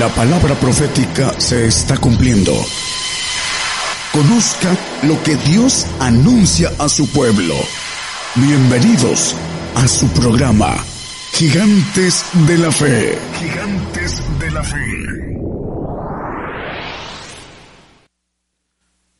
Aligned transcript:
La 0.00 0.08
palabra 0.08 0.54
profética 0.54 1.38
se 1.38 1.66
está 1.66 1.98
cumpliendo. 1.98 2.52
Conozca 4.14 4.74
lo 5.02 5.22
que 5.22 5.36
Dios 5.36 5.86
anuncia 6.00 6.70
a 6.78 6.88
su 6.88 7.06
pueblo. 7.10 7.52
Bienvenidos 8.34 9.36
a 9.74 9.86
su 9.86 10.08
programa, 10.08 10.74
Gigantes 11.32 12.24
de 12.46 12.56
la 12.56 12.72
Fe. 12.72 13.18
Gigantes 13.40 14.22
de 14.38 14.50
la 14.50 14.62
Fe. 14.62 15.36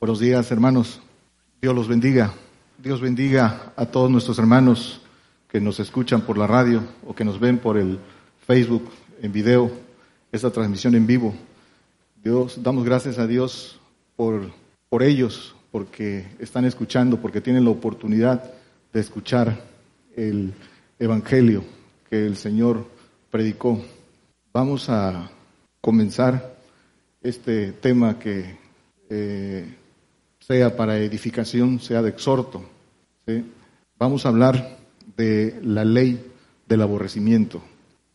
Buenos 0.00 0.18
días, 0.18 0.50
hermanos. 0.50 1.02
Dios 1.60 1.74
los 1.74 1.88
bendiga. 1.88 2.32
Dios 2.78 3.02
bendiga 3.02 3.74
a 3.76 3.84
todos 3.84 4.10
nuestros 4.10 4.38
hermanos 4.38 5.02
que 5.50 5.60
nos 5.60 5.78
escuchan 5.78 6.22
por 6.22 6.38
la 6.38 6.46
radio 6.46 6.82
o 7.06 7.14
que 7.14 7.26
nos 7.26 7.38
ven 7.38 7.58
por 7.58 7.76
el 7.76 7.98
Facebook 8.46 8.90
en 9.20 9.30
video, 9.30 9.89
esta 10.32 10.50
transmisión 10.50 10.94
en 10.94 11.06
vivo. 11.06 11.34
Dios, 12.22 12.62
damos 12.62 12.84
gracias 12.84 13.18
a 13.18 13.26
Dios 13.26 13.80
por, 14.16 14.50
por 14.88 15.02
ellos, 15.02 15.54
porque 15.70 16.26
están 16.38 16.64
escuchando, 16.64 17.20
porque 17.20 17.40
tienen 17.40 17.64
la 17.64 17.70
oportunidad 17.70 18.52
de 18.92 19.00
escuchar 19.00 19.64
el 20.16 20.52
Evangelio 20.98 21.64
que 22.08 22.26
el 22.26 22.36
Señor 22.36 22.86
predicó. 23.30 23.82
Vamos 24.52 24.88
a 24.88 25.30
comenzar 25.80 26.56
este 27.22 27.72
tema 27.72 28.18
que 28.18 28.58
eh, 29.08 29.74
sea 30.40 30.76
para 30.76 30.98
edificación, 30.98 31.80
sea 31.80 32.02
de 32.02 32.10
exhorto. 32.10 32.64
Vamos 33.98 34.26
a 34.26 34.30
hablar 34.30 34.78
de 35.16 35.60
la 35.62 35.84
ley 35.84 36.32
del 36.66 36.82
aborrecimiento. 36.82 37.62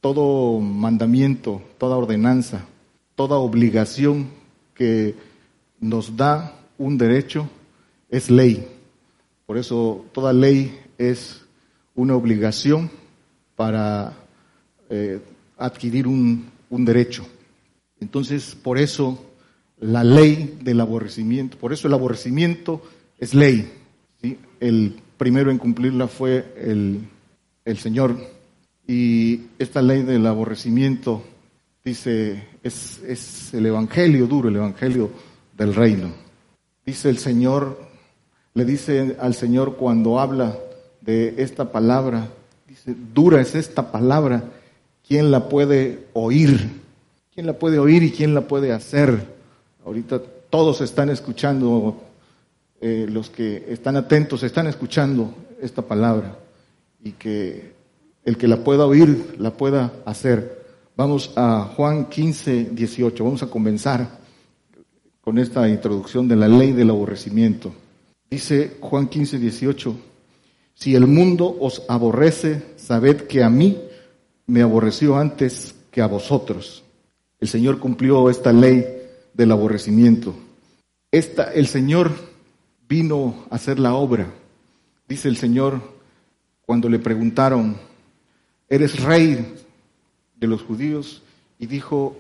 Todo 0.06 0.60
mandamiento, 0.60 1.64
toda 1.80 1.98
ordenanza, 1.98 2.64
toda 3.16 3.38
obligación 3.38 4.30
que 4.76 5.16
nos 5.80 6.16
da 6.16 6.60
un 6.78 6.96
derecho 6.96 7.50
es 8.12 8.30
ley. 8.30 8.68
Por 9.48 9.58
eso 9.58 10.06
toda 10.14 10.32
ley 10.32 10.80
es 11.00 11.42
una 11.96 12.16
obligación 12.16 12.92
para 13.56 14.14
eh, 14.92 15.20
adquirir 15.58 16.06
un, 16.06 16.52
derecho. 16.70 17.26
Entonces, 18.00 18.56
por 18.62 18.78
eso 18.78 19.26
la 19.80 20.04
ley 20.04 20.60
del 20.62 20.82
aborrecimiento. 20.82 21.58
Por 21.58 21.74
eso 21.74 21.88
el 21.88 21.96
aborrecimiento 21.96 22.84
es 23.18 23.34
ley. 23.34 23.74
El 24.60 25.02
primero 25.18 25.50
en 25.50 25.58
cumplirla 25.58 26.08
fue 26.08 26.54
el, 26.58 27.10
el 27.66 27.78
Señor. 27.80 28.35
Y 28.88 29.42
esta 29.58 29.82
ley 29.82 30.04
del 30.04 30.26
aborrecimiento, 30.28 31.24
dice, 31.84 32.48
es, 32.64 33.02
es 33.04 33.54
el 33.54 33.66
Evangelio 33.66 34.28
duro, 34.28 34.50
el 34.50 34.58
Evangelio 34.58 35.10
del 35.58 35.74
reino. 35.74 36.10
Dice 36.86 37.10
el 37.10 37.18
Señor, 37.18 37.80
le 38.54 38.66
dice 38.66 39.18
al 39.20 39.34
Señor 39.34 39.76
cuando 39.76 40.20
habla 40.20 40.58
de 41.02 41.36
esta 41.38 41.72
palabra, 41.72 42.30
dice, 42.68 42.96
dura 43.14 43.42
es 43.42 43.56
esta 43.56 43.92
palabra, 43.92 44.44
¿quién 45.08 45.32
la 45.32 45.50
puede 45.50 46.06
oír? 46.14 46.82
¿Quién 47.34 47.48
la 47.48 47.54
puede 47.54 47.80
oír 47.80 48.02
y 48.04 48.12
quién 48.12 48.34
la 48.34 48.48
puede 48.48 48.72
hacer? 48.72 49.26
Ahorita 49.86 50.22
todos 50.50 50.80
están 50.80 51.10
escuchando, 51.10 52.02
eh, 52.80 53.08
los 53.10 53.30
que 53.30 53.66
están 53.68 53.98
atentos 53.98 54.42
están 54.44 54.68
escuchando 54.68 55.34
esta 55.62 55.82
palabra 55.82 56.38
y 57.04 57.12
que 57.12 57.75
el 58.26 58.38
que 58.38 58.48
la 58.48 58.58
pueda 58.58 58.86
oír, 58.86 59.36
la 59.40 59.52
pueda 59.52 59.94
hacer. 60.06 60.66
Vamos 60.98 61.32
a 61.36 61.72
Juan 61.76 62.10
15, 62.10 62.72
18. 62.72 63.24
Vamos 63.24 63.44
a 63.44 63.48
comenzar 63.48 64.20
con 65.22 65.38
esta 65.38 65.70
introducción 65.70 66.28
de 66.28 66.36
la 66.36 66.48
ley 66.48 66.72
del 66.72 66.90
aborrecimiento. 66.90 67.72
Dice 68.30 68.78
Juan 68.82 69.08
15, 69.08 69.40
18, 69.40 69.96
si 70.74 70.96
el 70.96 71.08
mundo 71.08 71.56
os 71.60 71.84
aborrece, 71.88 72.64
sabed 72.76 73.22
que 73.22 73.44
a 73.44 73.50
mí 73.50 73.78
me 74.48 74.62
aborreció 74.62 75.16
antes 75.18 75.76
que 75.92 76.02
a 76.02 76.08
vosotros. 76.08 76.84
El 77.40 77.48
Señor 77.48 77.80
cumplió 77.80 78.30
esta 78.30 78.52
ley 78.52 78.86
del 79.34 79.52
aborrecimiento. 79.52 80.36
El 81.12 81.68
Señor 81.68 82.12
vino 82.90 83.46
a 83.50 83.56
hacer 83.56 83.80
la 83.80 83.94
obra. 83.94 84.28
Dice 85.08 85.30
el 85.30 85.38
Señor 85.38 85.82
cuando 86.66 86.90
le 86.90 87.00
preguntaron, 87.00 87.78
¿eres 88.70 89.02
rey 89.02 89.56
de 90.36 90.48
los 90.48 90.62
judíos? 90.62 91.22
Y 91.60 91.68
dijo, 91.68 92.16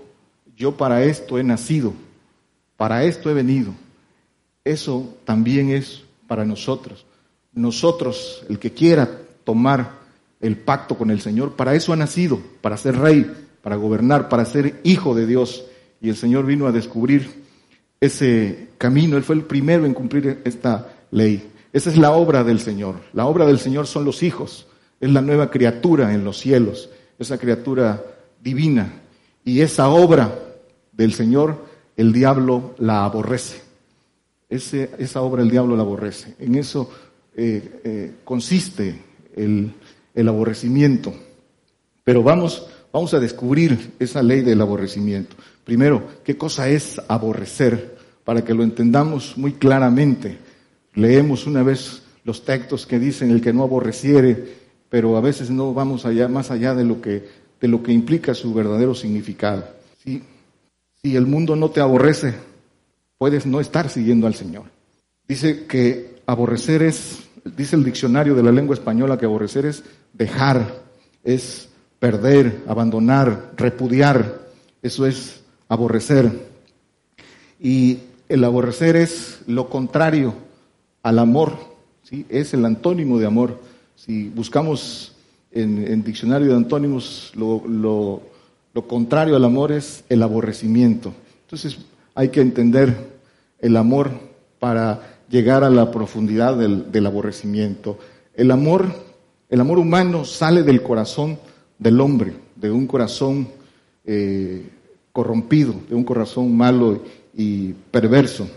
yo 0.56 0.78
para 0.78 1.03
esto 1.03 1.38
he 1.38 1.44
nacido, 1.44 1.94
para 2.78 3.03
esto 3.03 3.29
he 3.29 3.33
venido. 3.33 3.73
Eso 4.63 5.16
también 5.25 5.69
es 5.69 6.03
para 6.28 6.45
nosotros. 6.45 7.05
Nosotros, 7.53 8.44
el 8.50 8.59
que 8.59 8.72
quiera 8.72 9.09
tomar 9.44 10.00
el 10.41 10.57
pacto 10.57 10.97
con 10.97 11.11
el 11.11 11.22
Señor, 11.22 11.55
para 11.55 11.75
eso 11.75 11.94
ha 11.94 11.95
nacido, 11.95 12.39
para 12.61 12.78
ser 12.78 12.97
rey, 12.97 13.31
para 13.61 13.75
gobernar, 13.75 14.29
para 14.29 14.45
ser 14.45 14.79
hijo 14.84 15.16
de 15.16 15.25
Dios 15.25 15.66
y 16.01 16.09
el 16.09 16.16
Señor 16.16 16.45
vino 16.45 16.67
a 16.67 16.72
descubrir 16.72 17.44
ese 18.00 18.69
camino. 18.78 19.17
Él 19.17 19.23
fue 19.23 19.35
el 19.35 19.44
primero 19.44 19.85
en 19.85 19.94
cumplir 19.94 20.41
esta 20.45 20.94
ley. 21.11 21.51
Esa 21.73 21.89
es 21.89 21.97
la 21.97 22.11
obra 22.11 22.44
del 22.44 22.59
Señor. 22.59 22.95
La 23.13 23.25
obra 23.25 23.45
del 23.45 23.59
Señor 23.59 23.88
son 23.88 24.05
los 24.05 24.23
hijos. 24.23 24.67
Es 25.00 25.11
la 25.11 25.22
nueva 25.22 25.50
criatura 25.50 26.13
en 26.13 26.23
los 26.23 26.38
cielos, 26.38 26.89
esa 27.19 27.38
criatura 27.38 28.03
divina. 28.41 29.01
Y 29.44 29.61
esa 29.61 29.89
obra 29.89 30.33
del 30.91 31.13
Señor, 31.13 31.66
el 31.97 32.11
diablo 32.13 32.75
la 32.79 33.05
aborrece. 33.05 33.61
esa 34.50 35.22
obra 35.22 35.44
el 35.44 35.50
diablo 35.50 35.75
la 35.75 35.84
aborrece. 35.84 36.35
En 36.39 36.55
eso 36.55 36.89
eh, 37.35 37.81
eh, 37.84 38.11
consiste 38.23 39.01
el, 39.35 39.72
el 40.13 40.28
aborrecimiento. 40.28 41.13
Pero 42.03 42.23
vamos, 42.23 42.67
vamos 42.91 43.13
a 43.13 43.19
descubrir 43.19 43.94
esa 44.00 44.23
ley 44.23 44.41
del 44.41 44.61
aborrecimiento. 44.61 45.35
Primero, 45.63 46.07
¿qué 46.23 46.38
cosa 46.38 46.69
es 46.69 47.01
aborrecer? 47.07 47.97
Para 48.23 48.44
que 48.44 48.53
lo 48.53 48.63
entendamos 48.63 49.38
muy 49.38 49.53
claramente. 49.53 50.38
Leemos 50.94 51.45
una 51.45 51.61
vez 51.63 52.03
los 52.23 52.45
textos 52.45 52.85
que 52.85 53.00
dicen 53.00 53.31
el 53.31 53.41
que 53.41 53.53
no 53.53 53.63
aborreciere, 53.63 54.64
pero 54.95 55.17
a 55.17 55.19
veces 55.19 55.50
no 55.50 55.73
vamos 55.73 56.06
allá, 56.06 56.29
más 56.29 56.51
allá 56.51 56.73
de 56.73 56.85
lo 56.85 57.01
que, 57.01 57.28
de 57.59 57.67
lo 57.67 57.83
que 57.83 57.91
implica 57.91 58.33
su 58.33 58.53
verdadero 58.53 58.95
significado. 58.95 59.66
Si, 60.01 60.23
el 61.03 61.28
mundo 61.28 61.57
no 61.57 61.69
te 61.69 61.81
aborrece, 61.81 62.33
puedes 63.17 63.45
no 63.45 63.59
estar 63.59 63.89
siguiendo 63.89 64.25
al 64.25 64.35
Señor. 64.35 64.63
Dice 65.28 65.66
que 65.66 66.22
aborrecer 66.25 66.81
es, 66.81 67.19
dice 67.57 67.75
el 67.75 67.84
diccionario 67.84 68.35
de 68.35 68.44
la 68.44 68.53
lengua 68.53 68.73
española 68.73 69.17
que 69.17 69.25
aborrecer 69.25 69.66
es 69.66 69.84
dejar, 70.13 70.81
es 71.25 71.67
perder, 72.00 72.63
abandonar, 72.66 73.51
repudiar. 73.57 74.47
Eso 74.81 75.05
es 75.05 75.44
aborrecer. 75.67 76.31
Y 77.59 78.00
el 78.29 78.45
aborrecer 78.45 78.95
es 78.95 79.41
lo 79.45 79.67
contrario 79.67 80.35
al 81.03 81.19
amor, 81.19 81.57
¿sí? 82.03 82.25
es 82.29 82.53
el 82.53 82.63
antónimo 82.63 83.19
de 83.19 83.25
amor. 83.25 83.74
Si 84.05 84.29
buscamos 84.29 85.13
en, 85.51 85.83
en 85.88 86.03
diccionario 86.03 86.49
de 86.49 86.55
antónimos, 86.55 87.31
lo, 87.35 87.63
lo, 87.67 88.88
contrario 88.88 89.35
al 89.35 89.43
amor 89.43 89.71
es 89.71 90.03
el 90.09 90.21
aborrecimiento. 90.21 91.11
Entonces 91.41 91.79
hay 92.13 92.29
que 92.29 92.41
entender 92.41 92.95
el 93.59 93.75
amor 93.75 94.11
para 94.59 95.23
llegar 95.27 95.63
a 95.63 95.71
la 95.71 95.89
profundidad 95.89 96.55
del, 96.55 96.91
del 96.91 97.05
aborrecimiento. 97.07 97.97
El 98.35 98.51
amor, 98.51 98.85
el 99.49 99.59
amor 99.59 99.79
humano 99.79 100.23
sale 100.23 100.61
del 100.61 100.83
corazón 100.83 101.39
del 101.79 101.99
hombre, 101.99 102.34
de 102.55 102.69
un 102.69 102.85
corazón 102.85 103.47
eh, 104.05 104.69
corrompido, 105.11 105.73
de 105.90 105.96
un 105.96 106.03
corazón 106.03 106.55
malo 106.55 107.02
y 107.34 107.73
perverso. 107.90 108.47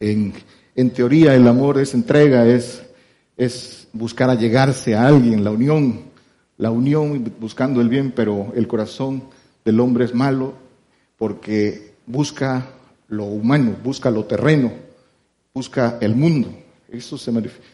En, 0.00 0.32
teoría 0.92 1.36
el 1.36 1.46
amor 1.46 1.78
es 1.78 1.94
entrega, 1.94 2.48
es, 2.48 2.82
es 3.36 3.79
buscar 3.92 4.30
allegarse 4.30 4.94
a 4.94 5.06
alguien, 5.06 5.44
la 5.44 5.50
unión, 5.50 6.00
la 6.58 6.70
unión 6.70 7.32
buscando 7.40 7.80
el 7.80 7.88
bien, 7.88 8.12
pero 8.14 8.52
el 8.54 8.66
corazón 8.66 9.24
del 9.64 9.80
hombre 9.80 10.04
es 10.04 10.14
malo 10.14 10.54
porque 11.16 11.94
busca 12.06 12.66
lo 13.08 13.24
humano, 13.24 13.76
busca 13.82 14.10
lo 14.10 14.24
terreno, 14.24 14.72
busca 15.52 15.98
el 16.00 16.14
mundo. 16.14 16.50
Eso 16.88 17.18
se 17.18 17.32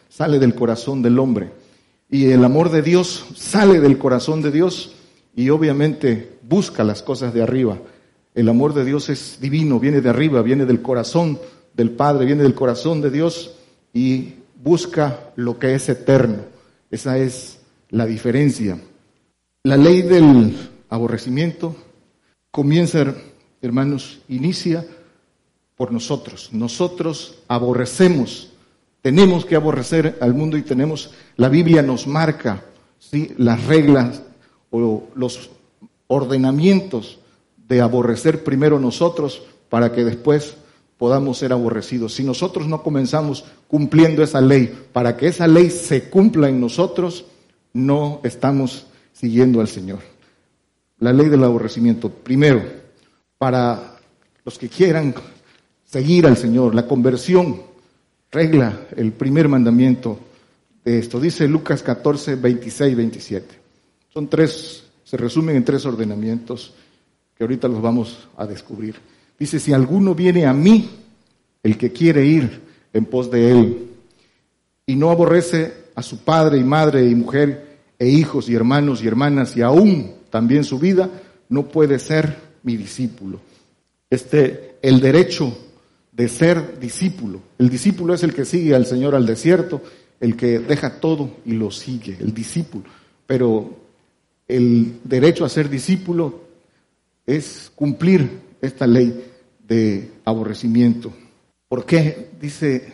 sale 0.09 0.39
del 0.39 0.53
corazón 0.53 1.01
del 1.01 1.17
hombre. 1.19 1.51
Y 2.09 2.31
el 2.31 2.43
amor 2.43 2.71
de 2.71 2.81
Dios 2.81 3.25
sale 3.35 3.79
del 3.79 3.97
corazón 3.97 4.41
de 4.41 4.51
Dios 4.51 4.93
y 5.35 5.49
obviamente 5.49 6.37
busca 6.47 6.83
las 6.83 7.03
cosas 7.03 7.33
de 7.33 7.43
arriba. 7.43 7.77
El 8.33 8.49
amor 8.49 8.73
de 8.73 8.85
Dios 8.85 9.09
es 9.09 9.39
divino, 9.41 9.79
viene 9.79 10.01
de 10.01 10.09
arriba, 10.09 10.41
viene 10.41 10.65
del 10.65 10.81
corazón 10.81 11.39
del 11.73 11.91
Padre, 11.91 12.25
viene 12.25 12.43
del 12.43 12.53
corazón 12.53 13.01
de 13.01 13.11
Dios 13.11 13.51
y 13.93 14.35
busca 14.61 15.31
lo 15.35 15.59
que 15.59 15.75
es 15.75 15.87
eterno. 15.89 16.37
Esa 16.89 17.17
es 17.17 17.59
la 17.89 18.05
diferencia. 18.05 18.79
La 19.63 19.77
ley 19.77 20.01
del 20.01 20.55
aborrecimiento 20.89 21.75
comienza, 22.51 23.13
hermanos, 23.61 24.19
inicia 24.29 24.85
por 25.75 25.91
nosotros. 25.91 26.49
Nosotros 26.51 27.39
aborrecemos, 27.47 28.51
tenemos 29.01 29.45
que 29.45 29.55
aborrecer 29.55 30.17
al 30.21 30.33
mundo 30.33 30.57
y 30.57 30.63
tenemos, 30.63 31.11
la 31.35 31.49
Biblia 31.49 31.81
nos 31.81 32.07
marca 32.07 32.63
¿sí? 32.99 33.33
las 33.37 33.65
reglas 33.65 34.23
o 34.71 35.07
los 35.15 35.49
ordenamientos 36.07 37.19
de 37.67 37.81
aborrecer 37.81 38.43
primero 38.43 38.79
nosotros 38.79 39.43
para 39.69 39.91
que 39.91 40.03
después 40.03 40.55
podamos 40.97 41.37
ser 41.37 41.53
aborrecidos. 41.53 42.13
Si 42.13 42.23
nosotros 42.23 42.67
no 42.67 42.81
comenzamos 42.81 43.45
cumpliendo 43.67 44.23
esa 44.23 44.41
ley, 44.41 44.73
para 44.91 45.15
que 45.15 45.27
esa 45.27 45.47
ley 45.47 45.69
se 45.69 46.09
cumpla 46.09 46.49
en 46.49 46.59
nosotros, 46.59 47.25
no 47.73 48.19
estamos 48.23 48.87
siguiendo 49.13 49.61
al 49.61 49.67
Señor. 49.67 49.99
La 50.99 51.13
ley 51.13 51.29
del 51.29 51.43
aborrecimiento. 51.43 52.09
Primero, 52.09 52.63
para 53.37 53.97
los 54.43 54.57
que 54.57 54.69
quieran 54.69 55.13
seguir 55.85 56.25
al 56.25 56.37
Señor, 56.37 56.73
la 56.73 56.87
conversión 56.87 57.61
regla 58.31 58.87
el 58.95 59.11
primer 59.13 59.47
mandamiento 59.47 60.19
de 60.83 60.99
esto. 60.99 61.19
Dice 61.19 61.47
Lucas 61.47 61.83
14, 61.83 62.35
26, 62.35 62.95
27. 62.95 63.55
Son 64.11 64.27
tres, 64.27 64.83
se 65.03 65.17
resumen 65.17 65.55
en 65.55 65.63
tres 65.63 65.85
ordenamientos 65.85 66.73
que 67.35 67.43
ahorita 67.43 67.67
los 67.67 67.81
vamos 67.81 68.27
a 68.35 68.47
descubrir. 68.47 68.95
Dice, 69.39 69.59
si 69.59 69.73
alguno 69.73 70.15
viene 70.15 70.45
a 70.45 70.53
mí, 70.53 70.89
el 71.63 71.77
que 71.77 71.91
quiere 71.91 72.25
ir 72.25 72.61
en 72.93 73.05
pos 73.05 73.29
de 73.29 73.51
él, 73.51 73.87
y 74.85 74.95
no 74.95 75.11
aborrece 75.11 75.73
a 75.95 76.01
su 76.01 76.19
padre 76.19 76.57
y 76.57 76.63
madre 76.63 77.05
y 77.05 77.13
mujer 77.13 77.79
e 77.99 78.07
hijos 78.07 78.49
y 78.49 78.55
hermanos 78.55 79.03
y 79.03 79.07
hermanas 79.07 79.57
y 79.57 79.61
aún 79.61 80.13
también 80.29 80.63
su 80.63 80.79
vida, 80.79 81.09
no 81.49 81.67
puede 81.67 81.99
ser 81.99 82.37
mi 82.63 82.77
discípulo. 82.77 83.39
Este, 84.09 84.75
el 84.81 84.99
derecho 84.99 85.57
de 86.11 86.27
ser 86.27 86.79
discípulo. 86.79 87.41
El 87.59 87.69
discípulo 87.69 88.13
es 88.13 88.23
el 88.23 88.33
que 88.33 88.45
sigue 88.45 88.73
al 88.73 88.85
Señor 88.85 89.13
al 89.13 89.25
desierto, 89.25 89.81
el 90.19 90.35
que 90.35 90.59
deja 90.59 90.99
todo 90.99 91.29
y 91.45 91.53
lo 91.53 91.69
sigue, 91.69 92.17
el 92.19 92.33
discípulo. 92.33 92.85
Pero 93.27 93.77
el 94.47 94.99
derecho 95.03 95.45
a 95.45 95.49
ser 95.49 95.69
discípulo 95.69 96.41
es 97.25 97.71
cumplir 97.75 98.46
esta 98.61 98.87
ley 98.87 99.31
de 99.59 100.11
aborrecimiento. 100.25 101.11
¿Por 101.67 101.85
qué 101.85 102.29
dice 102.39 102.93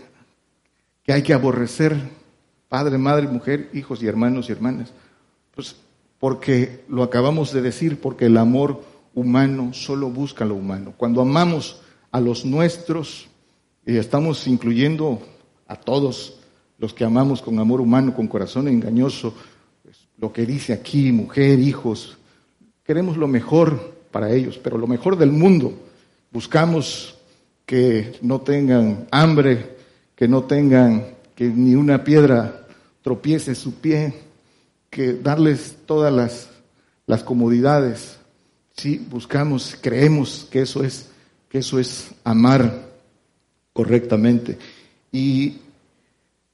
que 1.04 1.14
hay 1.14 1.22
que 1.22 1.34
aborrecer 1.34 1.96
padre, 2.68 2.98
madre, 2.98 3.28
mujer, 3.28 3.70
hijos 3.74 4.02
y 4.02 4.08
hermanos 4.08 4.50
y 4.50 4.52
hermanas? 4.52 4.94
Pues 5.54 5.76
porque 6.20 6.84
lo 6.88 7.04
acabamos 7.04 7.52
de 7.54 7.62
decir, 7.62 8.00
porque 8.00 8.26
el 8.26 8.38
amor 8.38 8.82
humano 9.14 9.74
solo 9.74 10.10
busca 10.10 10.46
lo 10.46 10.56
humano. 10.56 10.94
Cuando 10.98 11.22
amamos 11.22 11.82
a 12.12 12.20
los 12.20 12.46
nuestros, 12.46 13.28
y 13.86 13.98
estamos 13.98 14.48
incluyendo 14.48 15.22
a 15.68 15.76
todos 15.76 16.40
los 16.78 16.94
que 16.94 17.04
amamos 17.04 17.42
con 17.42 17.60
amor 17.60 17.82
humano, 17.82 18.16
con 18.16 18.28
corazón 18.28 18.68
engañoso, 18.68 19.34
lo 20.18 20.32
que 20.32 20.46
dice 20.46 20.74
aquí, 20.74 21.12
mujer, 21.12 21.60
hijos, 21.60 22.18
queremos 22.84 23.18
lo 23.18 23.28
mejor 23.28 23.93
para 24.14 24.32
ellos, 24.32 24.58
pero 24.64 24.78
lo 24.78 24.88
mejor 24.88 25.18
del 25.18 25.32
mundo. 25.32 25.74
Buscamos 26.32 27.18
que 27.66 28.18
no 28.22 28.40
tengan 28.40 29.08
hambre, 29.12 29.76
que 30.16 30.28
no 30.30 30.44
tengan, 30.44 31.08
que 31.36 31.46
ni 31.46 31.76
una 31.76 32.06
piedra 32.06 32.66
tropiece 33.02 33.56
su 33.56 33.74
pie, 33.74 34.14
que 34.90 35.14
darles 35.14 35.76
todas 35.86 36.14
las, 36.14 36.50
las 37.08 37.24
comodidades. 37.24 38.18
Sí, 38.78 39.06
buscamos, 39.10 39.76
creemos 39.82 40.48
que 40.50 40.62
eso 40.62 40.84
es 40.84 41.10
que 41.50 41.60
eso 41.60 41.80
es 41.80 42.12
amar 42.24 42.90
correctamente. 43.74 44.58
Y 45.12 45.58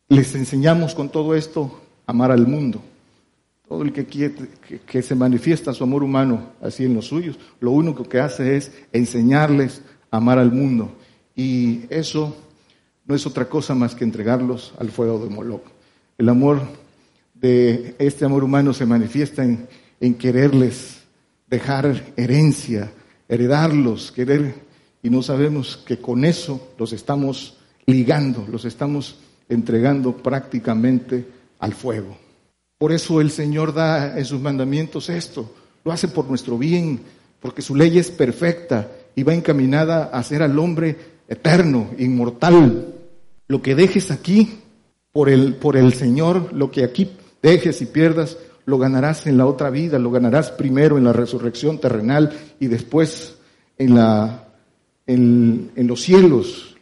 les 0.10 0.36
enseñamos 0.36 0.96
con 0.96 1.10
todo 1.10 1.36
esto 1.36 1.82
amar 2.06 2.32
al 2.32 2.48
mundo. 2.48 2.82
Todo 3.70 3.84
el 3.84 3.94
que 3.94 4.06
quiere 4.06 4.34
que, 4.88 5.04
se 5.04 5.14
manifiesta 5.14 5.76
su 5.76 5.84
amor 5.84 6.02
humano 6.02 6.54
así 6.60 6.86
en 6.86 6.96
los 6.96 7.06
suyos, 7.06 7.38
lo 7.60 7.70
único 7.70 8.04
que 8.04 8.20
hace 8.20 8.58
es 8.58 8.72
enseñarles 8.92 9.84
a 10.10 10.18
amar 10.18 10.40
al 10.40 10.52
mundo. 10.52 10.92
Y 11.36 11.82
eso 11.92 12.36
no 13.06 13.14
es 13.14 13.28
otra 13.28 13.48
cosa 13.48 13.76
más 13.76 13.94
que 13.94 14.04
entregarlos 14.04 14.74
al 14.80 14.90
fuego 14.90 15.24
de 15.24 15.30
Moloch. 15.30 15.62
El 16.18 16.30
amor 16.30 16.62
de 17.36 17.94
este 18.00 18.26
amor 18.26 18.44
humano 18.44 18.74
se 18.74 18.88
manifiesta 18.88 19.44
en, 19.44 19.68
en 20.00 20.16
quererles 20.16 21.04
dejar 21.48 22.12
herencia, 22.18 22.92
heredarlos, 23.28 24.12
querer 24.12 24.56
y 25.04 25.12
no 25.12 25.22
sabemos 25.22 25.78
que 25.78 26.00
con 26.00 26.26
eso 26.26 26.74
los 26.80 26.92
estamos 26.92 27.60
ligando, 27.86 28.48
los 28.52 28.66
estamos 28.66 29.20
entregando 29.48 30.18
prácticamente 30.18 31.28
al 31.60 31.74
fuego. 31.76 32.29
Por 32.80 32.92
eso 32.92 33.22
el 33.22 33.30
Señor 33.30 33.76
da 33.76 34.18
en 34.18 34.26
sus 34.26 34.42
mandamientos 34.42 35.10
esto, 35.10 35.54
lo 35.86 35.92
hace 35.92 36.08
por 36.08 36.26
nuestro 36.28 36.58
bien, 36.58 37.02
porque 37.40 37.62
su 37.62 37.76
ley 37.76 38.00
es 38.00 38.10
perfecta 38.10 38.90
y 39.16 39.22
va 39.22 39.36
encaminada 39.36 40.06
a 40.06 40.18
hacer 40.18 40.42
al 40.42 40.58
hombre 40.58 40.96
eterno, 41.28 41.92
inmortal. 42.00 42.96
Lo 43.48 43.62
que 43.62 43.76
dejes 43.76 44.10
aquí 44.10 44.60
por 45.12 45.30
el, 45.30 45.56
por 45.56 45.78
el 45.78 45.94
Señor, 45.94 46.54
lo 46.54 46.72
que 46.72 46.84
aquí 46.84 47.12
dejes 47.44 47.82
y 47.82 47.86
pierdas, 47.86 48.38
lo 48.66 48.78
ganarás 48.78 49.28
en 49.28 49.38
la 49.38 49.46
otra 49.46 49.70
vida, 49.70 50.00
lo 50.00 50.10
ganarás 50.10 50.50
primero 50.50 50.98
en 50.98 51.04
la 51.04 51.14
resurrección 51.14 51.80
terrenal 51.80 52.32
y 52.60 52.68
después 52.68 53.36
en 53.78 53.96
la 53.96 54.50
en, 55.10 55.88
los 55.88 56.02
cielos. 56.02 56.76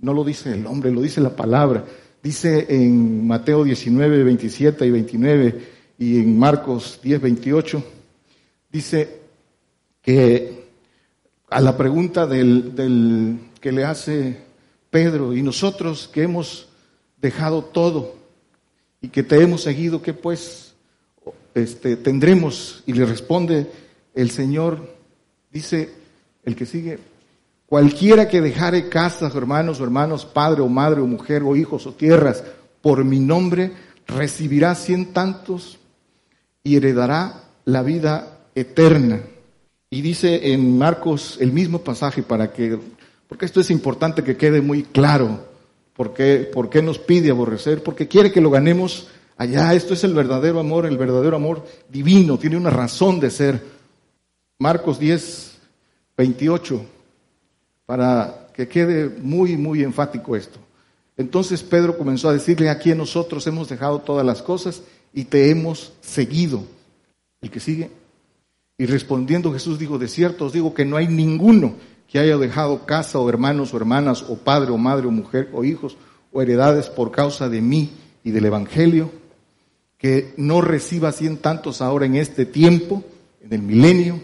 No 0.00 0.12
lo 0.12 0.24
dice 0.24 0.52
el 0.52 0.66
hombre, 0.66 0.90
lo 0.90 1.02
dice 1.02 1.20
la 1.20 1.36
palabra. 1.36 1.84
Dice 2.24 2.64
en 2.70 3.26
Mateo 3.26 3.64
19, 3.64 4.24
27 4.24 4.86
y 4.86 4.90
29 4.90 5.68
y 5.98 6.16
en 6.20 6.38
Marcos 6.38 6.98
10, 7.02 7.20
28, 7.20 7.84
dice 8.72 9.20
que 10.00 10.64
a 11.50 11.60
la 11.60 11.76
pregunta 11.76 12.26
del, 12.26 12.74
del, 12.74 13.38
que 13.60 13.72
le 13.72 13.84
hace 13.84 14.38
Pedro, 14.88 15.34
y 15.34 15.42
nosotros 15.42 16.08
que 16.08 16.22
hemos 16.22 16.66
dejado 17.20 17.62
todo 17.62 18.16
y 19.02 19.08
que 19.08 19.22
te 19.22 19.42
hemos 19.42 19.60
seguido, 19.60 20.00
¿qué 20.00 20.14
pues 20.14 20.72
este, 21.54 21.96
tendremos? 21.96 22.82
Y 22.86 22.94
le 22.94 23.04
responde 23.04 23.66
el 24.14 24.30
Señor, 24.30 24.94
dice 25.52 25.90
el 26.42 26.56
que 26.56 26.64
sigue, 26.64 27.00
Cualquiera 27.66 28.28
que 28.28 28.40
dejare 28.40 28.88
casas, 28.88 29.34
hermanos 29.34 29.80
o 29.80 29.84
hermanos, 29.84 30.24
padre 30.26 30.60
o 30.60 30.68
madre 30.68 31.00
o 31.00 31.06
mujer 31.06 31.42
o 31.42 31.56
hijos 31.56 31.86
o 31.86 31.92
tierras 31.92 32.44
por 32.82 33.04
mi 33.04 33.18
nombre, 33.18 33.72
recibirá 34.06 34.74
cien 34.74 35.12
tantos 35.12 35.78
y 36.62 36.76
heredará 36.76 37.44
la 37.64 37.82
vida 37.82 38.38
eterna. 38.54 39.22
Y 39.90 40.02
dice 40.02 40.52
en 40.52 40.76
Marcos 40.76 41.38
el 41.40 41.52
mismo 41.52 41.80
pasaje 41.80 42.22
para 42.22 42.52
que, 42.52 42.78
porque 43.28 43.46
esto 43.46 43.60
es 43.60 43.70
importante 43.70 44.22
que 44.22 44.36
quede 44.36 44.60
muy 44.60 44.82
claro, 44.82 45.46
¿por 45.94 46.12
qué, 46.12 46.48
por 46.52 46.68
qué 46.68 46.82
nos 46.82 46.98
pide 46.98 47.30
aborrecer? 47.30 47.82
Porque 47.82 48.08
quiere 48.08 48.30
que 48.30 48.40
lo 48.40 48.50
ganemos 48.50 49.08
allá. 49.36 49.72
Esto 49.74 49.94
es 49.94 50.04
el 50.04 50.14
verdadero 50.14 50.60
amor, 50.60 50.86
el 50.86 50.98
verdadero 50.98 51.36
amor 51.36 51.64
divino, 51.88 52.38
tiene 52.38 52.56
una 52.56 52.70
razón 52.70 53.20
de 53.20 53.30
ser. 53.30 53.62
Marcos 54.58 54.98
10, 54.98 55.58
28 56.16 56.86
para 57.86 58.48
que 58.54 58.68
quede 58.68 59.08
muy, 59.08 59.56
muy 59.56 59.82
enfático 59.82 60.36
esto. 60.36 60.58
Entonces 61.16 61.62
Pedro 61.62 61.96
comenzó 61.96 62.28
a 62.28 62.32
decirle, 62.32 62.70
aquí 62.70 62.94
nosotros 62.94 63.46
hemos 63.46 63.68
dejado 63.68 64.00
todas 64.00 64.24
las 64.24 64.42
cosas 64.42 64.82
y 65.12 65.24
te 65.24 65.50
hemos 65.50 65.92
seguido. 66.00 66.64
El 67.40 67.50
que 67.50 67.60
sigue. 67.60 67.90
Y 68.78 68.86
respondiendo 68.86 69.52
Jesús 69.52 69.78
dijo, 69.78 69.98
de 69.98 70.08
cierto 70.08 70.46
os 70.46 70.52
digo 70.52 70.74
que 70.74 70.84
no 70.84 70.96
hay 70.96 71.06
ninguno 71.06 71.74
que 72.08 72.18
haya 72.18 72.36
dejado 72.36 72.86
casa 72.86 73.18
o 73.18 73.28
hermanos 73.28 73.72
o 73.72 73.76
hermanas 73.76 74.24
o 74.28 74.36
padre 74.36 74.72
o 74.72 74.78
madre 74.78 75.06
o 75.06 75.10
mujer 75.10 75.50
o 75.52 75.64
hijos 75.64 75.96
o 76.32 76.42
heredades 76.42 76.88
por 76.88 77.12
causa 77.12 77.48
de 77.48 77.60
mí 77.60 77.92
y 78.24 78.32
del 78.32 78.46
Evangelio, 78.46 79.10
que 79.98 80.34
no 80.36 80.60
reciba 80.60 81.12
cien 81.12 81.36
tantos 81.36 81.80
ahora 81.80 82.06
en 82.06 82.16
este 82.16 82.44
tiempo, 82.44 83.04
en 83.40 83.52
el 83.52 83.62
milenio, 83.62 84.20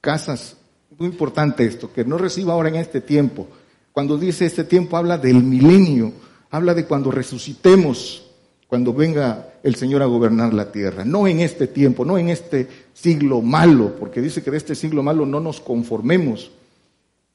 casas 0.00 0.57
muy 0.98 1.08
importante 1.08 1.64
esto, 1.64 1.92
que 1.92 2.04
no 2.04 2.18
reciba 2.18 2.52
ahora 2.52 2.68
en 2.68 2.76
este 2.76 3.00
tiempo. 3.00 3.46
Cuando 3.92 4.18
dice 4.18 4.46
este 4.46 4.64
tiempo 4.64 4.96
habla 4.96 5.16
del 5.16 5.42
milenio, 5.42 6.12
habla 6.50 6.74
de 6.74 6.84
cuando 6.84 7.10
resucitemos, 7.10 8.26
cuando 8.66 8.92
venga 8.92 9.54
el 9.62 9.76
Señor 9.76 10.02
a 10.02 10.06
gobernar 10.06 10.52
la 10.52 10.70
tierra. 10.70 11.04
No 11.04 11.26
en 11.26 11.40
este 11.40 11.66
tiempo, 11.66 12.04
no 12.04 12.18
en 12.18 12.28
este 12.28 12.68
siglo 12.92 13.40
malo, 13.40 13.96
porque 13.98 14.20
dice 14.20 14.42
que 14.42 14.50
de 14.50 14.58
este 14.58 14.74
siglo 14.74 15.02
malo 15.02 15.24
no 15.24 15.40
nos 15.40 15.60
conformemos. 15.60 16.50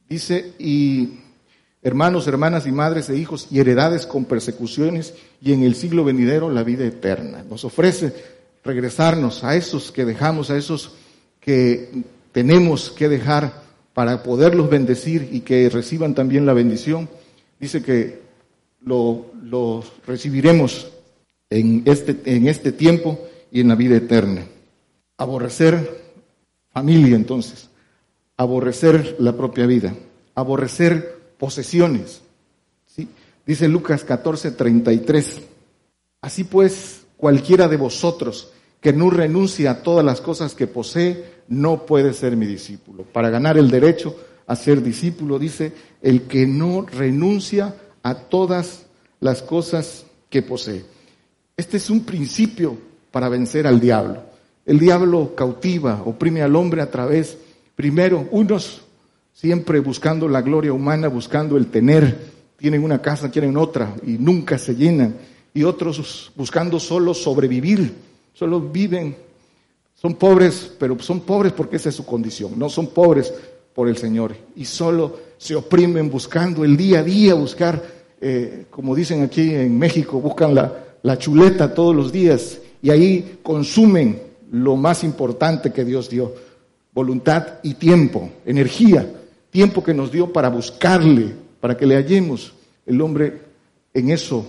Dice, 0.08 0.54
y 0.60 1.20
hermanos, 1.82 2.28
hermanas 2.28 2.68
y 2.68 2.72
madres 2.72 3.10
e 3.10 3.18
hijos 3.18 3.48
y 3.50 3.60
heredades 3.60 4.06
con 4.06 4.26
persecuciones 4.26 5.16
y 5.42 5.54
en 5.54 5.64
el 5.64 5.76
siglo 5.76 6.04
venidero 6.04 6.50
la 6.50 6.64
vida 6.64 6.86
eterna. 6.86 7.44
Nos 7.50 7.66
ofrece 7.66 8.14
regresarnos 8.64 9.44
a 9.44 9.56
esos 9.56 9.92
que 9.92 10.06
dejamos, 10.06 10.50
a 10.50 10.58
esos 10.58 10.94
que 11.40 12.04
tenemos 12.34 12.92
que 12.92 13.08
dejar 13.08 13.64
para 13.94 14.24
poderlos 14.24 14.70
bendecir 14.70 15.30
y 15.32 15.42
que 15.42 15.70
reciban 15.70 16.16
también 16.16 16.46
la 16.46 16.54
bendición, 16.54 17.08
dice 17.60 17.82
que 17.82 18.22
lo, 18.82 19.28
recibiremos 20.06 20.92
en 21.50 21.84
este, 21.86 22.20
en 22.26 22.48
este 22.48 22.72
tiempo 22.72 23.20
y 23.52 23.62
en 23.62 23.70
la 23.70 23.76
vida 23.76 23.96
eterna. 23.96 24.46
Aborrecer 25.18 26.02
familia 26.72 27.16
entonces, 27.16 27.70
aborrecer 28.36 29.16
la 29.20 29.38
propia 29.38 29.68
vida, 29.68 29.94
aborrecer 30.34 31.20
posesiones. 31.38 32.22
¿sí? 32.88 33.08
Dice 33.46 33.68
Lucas 33.68 34.04
14, 34.04 34.52
33. 34.52 35.42
Así 36.22 36.46
pues, 36.46 37.04
cualquiera 37.16 37.68
de 37.68 37.78
vosotros 37.78 38.52
que 38.84 38.92
no 38.92 39.10
renuncia 39.10 39.72
a 39.72 39.82
todas 39.82 40.04
las 40.04 40.20
cosas 40.20 40.56
que 40.56 40.68
posee, 40.68 41.24
no 41.48 41.86
puede 41.86 42.14
ser 42.14 42.36
mi 42.36 42.46
discípulo. 42.46 43.04
Para 43.04 43.30
ganar 43.30 43.58
el 43.58 43.72
derecho 43.72 44.14
a 44.46 44.58
ser 44.58 44.84
discípulo, 44.84 45.40
dice, 45.40 45.72
el 46.02 46.24
que 46.24 46.46
no 46.46 46.86
renuncia 46.86 47.76
a 48.04 48.16
todas 48.16 48.86
las 49.22 49.42
cosas 49.42 50.06
que 50.30 50.42
posee. 50.42 50.84
Este 51.56 51.78
es 51.78 51.90
un 51.90 52.02
principio 52.02 52.78
para 53.10 53.30
vencer 53.30 53.68
al 53.68 53.80
diablo. 53.80 54.22
El 54.66 54.80
diablo 54.80 55.34
cautiva, 55.34 56.04
oprime 56.06 56.42
al 56.42 56.54
hombre 56.58 56.82
a 56.82 56.92
través, 56.92 57.38
primero, 57.76 58.28
unos 58.32 58.82
siempre 59.32 59.80
buscando 59.80 60.28
la 60.28 60.42
gloria 60.42 60.74
humana, 60.74 61.08
buscando 61.08 61.56
el 61.56 61.68
tener, 61.68 62.34
tienen 62.58 62.84
una 62.84 63.02
casa, 63.02 63.32
quieren 63.32 63.56
otra 63.56 63.96
y 64.06 64.18
nunca 64.18 64.58
se 64.58 64.76
llenan, 64.76 65.16
y 65.54 65.64
otros 65.64 66.34
buscando 66.36 66.82
solo 66.82 67.14
sobrevivir 67.14 68.13
solo 68.34 68.60
viven, 68.60 69.16
son 69.96 70.16
pobres, 70.16 70.72
pero 70.78 71.00
son 71.00 71.22
pobres 71.22 71.54
porque 71.54 71.78
esa 71.78 71.90
es 71.90 71.96
su 71.96 72.06
condición, 72.06 72.58
no 72.58 72.70
son 72.70 72.88
pobres 72.88 73.34
por 73.74 73.88
el 73.88 73.98
Señor 73.98 74.36
y 74.56 74.66
solo 74.66 75.18
se 75.38 75.56
oprimen 75.56 76.10
buscando 76.10 76.64
el 76.64 76.78
día 76.78 77.00
a 77.00 77.04
día, 77.04 77.34
buscar, 77.34 77.82
eh, 78.20 78.66
como 78.70 78.96
dicen 78.96 79.24
aquí 79.24 79.54
en 79.54 79.78
México, 79.78 80.20
buscan 80.20 80.54
la, 80.54 80.84
la 81.02 81.18
chuleta 81.18 81.74
todos 81.74 81.96
los 81.96 82.12
días 82.12 82.60
y 82.82 82.90
ahí 82.90 83.40
consumen 83.44 84.22
lo 84.52 84.76
más 84.76 85.04
importante 85.04 85.72
que 85.72 85.84
Dios 85.84 86.10
dio, 86.10 86.34
voluntad 86.94 87.60
y 87.64 87.74
tiempo, 87.74 88.30
energía, 88.46 89.10
tiempo 89.50 89.84
que 89.84 89.94
nos 89.94 90.12
dio 90.12 90.32
para 90.32 90.50
buscarle, 90.50 91.34
para 91.60 91.76
que 91.76 91.86
le 91.86 91.96
hallemos. 91.96 92.54
El 92.86 93.02
hombre 93.02 93.40
en 93.94 94.12
eso, 94.12 94.46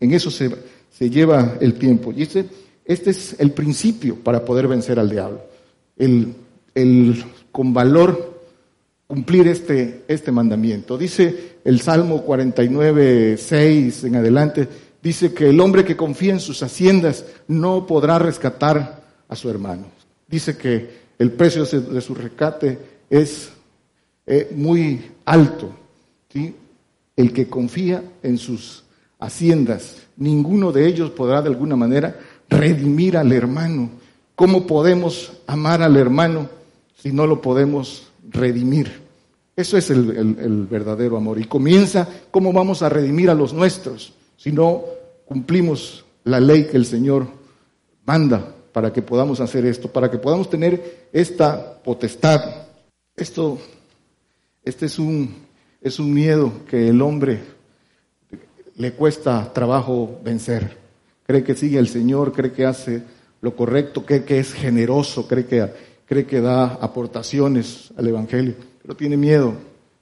en 0.00 0.12
eso 0.12 0.30
se, 0.30 0.50
se 0.90 1.10
lleva 1.10 1.56
el 1.60 1.74
tiempo. 1.74 2.12
Y 2.16 2.22
este, 2.22 2.46
este 2.84 3.10
es 3.10 3.36
el 3.38 3.52
principio 3.52 4.16
para 4.16 4.44
poder 4.44 4.68
vencer 4.68 4.98
al 4.98 5.10
diablo. 5.10 5.40
El, 5.96 6.34
con 7.50 7.72
valor 7.72 8.42
cumplir 9.06 9.48
este, 9.48 10.02
este 10.08 10.32
mandamiento. 10.32 10.98
Dice 10.98 11.56
el 11.64 11.80
Salmo 11.80 12.22
49, 12.22 13.36
6 13.38 14.04
en 14.04 14.16
adelante, 14.16 14.68
dice 15.02 15.32
que 15.32 15.48
el 15.48 15.60
hombre 15.60 15.84
que 15.84 15.96
confía 15.96 16.32
en 16.32 16.40
sus 16.40 16.62
haciendas 16.62 17.24
no 17.48 17.86
podrá 17.86 18.18
rescatar 18.18 19.02
a 19.28 19.36
su 19.36 19.48
hermano. 19.48 19.86
Dice 20.26 20.56
que 20.56 21.04
el 21.18 21.32
precio 21.32 21.64
de 21.64 22.00
su 22.00 22.14
rescate 22.14 22.78
es 23.08 23.50
eh, 24.26 24.50
muy 24.54 25.00
alto. 25.24 25.70
El 27.16 27.32
que 27.32 27.46
confía 27.46 28.02
en 28.22 28.38
sus 28.38 28.82
haciendas, 29.20 30.02
ninguno 30.16 30.72
de 30.72 30.88
ellos 30.88 31.10
podrá 31.10 31.40
de 31.40 31.48
alguna 31.48 31.76
manera 31.76 32.18
redimir 32.48 33.16
al 33.16 33.32
hermano. 33.32 33.90
¿Cómo 34.34 34.66
podemos 34.66 35.32
amar 35.46 35.82
al 35.82 35.96
hermano 35.96 36.48
si 36.96 37.12
no 37.12 37.26
lo 37.26 37.40
podemos 37.40 38.08
redimir? 38.30 39.04
Eso 39.56 39.76
es 39.76 39.90
el, 39.90 40.66
verdadero 40.68 41.16
amor. 41.16 41.40
Y 41.40 41.44
comienza 41.44 42.08
cómo 42.30 42.52
vamos 42.52 42.82
a 42.82 42.88
redimir 42.88 43.30
a 43.30 43.34
los 43.34 43.52
nuestros 43.52 44.12
si 44.36 44.50
no 44.50 44.82
cumplimos 45.26 46.04
la 46.24 46.40
ley 46.40 46.64
que 46.64 46.76
el 46.76 46.86
Señor 46.86 47.28
manda 48.04 48.54
para 48.72 48.92
que 48.92 49.02
podamos 49.02 49.40
hacer 49.40 49.64
esto, 49.64 49.88
para 49.88 50.10
que 50.10 50.18
podamos 50.18 50.50
tener 50.50 51.08
esta 51.12 51.78
potestad. 51.82 52.40
Esto, 53.14 53.58
este 54.64 54.86
es 54.86 54.98
un, 54.98 55.36
es 55.80 56.00
un 56.00 56.12
miedo 56.12 56.52
que 56.68 56.88
el 56.88 57.00
hombre 57.00 57.40
le 58.76 58.92
cuesta 58.92 59.52
trabajo 59.52 60.18
vencer 60.24 60.83
cree 61.26 61.42
que 61.42 61.54
sigue 61.54 61.78
al 61.78 61.88
Señor, 61.88 62.32
cree 62.32 62.52
que 62.52 62.66
hace 62.66 63.02
lo 63.40 63.54
correcto, 63.56 64.04
cree 64.04 64.24
que 64.24 64.38
es 64.38 64.52
generoso, 64.52 65.26
cree 65.26 65.46
que, 65.46 65.68
cree 66.06 66.26
que 66.26 66.40
da 66.40 66.64
aportaciones 66.80 67.92
al 67.96 68.08
Evangelio, 68.08 68.54
pero 68.82 68.96
tiene 68.96 69.16
miedo 69.16 69.54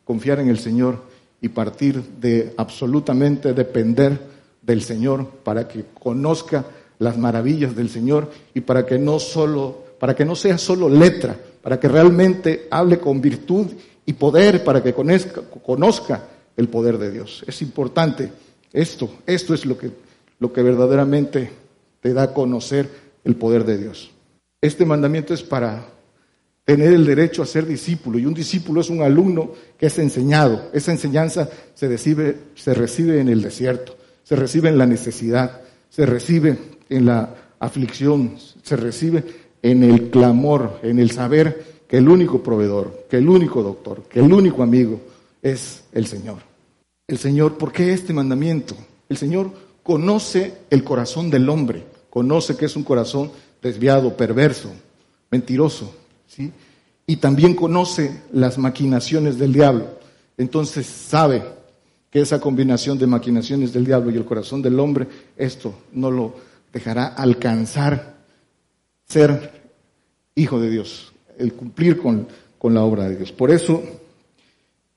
confiar 0.04 0.40
en 0.40 0.48
el 0.48 0.58
Señor 0.58 1.02
y 1.40 1.48
partir 1.48 2.02
de 2.20 2.54
absolutamente 2.56 3.52
depender 3.52 4.18
del 4.62 4.82
Señor 4.82 5.26
para 5.42 5.66
que 5.66 5.86
conozca 5.98 6.64
las 6.98 7.18
maravillas 7.18 7.74
del 7.74 7.88
Señor 7.90 8.30
y 8.54 8.60
para 8.60 8.86
que 8.86 8.98
no 8.98 9.18
solo, 9.18 9.84
para 9.98 10.14
que 10.14 10.24
no 10.24 10.36
sea 10.36 10.56
solo 10.56 10.88
letra, 10.88 11.36
para 11.60 11.80
que 11.80 11.88
realmente 11.88 12.68
hable 12.70 12.98
con 12.98 13.20
virtud 13.20 13.66
y 14.06 14.12
poder, 14.12 14.62
para 14.62 14.82
que 14.82 14.94
conozca, 14.94 15.42
conozca 15.64 16.28
el 16.56 16.68
poder 16.68 16.98
de 16.98 17.10
Dios. 17.10 17.44
Es 17.46 17.60
importante 17.62 18.30
esto, 18.72 19.10
esto 19.26 19.52
es 19.54 19.66
lo 19.66 19.76
que 19.76 19.90
lo 20.42 20.52
que 20.52 20.60
verdaderamente 20.60 21.50
te 22.00 22.12
da 22.12 22.24
a 22.24 22.34
conocer 22.34 22.90
el 23.22 23.36
poder 23.36 23.64
de 23.64 23.78
Dios. 23.78 24.10
Este 24.60 24.84
mandamiento 24.84 25.32
es 25.32 25.42
para 25.44 25.86
tener 26.64 26.92
el 26.92 27.06
derecho 27.06 27.44
a 27.44 27.46
ser 27.46 27.64
discípulo 27.64 28.18
y 28.18 28.26
un 28.26 28.34
discípulo 28.34 28.80
es 28.80 28.90
un 28.90 29.02
alumno 29.02 29.52
que 29.78 29.86
es 29.86 29.96
enseñado. 30.00 30.68
Esa 30.72 30.90
enseñanza 30.90 31.48
se 31.74 31.86
recibe, 31.86 32.36
se 32.56 32.74
recibe 32.74 33.20
en 33.20 33.28
el 33.28 33.40
desierto, 33.40 33.96
se 34.24 34.34
recibe 34.34 34.68
en 34.68 34.78
la 34.78 34.86
necesidad, 34.86 35.60
se 35.88 36.06
recibe 36.06 36.58
en 36.88 37.06
la 37.06 37.36
aflicción, 37.60 38.34
se 38.64 38.74
recibe 38.74 39.22
en 39.62 39.84
el 39.84 40.10
clamor, 40.10 40.80
en 40.82 40.98
el 40.98 41.12
saber 41.12 41.84
que 41.86 41.98
el 41.98 42.08
único 42.08 42.42
proveedor, 42.42 43.06
que 43.08 43.18
el 43.18 43.28
único 43.28 43.62
doctor, 43.62 44.02
que 44.08 44.18
el 44.18 44.32
único 44.32 44.64
amigo 44.64 45.00
es 45.40 45.84
el 45.92 46.06
Señor. 46.06 46.38
El 47.06 47.18
Señor, 47.18 47.56
¿por 47.58 47.70
qué 47.70 47.92
este 47.92 48.12
mandamiento? 48.12 48.74
El 49.08 49.16
Señor 49.16 49.71
conoce 49.82 50.54
el 50.70 50.84
corazón 50.84 51.30
del 51.30 51.48
hombre, 51.48 51.84
conoce 52.10 52.56
que 52.56 52.66
es 52.66 52.76
un 52.76 52.84
corazón 52.84 53.30
desviado, 53.60 54.16
perverso, 54.16 54.70
mentiroso, 55.30 55.94
¿sí? 56.26 56.52
Y 57.06 57.16
también 57.16 57.54
conoce 57.54 58.22
las 58.32 58.58
maquinaciones 58.58 59.38
del 59.38 59.52
diablo. 59.52 59.86
Entonces 60.36 60.86
sabe 60.86 61.42
que 62.10 62.20
esa 62.20 62.40
combinación 62.40 62.98
de 62.98 63.06
maquinaciones 63.06 63.72
del 63.72 63.86
diablo 63.86 64.10
y 64.10 64.16
el 64.16 64.24
corazón 64.24 64.62
del 64.62 64.78
hombre, 64.78 65.06
esto 65.36 65.74
no 65.92 66.10
lo 66.10 66.34
dejará 66.72 67.06
alcanzar 67.06 68.16
ser 69.08 69.62
hijo 70.34 70.60
de 70.60 70.70
Dios, 70.70 71.12
el 71.38 71.52
cumplir 71.54 71.98
con, 71.98 72.28
con 72.58 72.74
la 72.74 72.82
obra 72.82 73.08
de 73.08 73.16
Dios. 73.16 73.32
Por 73.32 73.50
eso, 73.50 73.82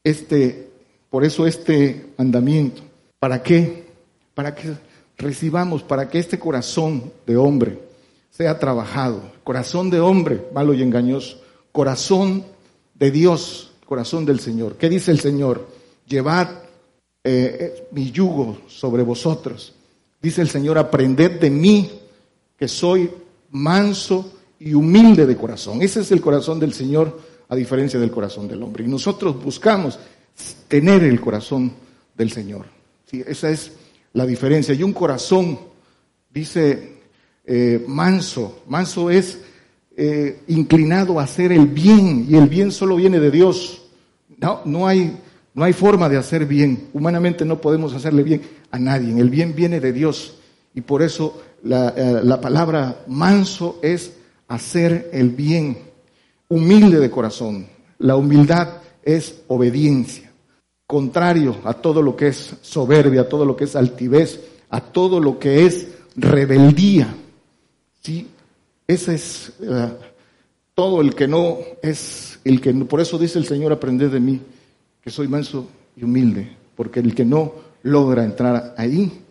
este, 0.04 0.70
por 1.10 1.24
eso 1.24 1.48
este 1.48 2.08
mandamiento. 2.18 2.82
¿Para 3.20 3.42
qué? 3.42 3.85
Para 4.36 4.54
que 4.54 4.74
recibamos, 5.18 5.82
para 5.82 6.10
que 6.10 6.20
este 6.20 6.38
corazón 6.38 7.12
de 7.26 7.38
hombre 7.38 7.80
sea 8.30 8.60
trabajado. 8.60 9.22
Corazón 9.44 9.90
de 9.90 10.00
hombre, 10.00 10.46
malo 10.54 10.74
y 10.74 10.84
engañoso. 10.84 11.42
Corazón 11.72 12.46
de 12.94 13.12
Dios, 13.12 13.72
corazón 13.86 14.26
del 14.26 14.40
Señor. 14.40 14.76
¿Qué 14.76 14.90
dice 14.90 15.12
el 15.12 15.20
Señor? 15.20 15.68
Llevad 16.06 16.50
eh, 17.24 17.58
eh, 17.60 17.88
mi 17.92 18.12
yugo 18.12 18.60
sobre 18.68 19.04
vosotros. 19.04 19.74
Dice 20.22 20.42
el 20.42 20.50
Señor, 20.50 20.78
aprended 20.78 21.40
de 21.40 21.50
mí, 21.50 21.90
que 22.58 22.68
soy 22.68 23.10
manso 23.52 24.34
y 24.60 24.74
humilde 24.74 25.26
de 25.26 25.38
corazón. 25.38 25.82
Ese 25.82 26.02
es 26.02 26.12
el 26.12 26.22
corazón 26.22 26.60
del 26.60 26.74
Señor, 26.74 27.20
a 27.48 27.56
diferencia 27.56 28.00
del 28.00 28.12
corazón 28.12 28.48
del 28.48 28.62
hombre. 28.64 28.84
Y 28.84 28.88
nosotros 28.88 29.42
buscamos 29.42 29.98
tener 30.68 31.04
el 31.04 31.22
corazón 31.22 31.72
del 32.18 32.32
Señor. 32.32 32.66
Sí, 33.10 33.24
esa 33.26 33.50
es 33.50 33.72
la 34.16 34.26
diferencia. 34.26 34.74
Y 34.74 34.82
un 34.82 34.94
corazón, 34.94 35.60
dice 36.34 36.96
eh, 37.46 37.84
manso, 37.88 38.64
manso 38.68 39.12
es 39.12 39.40
eh, 39.96 40.42
inclinado 40.48 41.20
a 41.20 41.24
hacer 41.24 41.52
el 41.52 41.68
bien 41.68 42.26
y 42.28 42.36
el 42.36 42.50
bien 42.50 42.72
solo 42.72 42.96
viene 42.96 43.20
de 43.20 43.30
Dios. 43.30 43.84
No, 44.38 44.62
no, 44.66 44.88
hay, 44.88 45.18
no 45.54 45.64
hay 45.64 45.74
forma 45.74 46.10
de 46.10 46.18
hacer 46.18 46.46
bien. 46.46 46.88
Humanamente 46.94 47.46
no 47.46 47.62
podemos 47.62 47.94
hacerle 47.94 48.24
bien 48.24 48.42
a 48.72 48.80
nadie. 48.80 49.20
El 49.20 49.30
bien 49.30 49.54
viene 49.54 49.80
de 49.80 49.94
Dios. 49.94 50.38
Y 50.74 50.82
por 50.82 51.02
eso 51.02 51.42
la, 51.64 51.90
eh, 51.90 52.22
la 52.24 52.40
palabra 52.40 53.04
manso 53.08 53.80
es 53.84 54.14
hacer 54.48 55.10
el 55.12 55.30
bien, 55.30 55.78
humilde 56.48 57.00
de 57.00 57.12
corazón. 57.12 57.68
La 58.00 58.16
humildad 58.16 58.82
es 59.04 59.42
obediencia 59.48 60.25
contrario 60.88 61.58
a 61.64 61.74
todo 61.74 62.02
lo 62.02 62.16
que 62.16 62.28
es 62.28 62.56
soberbia, 62.62 63.22
a 63.22 63.30
todo 63.30 63.46
lo 63.46 63.56
que 63.56 63.64
es 63.64 63.76
altivez, 63.76 64.40
a 64.70 64.82
todo 64.82 65.20
lo 65.20 65.40
que 65.40 65.66
es 65.66 65.88
rebeldía. 66.16 67.14
¿Sí? 68.02 68.28
Esa 68.88 69.14
es 69.14 69.54
todo 70.76 71.02
el 71.02 71.16
que 71.16 71.28
no 71.28 71.58
es, 71.82 72.40
el 72.44 72.62
que 72.62 72.74
por 72.74 73.02
eso 73.02 73.18
dice 73.18 73.40
el 73.40 73.46
Señor, 73.46 73.72
aprended 73.72 74.12
de 74.12 74.20
mí, 74.20 74.42
que 75.02 75.10
soy 75.10 75.28
manso 75.28 75.68
y 75.96 76.04
humilde, 76.04 76.56
porque 76.76 77.00
el 77.00 77.16
que 77.16 77.26
no 77.26 77.54
logra 77.84 78.24
entrar 78.24 78.76
ahí, 78.78 79.22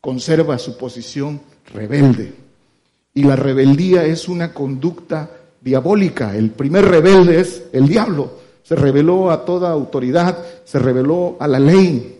conserva 0.00 0.58
su 0.58 0.76
posición 0.76 1.40
rebelde. 1.72 2.32
Y 3.14 3.24
la 3.24 3.34
rebeldía 3.34 4.04
es 4.04 4.28
una 4.28 4.52
conducta 4.52 5.30
diabólica. 5.60 6.36
El 6.36 6.50
primer 6.50 6.84
rebelde 6.84 7.40
es 7.40 7.64
el 7.72 7.88
diablo. 7.88 8.45
Se 8.66 8.74
rebeló 8.74 9.30
a 9.30 9.44
toda 9.44 9.70
autoridad, 9.70 10.44
se 10.64 10.80
rebeló 10.80 11.36
a 11.38 11.46
la 11.46 11.60
ley, 11.60 12.18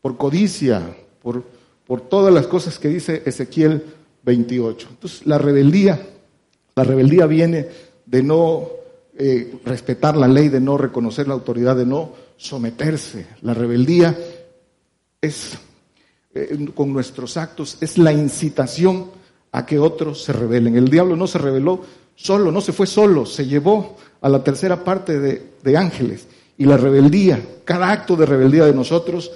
por 0.00 0.16
codicia, 0.16 0.96
por, 1.20 1.42
por 1.84 2.02
todas 2.02 2.32
las 2.32 2.46
cosas 2.46 2.78
que 2.78 2.86
dice 2.86 3.24
Ezequiel 3.26 3.84
28. 4.22 4.86
Entonces, 4.88 5.26
la 5.26 5.36
rebeldía, 5.36 6.00
la 6.76 6.84
rebeldía 6.84 7.26
viene 7.26 7.66
de 8.06 8.22
no 8.22 8.68
eh, 9.18 9.58
respetar 9.64 10.16
la 10.16 10.28
ley, 10.28 10.48
de 10.48 10.60
no 10.60 10.78
reconocer 10.78 11.26
la 11.26 11.34
autoridad, 11.34 11.74
de 11.74 11.86
no 11.86 12.12
someterse. 12.36 13.26
La 13.42 13.52
rebeldía 13.52 14.16
es, 15.20 15.58
eh, 16.34 16.68
con 16.72 16.92
nuestros 16.92 17.36
actos, 17.36 17.78
es 17.80 17.98
la 17.98 18.12
incitación 18.12 19.10
a 19.50 19.66
que 19.66 19.80
otros 19.80 20.22
se 20.22 20.32
rebelen. 20.32 20.76
El 20.76 20.88
diablo 20.88 21.16
no 21.16 21.26
se 21.26 21.38
rebeló 21.38 21.80
solo, 22.14 22.52
no 22.52 22.60
se 22.60 22.72
fue 22.72 22.86
solo, 22.86 23.26
se 23.26 23.44
llevó 23.44 23.96
a 24.20 24.28
la 24.28 24.42
tercera 24.44 24.82
parte 24.84 25.18
de, 25.18 25.76
ángeles. 25.76 26.26
Y 26.58 26.64
la 26.64 26.76
rebeldía, 26.76 27.42
cada 27.64 27.90
acto 27.90 28.16
de 28.16 28.26
rebeldía 28.26 28.66
de 28.66 28.74
nosotros 28.74 29.32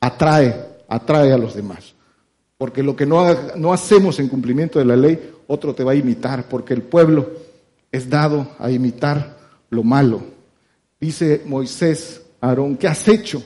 atrae, 0.00 0.54
atrae 0.88 1.32
a 1.32 1.38
los 1.38 1.54
demás. 1.54 1.94
Porque 2.58 2.82
lo 2.82 2.94
que 2.94 3.06
no, 3.06 3.26
no 3.56 3.72
hacemos 3.72 4.18
en 4.18 4.28
cumplimiento 4.28 4.78
de 4.78 4.84
la 4.84 4.96
ley, 4.96 5.32
otro 5.46 5.74
te 5.74 5.84
va 5.84 5.92
a 5.92 5.96
imitar, 5.96 6.48
porque 6.48 6.74
el 6.74 6.82
pueblo 6.82 7.30
es 7.90 8.10
dado 8.10 8.48
a 8.58 8.70
imitar 8.70 9.36
lo 9.70 9.82
malo. 9.82 10.22
Dice 11.00 11.42
Moisés, 11.46 12.22
Aarón, 12.40 12.76
¿qué 12.76 12.88
has 12.88 13.06
hecho? 13.08 13.42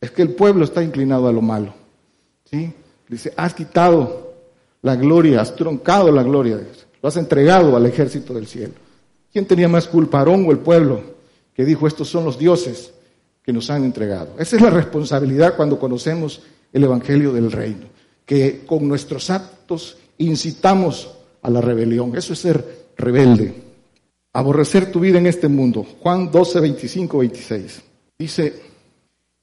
Es 0.00 0.10
que 0.10 0.22
el 0.22 0.34
pueblo 0.34 0.64
está 0.64 0.82
inclinado 0.82 1.28
a 1.28 1.32
lo 1.32 1.42
malo. 1.42 1.74
¿Sí? 2.44 2.72
Dice, 3.08 3.32
has 3.36 3.54
quitado 3.54 4.34
la 4.82 4.96
gloria, 4.96 5.40
has 5.40 5.54
troncado 5.54 6.10
la 6.10 6.22
gloria 6.22 6.56
de 6.56 6.64
Dios, 6.64 6.86
lo 7.02 7.08
has 7.08 7.16
entregado 7.16 7.76
al 7.76 7.86
ejército 7.86 8.34
del 8.34 8.46
cielo. 8.46 8.74
¿Quién 9.36 9.44
tenía 9.44 9.68
más 9.68 9.86
culpa, 9.86 10.20
Aarón 10.20 10.46
o 10.46 10.50
el 10.50 10.60
pueblo? 10.60 11.02
Que 11.52 11.66
dijo, 11.66 11.86
estos 11.86 12.08
son 12.08 12.24
los 12.24 12.38
dioses 12.38 12.94
que 13.42 13.52
nos 13.52 13.68
han 13.68 13.84
entregado. 13.84 14.30
Esa 14.38 14.56
es 14.56 14.62
la 14.62 14.70
responsabilidad 14.70 15.56
cuando 15.56 15.78
conocemos 15.78 16.40
el 16.72 16.84
Evangelio 16.84 17.34
del 17.34 17.52
Reino, 17.52 17.84
que 18.24 18.64
con 18.64 18.88
nuestros 18.88 19.28
actos 19.28 19.98
incitamos 20.16 21.10
a 21.42 21.50
la 21.50 21.60
rebelión. 21.60 22.16
Eso 22.16 22.32
es 22.32 22.38
ser 22.38 22.86
rebelde. 22.96 23.52
Aborrecer 24.32 24.90
tu 24.90 25.00
vida 25.00 25.18
en 25.18 25.26
este 25.26 25.48
mundo. 25.48 25.86
Juan 26.00 26.30
12, 26.30 26.60
25, 26.60 27.18
26. 27.18 27.82
Dice, 28.18 28.62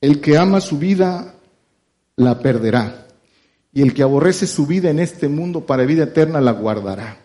el 0.02 0.20
que 0.20 0.36
ama 0.40 0.60
su 0.60 0.80
vida 0.80 1.36
la 2.16 2.40
perderá. 2.40 3.06
Y 3.72 3.84
el 3.84 3.94
que 3.94 4.02
aborrece 4.02 4.48
su 4.48 4.66
vida 4.66 4.90
en 4.90 4.98
este 4.98 5.28
mundo 5.28 5.68
para 5.68 5.86
vida 5.86 6.06
eterna 6.06 6.42
la 6.42 6.54
guardará. 6.54 7.20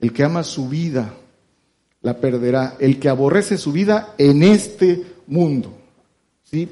El 0.00 0.12
que 0.12 0.24
ama 0.24 0.42
su 0.42 0.68
vida 0.68 1.14
la 2.02 2.18
perderá. 2.18 2.76
El 2.78 2.98
que 2.98 3.08
aborrece 3.08 3.58
su 3.58 3.72
vida 3.72 4.14
en 4.18 4.42
este 4.42 5.02
mundo. 5.26 5.72
¿Sí? 6.44 6.68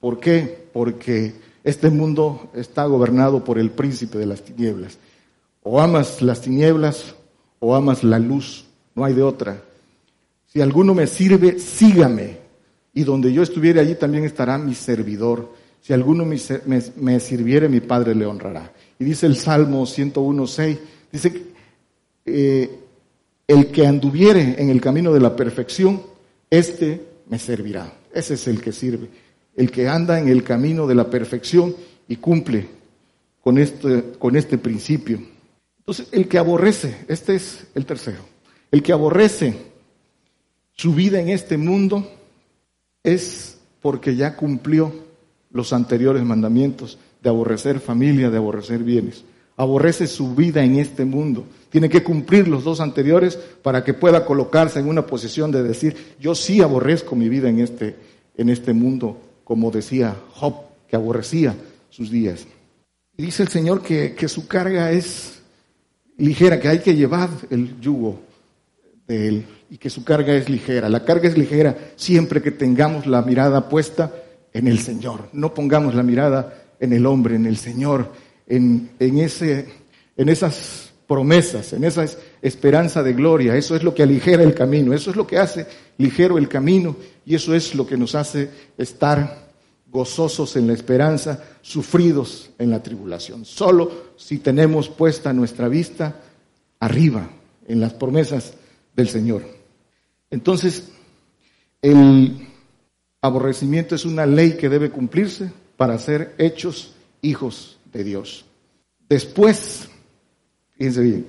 ¿Por 0.00 0.20
qué? 0.20 0.66
Porque 0.72 1.34
este 1.62 1.88
mundo 1.90 2.50
está 2.54 2.84
gobernado 2.84 3.42
por 3.42 3.58
el 3.58 3.70
príncipe 3.70 4.18
de 4.18 4.26
las 4.26 4.42
tinieblas. 4.42 4.98
O 5.62 5.80
amas 5.80 6.20
las 6.20 6.42
tinieblas 6.42 7.14
o 7.58 7.74
amas 7.74 8.04
la 8.04 8.18
luz, 8.18 8.66
no 8.94 9.04
hay 9.04 9.14
de 9.14 9.22
otra. 9.22 9.62
Si 10.52 10.60
alguno 10.60 10.94
me 10.94 11.06
sirve, 11.06 11.58
sígame. 11.58 12.38
Y 12.92 13.02
donde 13.02 13.32
yo 13.32 13.42
estuviere 13.42 13.80
allí 13.80 13.94
también 13.94 14.24
estará 14.24 14.58
mi 14.58 14.74
servidor. 14.74 15.52
Si 15.80 15.92
alguno 15.92 16.24
me, 16.24 17.20
sirviere, 17.20 17.68
mi 17.68 17.80
Padre 17.80 18.14
le 18.14 18.26
honrará. 18.26 18.72
Y 18.98 19.04
dice 19.04 19.26
el 19.26 19.36
Salmo 19.36 19.82
101.6, 19.82 20.78
dice, 21.10 21.42
eh, 22.24 22.83
el 23.46 23.68
que 23.68 23.86
anduviere 23.86 24.56
en 24.58 24.70
el 24.70 24.80
camino 24.80 25.12
de 25.12 25.20
la 25.20 25.36
perfección, 25.36 26.02
este 26.50 27.04
me 27.28 27.38
servirá. 27.38 27.92
Ese 28.12 28.34
es 28.34 28.48
el 28.48 28.60
que 28.60 28.72
sirve. 28.72 29.08
El 29.56 29.70
que 29.70 29.88
anda 29.88 30.18
en 30.18 30.28
el 30.28 30.42
camino 30.42 30.86
de 30.86 30.94
la 30.94 31.10
perfección 31.10 31.74
y 32.08 32.16
cumple 32.16 32.68
con 33.42 33.58
este, 33.58 34.12
con 34.18 34.36
este 34.36 34.58
principio. 34.58 35.20
Entonces, 35.78 36.08
el 36.12 36.28
que 36.28 36.38
aborrece, 36.38 37.04
este 37.08 37.34
es 37.34 37.66
el 37.74 37.84
tercero, 37.84 38.20
el 38.70 38.82
que 38.82 38.92
aborrece 38.92 39.54
su 40.72 40.94
vida 40.94 41.20
en 41.20 41.28
este 41.28 41.56
mundo 41.56 42.10
es 43.02 43.58
porque 43.82 44.16
ya 44.16 44.34
cumplió 44.34 44.92
los 45.52 45.72
anteriores 45.72 46.24
mandamientos 46.24 46.98
de 47.22 47.28
aborrecer 47.28 47.80
familia, 47.80 48.30
de 48.30 48.38
aborrecer 48.38 48.82
bienes. 48.82 49.24
Aborrece 49.56 50.06
su 50.06 50.34
vida 50.34 50.64
en 50.64 50.76
este 50.76 51.04
mundo. 51.04 51.44
Tiene 51.70 51.88
que 51.88 52.02
cumplir 52.02 52.48
los 52.48 52.64
dos 52.64 52.80
anteriores 52.80 53.36
para 53.62 53.84
que 53.84 53.94
pueda 53.94 54.24
colocarse 54.24 54.80
en 54.80 54.88
una 54.88 55.06
posición 55.06 55.50
de 55.50 55.62
decir, 55.62 56.14
yo 56.20 56.34
sí 56.34 56.60
aborrezco 56.60 57.16
mi 57.16 57.28
vida 57.28 57.48
en 57.48 57.60
este, 57.60 57.96
en 58.36 58.48
este 58.48 58.72
mundo, 58.72 59.20
como 59.44 59.70
decía 59.70 60.16
Job, 60.34 60.54
que 60.88 60.96
aborrecía 60.96 61.54
sus 61.90 62.10
días. 62.10 62.46
Dice 63.16 63.42
el 63.42 63.48
Señor 63.48 63.82
que, 63.82 64.14
que 64.14 64.28
su 64.28 64.46
carga 64.48 64.90
es 64.90 65.40
ligera, 66.16 66.60
que 66.60 66.68
hay 66.68 66.80
que 66.80 66.94
llevar 66.94 67.30
el 67.50 67.80
yugo 67.80 68.20
de 69.06 69.28
él 69.28 69.44
y 69.70 69.78
que 69.78 69.90
su 69.90 70.04
carga 70.04 70.34
es 70.34 70.48
ligera. 70.48 70.88
La 70.88 71.04
carga 71.04 71.28
es 71.28 71.36
ligera 71.36 71.76
siempre 71.96 72.42
que 72.42 72.50
tengamos 72.50 73.06
la 73.06 73.22
mirada 73.22 73.68
puesta 73.68 74.12
en 74.52 74.68
el 74.68 74.78
Señor. 74.78 75.28
No 75.32 75.54
pongamos 75.54 75.94
la 75.94 76.02
mirada 76.02 76.62
en 76.80 76.92
el 76.92 77.06
hombre, 77.06 77.36
en 77.36 77.46
el 77.46 77.56
Señor, 77.56 78.10
en, 78.46 78.90
en, 78.98 79.18
ese, 79.18 79.66
en 80.16 80.28
esas 80.28 80.92
promesas, 81.06 81.72
en 81.72 81.84
esa 81.84 82.06
esperanza 82.42 83.02
de 83.02 83.12
gloria. 83.12 83.56
Eso 83.56 83.76
es 83.76 83.82
lo 83.82 83.94
que 83.94 84.02
aligera 84.02 84.42
el 84.42 84.54
camino, 84.54 84.92
eso 84.92 85.10
es 85.10 85.16
lo 85.16 85.26
que 85.26 85.38
hace 85.38 85.66
ligero 85.98 86.38
el 86.38 86.48
camino 86.48 86.96
y 87.24 87.34
eso 87.34 87.54
es 87.54 87.74
lo 87.74 87.86
que 87.86 87.96
nos 87.96 88.14
hace 88.14 88.50
estar 88.76 89.44
gozosos 89.90 90.56
en 90.56 90.66
la 90.66 90.72
esperanza, 90.72 91.44
sufridos 91.62 92.50
en 92.58 92.70
la 92.70 92.82
tribulación. 92.82 93.44
Solo 93.44 94.14
si 94.16 94.38
tenemos 94.38 94.88
puesta 94.88 95.32
nuestra 95.32 95.68
vista 95.68 96.20
arriba, 96.80 97.28
en 97.66 97.80
las 97.80 97.94
promesas 97.94 98.54
del 98.94 99.08
Señor. 99.08 99.42
Entonces, 100.30 100.90
el 101.80 102.46
aborrecimiento 103.20 103.94
es 103.94 104.04
una 104.04 104.26
ley 104.26 104.52
que 104.52 104.68
debe 104.68 104.90
cumplirse 104.90 105.50
para 105.76 105.98
ser 105.98 106.34
hechos 106.38 106.94
hijos 107.22 107.73
de 107.94 108.04
Dios. 108.04 108.44
Después, 109.08 109.88
fíjense 110.76 111.00
bien, 111.00 111.26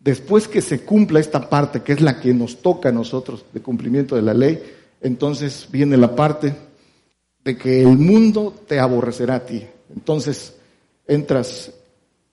después 0.00 0.48
que 0.48 0.62
se 0.62 0.80
cumpla 0.80 1.20
esta 1.20 1.48
parte, 1.48 1.82
que 1.82 1.92
es 1.92 2.00
la 2.00 2.18
que 2.18 2.34
nos 2.34 2.62
toca 2.62 2.88
a 2.88 2.92
nosotros 2.92 3.44
de 3.52 3.60
cumplimiento 3.60 4.16
de 4.16 4.22
la 4.22 4.34
ley, 4.34 4.60
entonces 5.00 5.68
viene 5.70 5.96
la 5.96 6.16
parte 6.16 6.54
de 7.44 7.56
que 7.56 7.82
el 7.82 7.98
mundo 7.98 8.52
te 8.66 8.80
aborrecerá 8.80 9.36
a 9.36 9.46
ti. 9.46 9.64
Entonces 9.94 10.54
entras, 11.06 11.70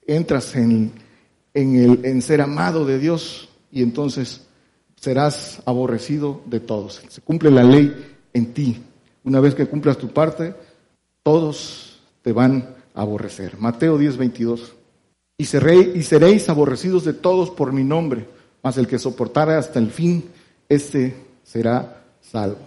entras 0.08 0.56
en, 0.56 0.92
en, 1.54 1.76
el, 1.76 2.06
en 2.06 2.22
ser 2.22 2.42
amado 2.42 2.86
de 2.86 2.98
Dios 2.98 3.50
y 3.72 3.84
entonces 3.84 4.42
serás 4.96 5.62
aborrecido 5.66 6.42
de 6.46 6.62
todos. 6.62 7.04
Se 7.10 7.22
cumple 7.22 7.52
la 7.52 7.64
ley 7.64 7.94
en 8.34 8.54
ti. 8.54 8.82
Una 9.26 9.40
vez 9.40 9.54
que 9.54 9.68
cumplas 9.68 9.98
tu 9.98 10.08
parte, 10.10 10.56
todos 11.22 12.00
te 12.22 12.32
van 12.32 12.83
aborrecer. 12.94 13.58
Mateo 13.60 13.98
10, 13.98 14.18
22. 14.18 14.74
Y, 15.38 15.44
y 15.44 16.04
seréis 16.04 16.50
aborrecidos 16.50 17.04
de 17.06 17.14
todos 17.14 17.50
por 17.50 17.74
mi 17.74 17.84
nombre, 17.84 18.28
mas 18.62 18.78
el 18.78 18.88
que 18.88 19.00
soportara 19.00 19.58
hasta 19.58 19.80
el 19.80 19.90
fin, 19.90 20.26
ese 20.70 21.16
será 21.44 22.04
salvo. 22.22 22.60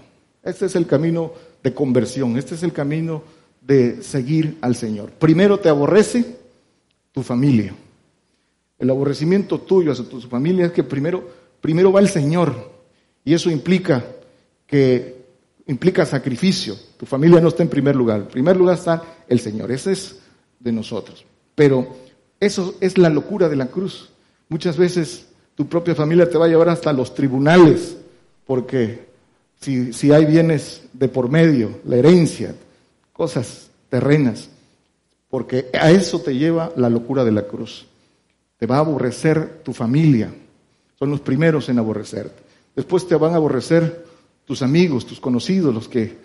Este 0.42 0.66
es 0.66 0.76
el 0.76 0.86
camino 0.86 1.32
de 1.62 1.74
conversión. 1.74 2.36
Este 2.36 2.54
es 2.54 2.62
el 2.62 2.72
camino 2.72 3.22
de 3.60 4.02
seguir 4.02 4.58
al 4.60 4.76
Señor. 4.76 5.10
Primero 5.10 5.58
te 5.58 5.68
aborrece 5.68 6.36
tu 7.12 7.22
familia. 7.22 7.74
El 8.78 8.90
aborrecimiento 8.90 9.58
tuyo 9.58 9.90
hacia 9.90 10.08
tu 10.08 10.20
familia 10.20 10.66
es 10.66 10.72
que 10.72 10.84
primero, 10.84 11.28
primero 11.60 11.90
va 11.90 12.00
el 12.00 12.08
Señor. 12.08 12.54
Y 13.24 13.34
eso 13.34 13.50
implica 13.50 14.04
que 14.66 15.15
implica 15.66 16.06
sacrificio. 16.06 16.76
Tu 16.96 17.06
familia 17.06 17.40
no 17.40 17.48
está 17.48 17.62
en 17.62 17.68
primer 17.68 17.96
lugar. 17.96 18.20
En 18.20 18.28
primer 18.28 18.56
lugar 18.56 18.76
está 18.76 19.02
el 19.28 19.40
Señor. 19.40 19.70
Ese 19.70 19.92
es 19.92 20.16
de 20.60 20.72
nosotros. 20.72 21.24
Pero 21.54 21.96
eso 22.40 22.74
es 22.80 22.98
la 22.98 23.08
locura 23.08 23.48
de 23.48 23.56
la 23.56 23.66
cruz. 23.66 24.10
Muchas 24.48 24.76
veces 24.76 25.26
tu 25.54 25.66
propia 25.66 25.94
familia 25.94 26.28
te 26.28 26.38
va 26.38 26.44
a 26.44 26.48
llevar 26.48 26.68
hasta 26.68 26.92
los 26.92 27.14
tribunales 27.14 27.96
porque 28.46 29.06
si, 29.60 29.92
si 29.92 30.12
hay 30.12 30.24
bienes 30.24 30.82
de 30.92 31.08
por 31.08 31.28
medio, 31.28 31.80
la 31.84 31.96
herencia, 31.96 32.54
cosas 33.12 33.70
terrenas, 33.88 34.50
porque 35.28 35.68
a 35.78 35.90
eso 35.90 36.20
te 36.20 36.36
lleva 36.36 36.72
la 36.76 36.88
locura 36.88 37.24
de 37.24 37.32
la 37.32 37.42
cruz. 37.42 37.86
Te 38.58 38.66
va 38.66 38.76
a 38.76 38.80
aborrecer 38.80 39.60
tu 39.64 39.72
familia, 39.72 40.32
son 40.98 41.10
los 41.10 41.20
primeros 41.20 41.68
en 41.68 41.78
aborrecerte. 41.78 42.42
Después 42.74 43.08
te 43.08 43.16
van 43.16 43.32
a 43.32 43.36
aborrecer 43.36 44.04
tus 44.46 44.62
amigos, 44.62 45.04
tus 45.04 45.20
conocidos, 45.20 45.74
los 45.74 45.88
que 45.88 46.16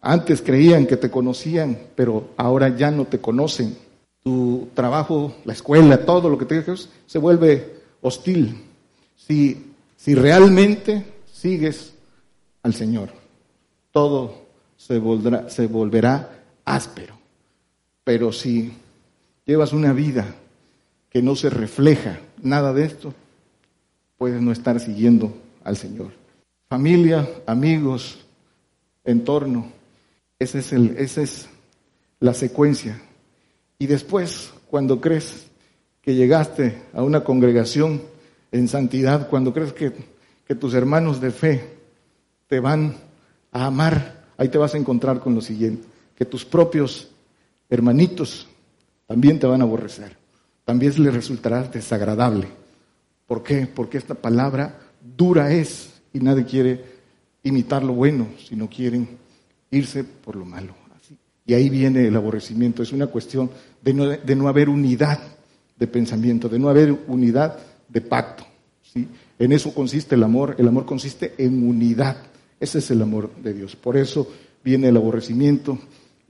antes 0.00 0.42
creían 0.42 0.86
que 0.86 0.96
te 0.96 1.10
conocían, 1.10 1.78
pero 1.94 2.30
ahora 2.36 2.74
ya 2.76 2.90
no 2.90 3.04
te 3.04 3.20
conocen. 3.20 3.76
Tu 4.22 4.68
trabajo, 4.74 5.36
la 5.44 5.52
escuela, 5.52 6.04
todo 6.04 6.28
lo 6.28 6.38
que 6.38 6.46
te 6.46 6.64
se 7.06 7.18
vuelve 7.18 7.76
hostil. 8.00 8.64
Si, 9.16 9.72
si 9.96 10.14
realmente 10.14 11.04
sigues 11.32 11.94
al 12.62 12.74
Señor, 12.74 13.10
todo 13.92 14.46
se 14.76 15.00
se 15.48 15.66
volverá 15.66 16.42
áspero. 16.64 17.14
Pero 18.04 18.32
si 18.32 18.72
llevas 19.44 19.72
una 19.72 19.92
vida 19.92 20.34
que 21.10 21.22
no 21.22 21.36
se 21.36 21.50
refleja 21.50 22.20
nada 22.42 22.72
de 22.72 22.84
esto, 22.84 23.14
puedes 24.18 24.40
no 24.40 24.52
estar 24.52 24.80
siguiendo 24.80 25.34
al 25.64 25.76
Señor. 25.76 26.25
Familia, 26.68 27.28
amigos, 27.46 28.18
entorno, 29.04 29.70
esa 30.38 30.58
es, 30.58 30.72
el, 30.72 30.96
esa 30.98 31.22
es 31.22 31.48
la 32.18 32.34
secuencia. 32.34 33.00
Y 33.78 33.86
después, 33.86 34.52
cuando 34.68 35.00
crees 35.00 35.46
que 36.02 36.16
llegaste 36.16 36.82
a 36.92 37.04
una 37.04 37.22
congregación 37.22 38.02
en 38.50 38.66
santidad, 38.66 39.28
cuando 39.28 39.52
crees 39.52 39.72
que, 39.72 39.92
que 40.44 40.54
tus 40.56 40.74
hermanos 40.74 41.20
de 41.20 41.30
fe 41.30 41.76
te 42.48 42.58
van 42.58 42.96
a 43.52 43.66
amar, 43.66 44.24
ahí 44.36 44.48
te 44.48 44.58
vas 44.58 44.74
a 44.74 44.78
encontrar 44.78 45.20
con 45.20 45.36
lo 45.36 45.40
siguiente, 45.40 45.86
que 46.16 46.24
tus 46.24 46.44
propios 46.44 47.08
hermanitos 47.70 48.48
también 49.06 49.38
te 49.38 49.46
van 49.46 49.60
a 49.60 49.64
aborrecer, 49.64 50.16
también 50.64 51.00
les 51.00 51.14
resultará 51.14 51.62
desagradable. 51.62 52.48
¿Por 53.24 53.44
qué? 53.44 53.66
Porque 53.66 53.98
esta 53.98 54.14
palabra 54.14 54.80
dura 55.00 55.52
es 55.52 55.95
y 56.16 56.20
nadie 56.20 56.44
quiere 56.44 56.80
imitar 57.42 57.82
lo 57.84 57.92
bueno, 57.92 58.28
sino 58.48 58.68
quieren 58.68 59.06
irse 59.70 60.02
por 60.02 60.36
lo 60.36 60.44
malo. 60.44 60.74
Y 61.44 61.54
ahí 61.54 61.68
viene 61.68 62.08
el 62.08 62.16
aborrecimiento. 62.16 62.82
Es 62.82 62.92
una 62.92 63.06
cuestión 63.06 63.50
de 63.82 63.94
no, 63.94 64.06
de 64.06 64.34
no 64.34 64.48
haber 64.48 64.68
unidad 64.68 65.20
de 65.78 65.86
pensamiento, 65.86 66.48
de 66.48 66.58
no 66.58 66.68
haber 66.68 66.98
unidad 67.06 67.58
de 67.88 68.00
pacto. 68.00 68.44
¿sí? 68.82 69.06
En 69.38 69.52
eso 69.52 69.72
consiste 69.72 70.16
el 70.16 70.24
amor. 70.24 70.56
El 70.58 70.66
amor 70.66 70.86
consiste 70.86 71.34
en 71.38 71.68
unidad. 71.68 72.16
Ese 72.58 72.78
es 72.78 72.90
el 72.90 73.02
amor 73.02 73.30
de 73.36 73.52
Dios. 73.52 73.76
Por 73.76 73.96
eso 73.96 74.28
viene 74.64 74.88
el 74.88 74.96
aborrecimiento 74.96 75.78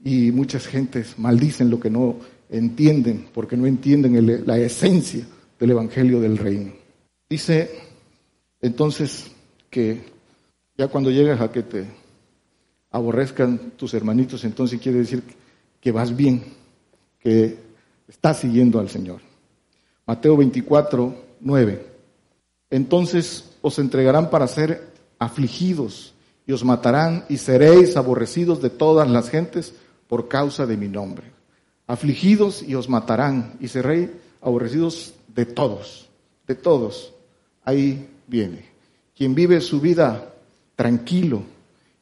y 0.03 0.31
muchas 0.31 0.67
gentes 0.67 1.17
maldicen 1.17 1.71
lo 1.71 1.79
que 1.79 1.89
no 1.89 2.17
entienden, 2.49 3.27
porque 3.33 3.57
no 3.57 3.65
entienden 3.65 4.43
la 4.45 4.59
esencia 4.59 5.25
del 5.59 5.71
Evangelio 5.71 6.19
del 6.19 6.37
Reino. 6.37 6.73
Dice 7.27 7.71
entonces 8.61 9.31
que 9.69 10.01
ya 10.77 10.87
cuando 10.87 11.09
llegas 11.09 11.41
a 11.41 11.51
que 11.51 11.63
te 11.63 11.85
aborrezcan 12.91 13.71
tus 13.71 13.93
hermanitos, 13.93 14.43
entonces 14.43 14.79
quiere 14.79 14.99
decir 14.99 15.23
que 15.79 15.91
vas 15.91 16.15
bien, 16.15 16.43
que 17.19 17.57
estás 18.07 18.39
siguiendo 18.39 18.79
al 18.79 18.89
Señor. 18.89 19.21
Mateo 20.05 20.37
24, 20.37 21.15
9. 21.41 21.85
Entonces 22.69 23.51
os 23.61 23.79
entregarán 23.79 24.29
para 24.29 24.47
ser 24.47 24.87
afligidos 25.19 26.13
y 26.45 26.53
os 26.53 26.63
matarán 26.63 27.25
y 27.27 27.37
seréis 27.37 27.97
aborrecidos 27.97 28.61
de 28.61 28.69
todas 28.69 29.09
las 29.09 29.29
gentes 29.29 29.73
por 30.07 30.27
causa 30.27 30.65
de 30.65 30.77
mi 30.77 30.87
nombre. 30.87 31.31
Afligidos 31.87 32.63
y 32.63 32.75
os 32.75 32.89
matarán 32.89 33.53
y 33.59 33.67
seréis 33.67 34.09
aborrecidos 34.41 35.13
de 35.27 35.45
todos, 35.45 36.09
de 36.47 36.55
todos. 36.55 37.13
Ahí 37.63 38.09
viene. 38.27 38.76
Quien 39.17 39.33
vive 39.33 39.61
su 39.61 39.81
vida 39.81 40.31
tranquilo 40.75 41.41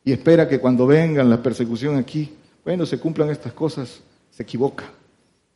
y 0.03 0.11
espera 0.11 0.49
que 0.49 0.59
cuando 0.59 0.85
vengan 0.85 1.29
la 1.29 1.41
persecución 1.41 1.95
aquí, 1.97 2.29
bueno, 2.63 2.85
se 2.85 2.99
cumplan 2.99 3.29
estas 3.29 3.53
cosas, 3.53 4.01
se 4.29 4.43
equivoca. 4.43 4.83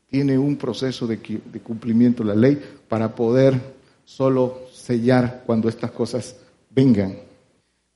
Tiene 0.08 0.38
un 0.38 0.56
proceso 0.56 1.06
de, 1.06 1.18
de 1.18 1.60
cumplimiento 1.60 2.24
de 2.24 2.30
la 2.30 2.36
ley 2.36 2.62
para 2.88 3.14
poder 3.14 3.60
solo 4.06 4.62
sellar 4.74 5.44
cuando 5.46 5.68
estas 5.68 5.92
cosas 5.92 6.36
vengan. 6.70 7.18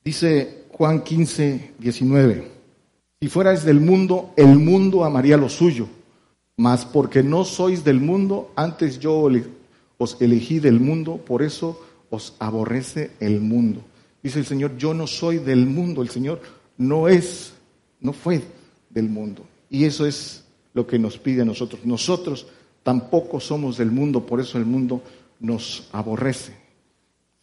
Dice 0.04 0.64
Juan 0.70 1.02
15, 1.02 1.72
19. 1.78 2.50
Si 3.20 3.28
fuerais 3.28 3.64
del 3.64 3.80
mundo, 3.80 4.32
el 4.36 4.58
mundo 4.58 5.04
amaría 5.04 5.36
lo 5.38 5.48
suyo. 5.48 5.88
Mas 6.56 6.84
porque 6.84 7.22
no 7.22 7.44
sois 7.44 7.82
del 7.82 7.98
mundo, 7.98 8.52
antes 8.54 8.98
yo 8.98 9.28
os 9.98 10.16
elegí 10.20 10.60
del 10.60 10.78
mundo, 10.78 11.16
por 11.16 11.42
eso 11.42 11.80
os 12.14 12.34
aborrece 12.38 13.12
el 13.20 13.40
mundo. 13.40 13.82
Dice 14.22 14.38
el 14.38 14.46
Señor, 14.46 14.76
yo 14.76 14.94
no 14.94 15.06
soy 15.06 15.38
del 15.38 15.66
mundo, 15.66 16.02
el 16.02 16.08
Señor 16.08 16.40
no 16.78 17.08
es, 17.08 17.52
no 18.00 18.12
fue 18.12 18.42
del 18.90 19.08
mundo. 19.08 19.46
Y 19.68 19.84
eso 19.84 20.06
es 20.06 20.44
lo 20.72 20.86
que 20.86 20.98
nos 20.98 21.18
pide 21.18 21.42
a 21.42 21.44
nosotros. 21.44 21.84
Nosotros 21.84 22.46
tampoco 22.82 23.40
somos 23.40 23.76
del 23.76 23.90
mundo, 23.90 24.24
por 24.24 24.40
eso 24.40 24.58
el 24.58 24.64
mundo 24.64 25.02
nos 25.40 25.88
aborrece. 25.92 26.54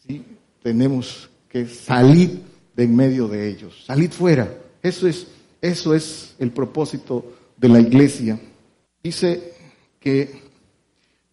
¿Sí? 0.07 0.23
Tenemos 0.63 1.29
que 1.49 1.67
salir 1.67 2.41
de 2.75 2.83
en 2.83 2.95
medio 2.95 3.27
de 3.27 3.49
ellos. 3.49 3.83
Salid 3.85 4.11
fuera. 4.11 4.51
Eso 4.81 5.07
es, 5.07 5.27
eso 5.61 5.93
es 5.93 6.35
el 6.39 6.51
propósito 6.51 7.33
de 7.57 7.69
la 7.69 7.79
iglesia. 7.79 8.39
Dice 9.03 9.53
que 9.99 10.41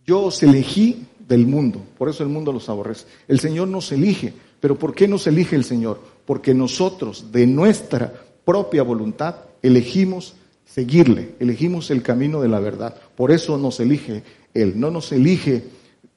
yo 0.04 0.24
os 0.24 0.42
elegí 0.42 1.06
del 1.28 1.46
mundo, 1.46 1.82
por 1.98 2.08
eso 2.08 2.22
el 2.22 2.30
mundo 2.30 2.52
los 2.52 2.68
aborrece. 2.68 3.06
El 3.28 3.38
Señor 3.38 3.68
nos 3.68 3.92
elige, 3.92 4.32
pero 4.60 4.78
¿por 4.78 4.94
qué 4.94 5.06
nos 5.06 5.26
elige 5.26 5.54
el 5.56 5.64
Señor? 5.64 6.00
Porque 6.24 6.54
nosotros, 6.54 7.30
de 7.30 7.46
nuestra 7.46 8.12
propia 8.44 8.82
voluntad, 8.82 9.36
elegimos 9.62 10.34
seguirle, 10.64 11.34
elegimos 11.38 11.90
el 11.90 12.02
camino 12.02 12.40
de 12.40 12.48
la 12.48 12.60
verdad. 12.60 12.94
Por 13.14 13.30
eso 13.30 13.58
nos 13.58 13.78
elige 13.78 14.22
Él, 14.54 14.80
no 14.80 14.90
nos 14.90 15.12
elige 15.12 15.64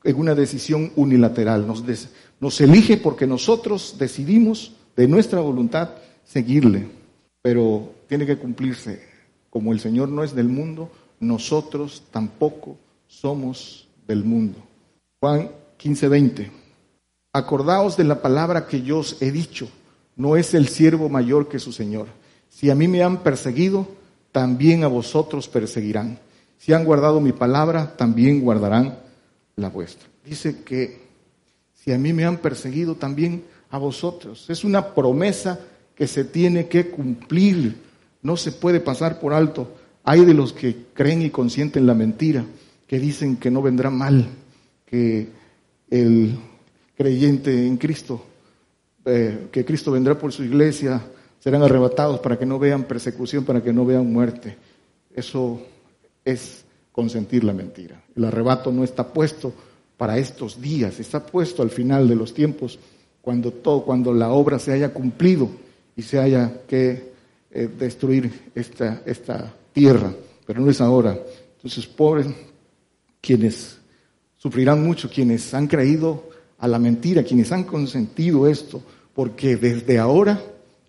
en 0.04 0.16
una 0.16 0.34
decisión 0.34 0.92
unilateral, 0.96 1.68
nos, 1.68 1.84
nos 2.40 2.62
elige 2.62 2.98
porque 2.98 3.28
nosotros 3.28 3.96
decidimos 4.00 4.74
de 4.96 5.08
nuestra 5.08 5.42
voluntad 5.42 5.90
seguirle, 6.24 6.88
pero 7.42 7.92
tiene 8.08 8.26
que 8.26 8.38
cumplirse. 8.38 9.02
Como 9.50 9.74
el 9.74 9.82
Señor 9.82 10.08
no 10.08 10.24
es 10.24 10.34
del 10.34 10.48
mundo, 10.48 10.90
nosotros 11.20 12.04
tampoco 12.12 12.78
somos 13.08 13.90
del 14.08 14.24
mundo. 14.24 14.58
Juan 15.24 15.52
15, 15.78 16.08
20. 16.08 16.52
Acordaos 17.34 17.96
de 17.96 18.04
la 18.04 18.24
palabra 18.24 18.66
que 18.66 18.82
yo 18.82 18.98
os 18.98 19.22
he 19.22 19.32
dicho, 19.32 19.70
no 20.16 20.36
es 20.36 20.56
el 20.56 20.68
siervo 20.68 21.10
mayor 21.10 21.48
que 21.48 21.60
su 21.60 21.72
Señor. 21.72 22.08
Si 22.50 22.72
a 22.72 22.76
mí 22.76 22.88
me 22.88 23.04
han 23.04 23.22
perseguido, 23.22 23.88
también 24.32 24.84
a 24.84 24.88
vosotros 24.88 25.48
perseguirán. 25.48 26.18
Si 26.58 26.74
han 26.74 26.86
guardado 26.86 27.22
mi 27.22 27.34
palabra, 27.34 27.96
también 27.96 28.42
guardarán 28.42 28.98
la 29.58 29.70
vuestra. 29.70 30.10
Dice 30.26 30.64
que 30.64 31.04
si 31.76 31.92
a 31.92 32.00
mí 32.00 32.14
me 32.14 32.26
han 32.26 32.38
perseguido, 32.38 32.96
también 32.96 33.44
a 33.70 33.78
vosotros. 33.78 34.50
Es 34.50 34.64
una 34.64 34.96
promesa 34.96 35.60
que 35.94 36.08
se 36.08 36.26
tiene 36.26 36.68
que 36.68 36.90
cumplir. 36.90 37.80
No 38.24 38.38
se 38.38 38.52
puede 38.52 38.80
pasar 38.80 39.20
por 39.20 39.34
alto. 39.34 39.72
Hay 40.04 40.26
de 40.26 40.34
los 40.34 40.52
que 40.52 40.88
creen 40.96 41.22
y 41.22 41.30
consienten 41.30 41.86
la 41.86 41.94
mentira, 41.94 42.44
que 42.88 42.98
dicen 43.00 43.38
que 43.38 43.52
no 43.52 43.62
vendrá 43.62 43.92
mal, 43.92 44.28
que 44.92 45.30
el 45.90 46.38
creyente 46.98 47.66
en 47.66 47.78
Cristo, 47.78 48.24
eh, 49.06 49.48
que 49.52 49.64
Cristo 49.64 49.92
vendrá 49.92 50.20
por 50.20 50.34
su 50.34 50.44
iglesia, 50.44 51.02
serán 51.40 51.64
arrebatados 51.64 52.20
para 52.20 52.38
que 52.38 52.46
no 52.46 52.60
vean 52.60 52.84
persecución, 52.84 53.46
para 53.46 53.64
que 53.64 53.72
no 53.72 53.86
vean 53.86 54.12
muerte. 54.12 54.58
Eso 55.16 55.62
es 56.26 56.66
consentir 56.92 57.46
la 57.46 57.54
mentira. 57.54 58.04
El 58.16 58.26
arrebato 58.26 58.72
no 58.72 58.84
está 58.84 59.08
puesto 59.08 59.54
para 59.98 60.18
estos 60.18 60.62
días, 60.62 61.00
está 61.00 61.26
puesto 61.26 61.64
al 61.64 61.70
final 61.70 62.08
de 62.08 62.16
los 62.16 62.34
tiempos 62.34 62.78
cuando 63.22 63.52
todo, 63.52 63.84
cuando 63.84 64.14
la 64.14 64.32
obra 64.32 64.60
se 64.60 64.74
haya 64.74 64.94
cumplido 64.94 65.50
y 65.96 66.02
se 66.02 66.20
haya 66.20 66.62
que 66.68 67.14
eh, 67.52 67.70
destruir 67.80 68.52
esta, 68.54 69.04
esta 69.06 69.54
tierra, 69.72 70.12
pero 70.46 70.60
no 70.60 70.70
es 70.70 70.82
ahora. 70.82 71.18
Entonces, 71.56 71.86
pobres 71.88 72.28
quienes 73.22 73.81
sufrirán 74.42 74.84
mucho, 74.84 75.10
quienes 75.10 75.54
han 75.54 75.68
creído 75.68 76.30
a 76.58 76.68
la 76.68 76.80
mentira, 76.80 77.24
quienes 77.24 77.52
han 77.52 77.64
consentido 77.64 78.48
esto, 78.48 78.82
porque 79.14 79.56
desde 79.56 80.00
ahora 80.00 80.42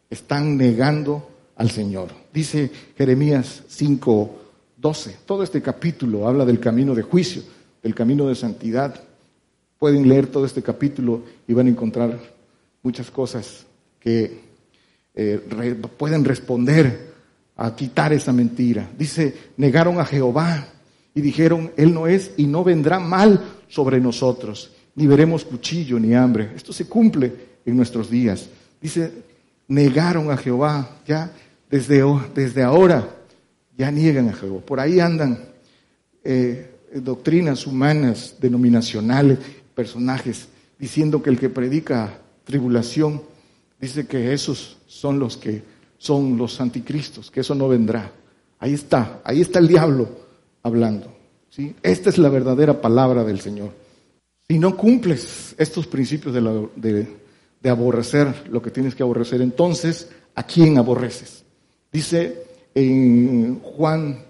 están 0.08 0.56
negando 0.56 1.28
al 1.56 1.70
Señor. 1.70 2.08
Dice 2.32 2.70
Jeremías 2.96 3.62
5, 3.68 4.38
12. 4.76 5.16
Todo 5.26 5.42
este 5.42 5.60
capítulo 5.60 6.26
habla 6.28 6.44
del 6.44 6.60
camino 6.60 6.94
de 6.94 7.02
juicio, 7.02 7.42
del 7.82 7.94
camino 7.94 8.26
de 8.28 8.34
santidad, 8.34 9.02
Pueden 9.82 10.08
leer 10.08 10.28
todo 10.28 10.46
este 10.46 10.62
capítulo 10.62 11.24
y 11.48 11.54
van 11.54 11.66
a 11.66 11.70
encontrar 11.70 12.16
muchas 12.84 13.10
cosas 13.10 13.66
que 13.98 14.40
eh, 15.12 15.82
pueden 15.98 16.24
responder 16.24 17.12
a 17.56 17.74
quitar 17.74 18.12
esa 18.12 18.32
mentira. 18.32 18.88
Dice, 18.96 19.34
negaron 19.56 19.98
a 19.98 20.04
Jehová 20.04 20.68
y 21.14 21.20
dijeron, 21.20 21.72
Él 21.76 21.92
no 21.92 22.06
es 22.06 22.32
y 22.36 22.46
no 22.46 22.64
vendrá 22.64 22.98
mal 22.98 23.42
sobre 23.68 24.00
nosotros. 24.00 24.70
ni 24.94 25.06
veremos 25.06 25.44
cuchillo 25.44 25.98
ni 25.98 26.14
hambre. 26.14 26.50
Esto 26.54 26.72
se 26.72 26.86
cumple 26.86 27.32
en 27.64 27.76
nuestros 27.76 28.10
días. 28.10 28.48
Dice, 28.80 29.10
negaron 29.68 30.30
a 30.30 30.36
Jehová, 30.36 30.98
ya 31.06 31.32
desde, 31.70 32.02
desde 32.34 32.62
ahora 32.62 33.08
ya 33.76 33.90
niegan 33.90 34.28
a 34.28 34.34
Jehová. 34.34 34.60
Por 34.60 34.80
ahí 34.80 35.00
andan 35.00 35.38
eh, 36.24 36.70
doctrinas 36.94 37.66
humanas, 37.66 38.36
denominacionales, 38.38 39.38
personajes, 39.74 40.48
diciendo 40.78 41.22
que 41.22 41.30
el 41.30 41.38
que 41.38 41.48
predica 41.48 42.18
tribulación, 42.44 43.22
dice 43.80 44.06
que 44.06 44.34
esos 44.34 44.76
son 44.86 45.18
los 45.18 45.38
que 45.38 45.62
son 45.96 46.36
los 46.36 46.60
anticristos, 46.60 47.30
que 47.30 47.40
eso 47.40 47.54
no 47.54 47.68
vendrá. 47.68 48.12
Ahí 48.58 48.74
está, 48.74 49.20
ahí 49.24 49.40
está 49.40 49.58
el 49.58 49.68
diablo 49.68 50.21
hablando. 50.62 51.12
¿sí? 51.50 51.74
Esta 51.82 52.10
es 52.10 52.18
la 52.18 52.28
verdadera 52.28 52.80
palabra 52.80 53.24
del 53.24 53.40
Señor. 53.40 53.70
Si 54.48 54.58
no 54.58 54.76
cumples 54.76 55.54
estos 55.58 55.86
principios 55.86 56.34
de, 56.34 57.06
de 57.60 57.70
aborrecer 57.70 58.48
lo 58.50 58.60
que 58.60 58.70
tienes 58.70 58.94
que 58.94 59.02
aborrecer, 59.02 59.40
entonces, 59.40 60.10
¿a 60.34 60.42
quién 60.42 60.78
aborreces? 60.78 61.44
Dice 61.92 62.44
en 62.74 63.60
Juan 63.60 64.24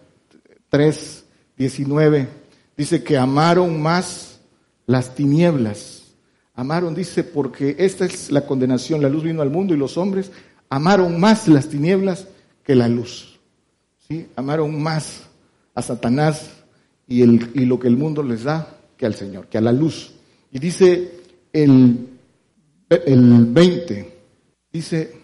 3, 0.68 1.24
19, 1.56 2.28
dice 2.76 3.02
que 3.02 3.16
amaron 3.16 3.80
más 3.80 4.40
las 4.86 5.14
tinieblas. 5.14 6.02
Amaron, 6.54 6.94
dice, 6.94 7.24
porque 7.24 7.76
esta 7.78 8.04
es 8.04 8.30
la 8.30 8.46
condenación. 8.46 9.00
La 9.00 9.08
luz 9.08 9.22
vino 9.22 9.42
al 9.42 9.50
mundo 9.50 9.74
y 9.74 9.78
los 9.78 9.96
hombres 9.96 10.30
amaron 10.68 11.18
más 11.20 11.48
las 11.48 11.68
tinieblas 11.68 12.26
que 12.64 12.74
la 12.74 12.88
luz. 12.88 13.38
¿sí? 14.08 14.28
Amaron 14.36 14.82
más 14.82 15.22
a 15.74 15.82
Satanás 15.82 16.50
y, 17.06 17.22
el, 17.22 17.50
y 17.54 17.64
lo 17.64 17.78
que 17.78 17.88
el 17.88 17.96
mundo 17.96 18.22
les 18.22 18.44
da 18.44 18.76
que 18.96 19.06
al 19.06 19.14
Señor, 19.14 19.46
que 19.46 19.58
a 19.58 19.62
la 19.62 19.72
luz. 19.72 20.12
Y 20.50 20.58
dice 20.58 21.12
el, 21.52 22.08
el 22.88 23.46
20, 23.46 24.18
dice, 24.72 25.16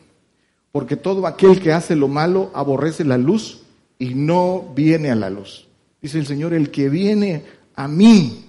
porque 0.72 0.96
todo 0.96 1.26
aquel 1.26 1.60
que 1.60 1.72
hace 1.72 1.96
lo 1.96 2.08
malo 2.08 2.50
aborrece 2.54 3.04
la 3.04 3.18
luz 3.18 3.62
y 3.98 4.14
no 4.14 4.72
viene 4.74 5.10
a 5.10 5.14
la 5.14 5.30
luz. 5.30 5.66
Dice 6.00 6.18
el 6.18 6.26
Señor, 6.26 6.54
el 6.54 6.70
que 6.70 6.88
viene 6.88 7.44
a 7.74 7.88
mí, 7.88 8.44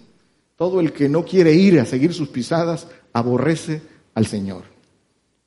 todo 0.56 0.80
el 0.80 0.94
que 0.94 1.10
no 1.10 1.26
quiere 1.26 1.54
ir 1.54 1.80
a 1.80 1.86
seguir 1.86 2.14
sus 2.14 2.30
pisadas, 2.30 2.88
aborrece 3.14 3.82
al 4.14 4.26
Señor. 4.26 4.64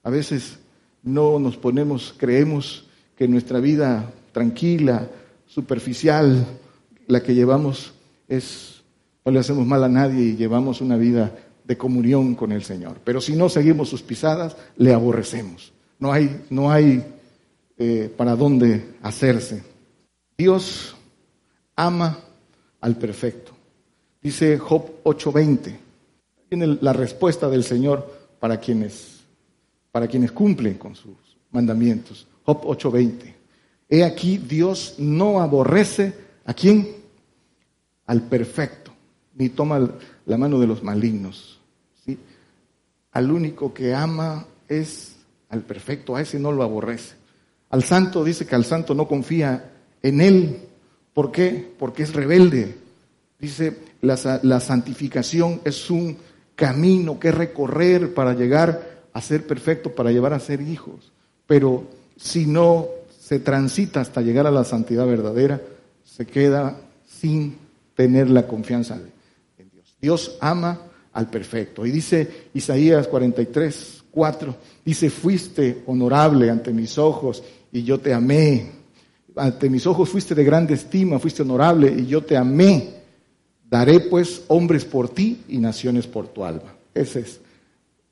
A 0.03 0.11
veces 0.11 0.59
no 1.03 1.39
nos 1.39 1.57
ponemos, 1.57 2.15
creemos 2.17 2.87
que 3.17 3.29
nuestra 3.29 3.61
vida 3.61 4.13
tranquila, 4.33 5.09
superficial, 5.53 6.47
la 7.07 7.23
que 7.23 7.35
llevamos 7.35 7.93
es, 8.27 8.83
no 9.25 9.33
le 9.33 9.41
hacemos 9.41 9.67
mal 9.67 9.85
a 9.85 9.89
nadie 9.89 10.25
y 10.25 10.37
llevamos 10.37 10.81
una 10.81 10.97
vida 10.97 11.37
de 11.65 11.77
comunión 11.77 12.35
con 12.35 12.53
el 12.53 12.65
Señor. 12.65 13.01
Pero 13.05 13.21
si 13.21 13.37
no 13.37 13.49
seguimos 13.49 13.91
sus 13.91 14.03
pisadas, 14.03 14.57
le 14.77 14.95
aborrecemos. 14.95 15.73
No 15.99 16.11
hay, 16.11 16.45
no 16.49 16.71
hay 16.71 17.05
eh, 17.77 18.11
para 18.17 18.35
dónde 18.35 18.95
hacerse. 19.03 19.63
Dios 20.39 20.97
ama 21.77 22.19
al 22.81 22.97
perfecto. 22.97 23.53
Dice 24.23 24.59
Job 24.59 25.03
8:20. 25.05 25.77
Tiene 26.49 26.79
la 26.81 26.93
respuesta 26.93 27.49
del 27.49 27.65
Señor 27.65 28.11
para 28.41 28.59
quienes 28.59 29.21
para 29.91 30.09
quienes 30.09 30.33
cumplen 30.33 30.79
con 30.79 30.95
sus 30.95 31.17
mandamientos. 31.51 32.27
Job 32.45 32.63
8:20. 32.65 33.42
He 33.93 34.05
aquí, 34.05 34.39
Dios 34.39 34.95
no 34.97 35.43
aborrece 35.43 36.15
a 36.47 36.55
quién? 36.55 36.89
Al 38.07 38.23
perfecto, 38.23 38.91
ni 39.35 39.51
toma 39.51 39.87
la 40.25 40.39
mano 40.39 40.59
de 40.59 40.67
los 40.67 40.83
malignos. 40.83 41.61
¿sí? 42.03 42.19
Al 43.11 43.31
único 43.31 43.75
que 43.75 43.93
ama 43.93 44.47
es 44.67 45.17
al 45.51 45.61
perfecto, 45.61 46.17
a 46.17 46.23
ese 46.23 46.39
no 46.39 46.53
lo 46.53 46.63
aborrece. 46.63 47.17
Al 47.69 47.85
santo 47.85 48.25
dice 48.25 48.47
que 48.47 48.55
al 48.55 48.65
santo 48.65 48.95
no 48.95 49.07
confía 49.07 49.73
en 50.03 50.23
él. 50.23 50.61
¿Por 51.13 51.31
qué? 51.31 51.75
Porque 51.79 52.05
es 52.05 52.15
rebelde. 52.15 52.79
Dice, 53.39 53.77
la, 54.01 54.41
la 54.43 54.61
santificación 54.61 55.61
es 55.67 55.91
un 55.91 56.17
camino 56.55 57.21
que 57.21 57.31
recorrer 57.31 58.15
para 58.15 58.33
llegar 58.33 59.03
a 59.13 59.21
ser 59.21 59.47
perfecto 59.47 59.95
para 59.95 60.11
llevar 60.11 60.33
a 60.33 60.41
ser 60.41 60.63
hijos. 60.63 61.13
Pero 61.47 61.85
si 62.17 62.47
no 62.47 63.02
se 63.33 63.41
transita 63.41 64.03
hasta 64.03 64.21
llegar 64.21 64.47
a 64.47 64.51
la 64.51 64.63
santidad 64.63 65.07
verdadera, 65.07 65.59
se 66.05 66.27
queda 66.27 66.77
sin 67.07 67.57
tener 67.95 68.29
la 68.29 68.47
confianza 68.47 69.01
en 69.57 69.71
Dios. 69.71 69.97
Dios 69.99 70.37
ama 70.39 70.79
al 71.15 71.31
perfecto. 71.31 71.87
Y 71.87 71.91
dice 71.91 72.49
Isaías 72.53 73.09
43, 73.09 74.05
4, 74.11 74.57
dice, 74.85 75.09
fuiste 75.09 75.83
honorable 75.87 76.51
ante 76.51 76.75
mis 76.75 76.99
ojos 76.99 77.43
y 77.73 77.83
yo 77.83 78.01
te 78.01 78.13
amé. 78.13 78.71
Ante 79.35 79.71
mis 79.71 79.87
ojos 79.87 80.11
fuiste 80.11 80.35
de 80.35 80.45
grande 80.45 80.75
estima, 80.75 81.19
fuiste 81.19 81.41
honorable 81.41 81.91
y 81.91 82.05
yo 82.05 82.23
te 82.23 82.37
amé. 82.37 82.97
Daré 83.65 84.01
pues 84.01 84.43
hombres 84.49 84.85
por 84.85 85.09
ti 85.09 85.41
y 85.49 85.57
naciones 85.57 86.07
por 86.07 86.29
tu 86.29 86.45
alma. 86.45 86.75
Ese 86.93 87.21
es 87.21 87.41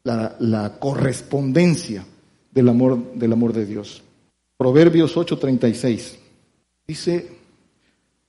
la, 0.02 0.78
correspondencia 0.78 2.06
del 2.50 2.70
amor, 2.70 3.12
del 3.12 3.35
amor 3.35 3.52
de 3.52 3.66
Dios. 3.66 4.02
Proverbios 4.60 5.16
8:36 5.16 6.18
dice, 6.86 7.30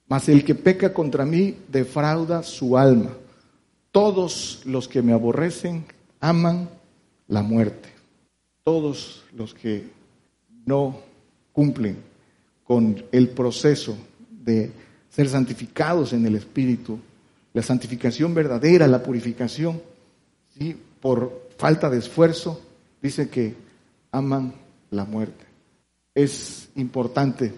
mas 0.08 0.30
el 0.30 0.46
que 0.46 0.56
peca 0.56 0.94
contra 0.94 1.26
mí 1.26 1.58
defrauda 1.68 2.42
su 2.42 2.78
alma. 2.78 3.10
Todos 3.92 4.62
los 4.64 4.88
que 4.88 5.02
me 5.02 5.12
aborrecen 5.12 5.84
aman 6.22 6.70
la 7.28 7.42
muerte. 7.42 7.90
Todos 8.64 9.26
los 9.36 9.54
que 9.54 9.90
no 10.66 11.02
cumplen 11.52 11.98
con 12.64 13.04
el 13.12 13.28
proceso 13.28 13.98
de 14.30 14.72
ser 15.10 15.28
santificados 15.28 16.14
en 16.14 16.26
el 16.26 16.36
Espíritu, 16.36 16.98
la 17.52 17.62
santificación 17.62 18.34
verdadera, 18.34 18.88
la 18.88 19.04
purificación, 19.04 19.82
¿sí? 20.58 20.78
por 21.02 21.50
falta 21.58 21.90
de 21.90 21.98
esfuerzo, 21.98 22.62
dice 23.02 23.28
que 23.28 23.54
aman 24.14 24.54
la 24.92 25.04
muerte. 25.04 25.51
Es 26.14 26.70
importante 26.76 27.54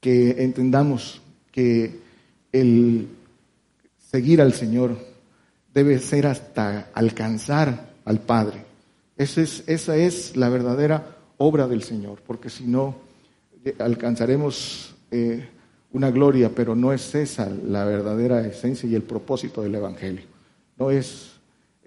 que 0.00 0.42
entendamos 0.42 1.20
que 1.52 2.00
el 2.50 3.08
seguir 4.10 4.40
al 4.40 4.52
Señor 4.52 4.96
debe 5.72 5.98
ser 5.98 6.26
hasta 6.26 6.90
alcanzar 6.92 7.92
al 8.04 8.20
Padre. 8.20 8.64
Esa 9.16 9.96
es, 9.96 10.36
la 10.36 10.48
verdadera 10.48 11.16
obra 11.38 11.68
del 11.68 11.82
Señor, 11.82 12.20
porque 12.26 12.50
si 12.50 12.64
no, 12.64 12.96
eh, 13.64 13.74
alcanzaremos 13.78 14.94
eh, 15.10 15.48
una 15.92 16.10
gloria, 16.10 16.50
pero 16.54 16.74
no 16.74 16.92
es 16.92 17.14
esa 17.14 17.48
la 17.48 17.84
verdadera 17.84 18.46
esencia 18.46 18.88
y 18.88 18.94
el 18.94 19.02
propósito 19.02 19.62
del 19.62 19.74
Evangelio. 19.74 20.24
No 20.78 20.90
es 20.90 21.32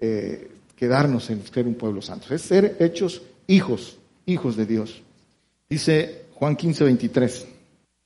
eh, 0.00 0.50
quedarnos 0.76 1.28
en 1.30 1.44
ser 1.44 1.66
un 1.66 1.74
pueblo 1.74 2.00
santo, 2.00 2.32
es 2.34 2.42
ser 2.42 2.76
hechos 2.80 3.22
hijos, 3.46 3.98
hijos 4.24 4.56
de 4.56 4.66
Dios. 4.66 5.02
Dice 5.68 6.26
Juan 6.34 6.56
15, 6.56 6.84
23, 6.84 7.46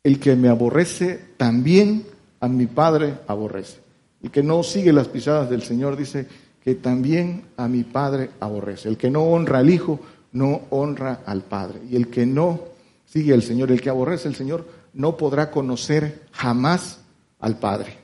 el 0.03 0.18
que 0.18 0.37
me 0.37 0.49
aborrece 0.49 1.20
también 1.37 2.05
a 2.40 2.49
mi 2.49 2.66
Padre 2.66 3.18
aborrece. 3.27 3.79
El 4.23 4.31
que 4.31 4.42
no 4.42 4.62
sigue 4.62 4.92
las 4.92 5.09
pisadas 5.09 5.51
del 5.51 5.62
Señor 5.62 5.96
dice 5.96 6.27
que 6.62 6.75
también 6.75 7.44
a 7.57 7.68
mi 7.68 7.85
Padre 7.85 8.31
aborrece. 8.40 8.88
El 8.88 8.96
que 8.96 9.11
no 9.11 9.23
honra 9.23 9.59
al 9.59 9.70
Hijo 9.70 10.01
no 10.33 10.62
honra 10.70 11.23
al 11.27 11.42
Padre. 11.42 11.81
Y 11.90 11.96
el 11.96 12.09
que 12.09 12.27
no 12.27 12.61
sigue 13.07 13.35
al 13.35 13.42
Señor, 13.42 13.70
el 13.70 13.81
que 13.81 13.90
aborrece 13.90 14.29
al 14.29 14.35
Señor, 14.35 14.66
no 14.92 15.16
podrá 15.16 15.51
conocer 15.51 16.23
jamás 16.33 17.01
al 17.38 17.59
Padre. 17.59 17.96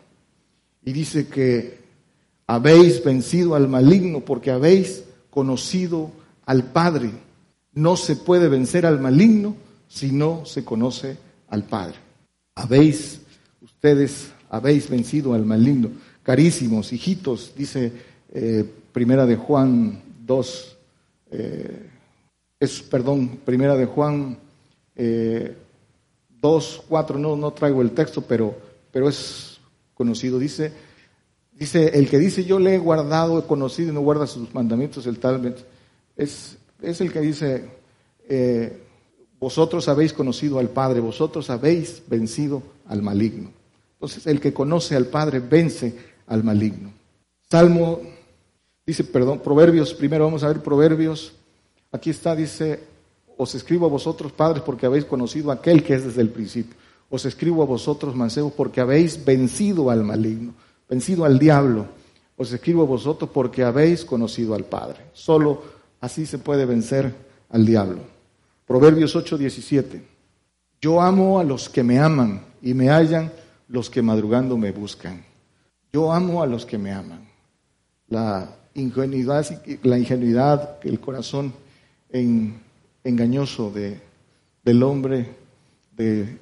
Y 0.85 0.92
dice 0.92 1.29
que 1.29 1.79
habéis 2.47 3.03
vencido 3.03 3.55
al 3.55 3.69
maligno 3.69 4.21
porque 4.21 4.51
habéis 4.51 5.05
conocido 5.31 6.11
al 6.45 6.64
Padre. 6.64 7.11
No 7.77 7.97
se 7.97 8.17
puede 8.17 8.49
vencer 8.49 8.87
al 8.87 9.01
maligno 9.01 9.55
si 9.87 10.11
no 10.11 10.45
se 10.45 10.65
conoce 10.65 11.17
al 11.49 11.62
Padre. 11.62 11.95
Habéis, 12.57 13.21
ustedes 13.62 14.33
habéis 14.51 14.91
vencido 14.91 15.33
al 15.33 15.47
maligno. 15.47 15.91
Carísimos, 16.25 16.93
hijitos, 16.93 17.53
dice 17.57 17.93
eh, 18.33 18.65
Primera 18.93 19.27
de 19.27 19.37
Juan 19.37 20.03
2, 20.27 20.77
eh, 21.31 21.91
es, 22.59 22.83
perdón, 22.83 23.39
Primera 23.45 23.77
de 23.77 23.87
Juan 23.87 24.37
eh, 24.97 25.57
2, 26.41 26.83
4, 26.89 27.19
no, 27.19 27.37
no 27.37 27.53
traigo 27.53 27.83
el 27.83 27.93
texto, 27.93 28.23
pero, 28.23 28.59
pero 28.91 29.09
es 29.09 29.61
conocido. 29.95 30.41
Dice, 30.41 30.73
Dice, 31.59 31.99
el 31.99 32.11
que 32.11 32.19
dice 32.19 32.45
yo 32.45 32.59
le 32.59 32.75
he 32.75 32.79
guardado, 32.79 33.39
he 33.39 33.47
conocido 33.47 33.91
y 33.91 33.95
no 33.95 34.03
guarda 34.03 34.27
sus 34.27 34.53
mandamientos, 34.53 35.07
el 35.07 35.19
tal 35.19 35.57
es, 36.15 36.59
es 36.83 37.01
el 37.01 37.12
que 37.12 37.21
dice, 37.21 37.65
eh, 38.29 38.83
vosotros 39.39 39.89
habéis 39.89 40.12
conocido 40.12 40.59
al 40.59 40.71
Padre, 40.71 41.01
vosotros 41.01 41.51
habéis 41.51 42.03
vencido 42.09 42.62
al 42.87 43.03
maligno. 43.03 43.51
Entonces, 43.95 44.27
el 44.27 44.41
que 44.41 44.53
conoce 44.53 44.97
al 44.97 45.07
Padre 45.07 45.41
vence 45.41 45.95
al 46.27 46.45
maligno. 46.45 46.93
Salmo 47.49 48.01
Dice, 48.87 49.03
perdón, 49.03 49.41
Proverbios, 49.41 49.93
primero 49.93 50.25
vamos 50.27 50.45
a 50.45 50.49
ver 50.49 50.62
Proverbios. 50.62 51.33
Aquí 51.91 52.11
está, 52.11 52.37
dice, 52.37 52.85
os 53.37 53.53
escribo 53.57 53.85
a 53.87 53.89
vosotros, 53.89 54.31
padres, 54.31 54.62
porque 54.62 54.87
habéis 54.87 55.05
conocido 55.05 55.51
a 55.51 55.55
aquel 55.55 55.83
que 55.83 55.95
es 55.95 56.05
desde 56.05 56.21
el 56.21 56.31
principio. 56.31 56.77
Os 57.11 57.25
escribo 57.25 57.62
a 57.62 57.67
vosotros, 57.67 58.15
mancebos, 58.15 58.53
porque 58.53 58.81
habéis 58.81 59.25
vencido 59.25 59.91
al 59.91 60.05
maligno, 60.05 60.55
vencido 60.89 61.25
al 61.25 61.37
diablo. 61.37 61.87
Os 62.37 62.53
escribo 62.53 62.83
a 62.83 62.87
vosotros 62.87 63.29
porque 63.35 63.65
habéis 63.65 64.05
conocido 64.05 64.55
al 64.55 64.65
Padre. 64.65 65.07
Solo 65.12 65.62
así 66.01 66.27
se 66.27 66.39
puede 66.39 66.65
vencer 66.67 67.15
al 67.51 67.65
diablo. 67.65 68.01
Proverbios 68.67 69.15
8, 69.15 69.39
17. 69.39 70.03
Yo 70.81 71.01
amo 71.01 71.39
a 71.39 71.45
los 71.45 71.69
que 71.69 71.83
me 71.83 71.99
aman 71.99 72.43
y 72.63 72.75
me 72.75 72.89
hallan 72.91 73.33
los 73.69 73.91
que 73.91 74.03
madrugando 74.03 74.57
me 74.57 74.73
buscan. 74.73 75.25
Yo 75.93 76.13
amo 76.13 76.43
a 76.43 76.47
los 76.47 76.67
que 76.67 76.79
me 76.79 76.93
aman. 76.93 77.27
La 78.09 78.49
ingenuidad, 78.75 79.47
la 79.83 79.99
ingenuidad, 79.99 80.79
el 80.83 81.01
corazón 81.01 81.53
engañoso 82.11 83.71
de, 83.71 84.01
del 84.63 84.83
hombre, 84.83 85.35
del 85.97 86.39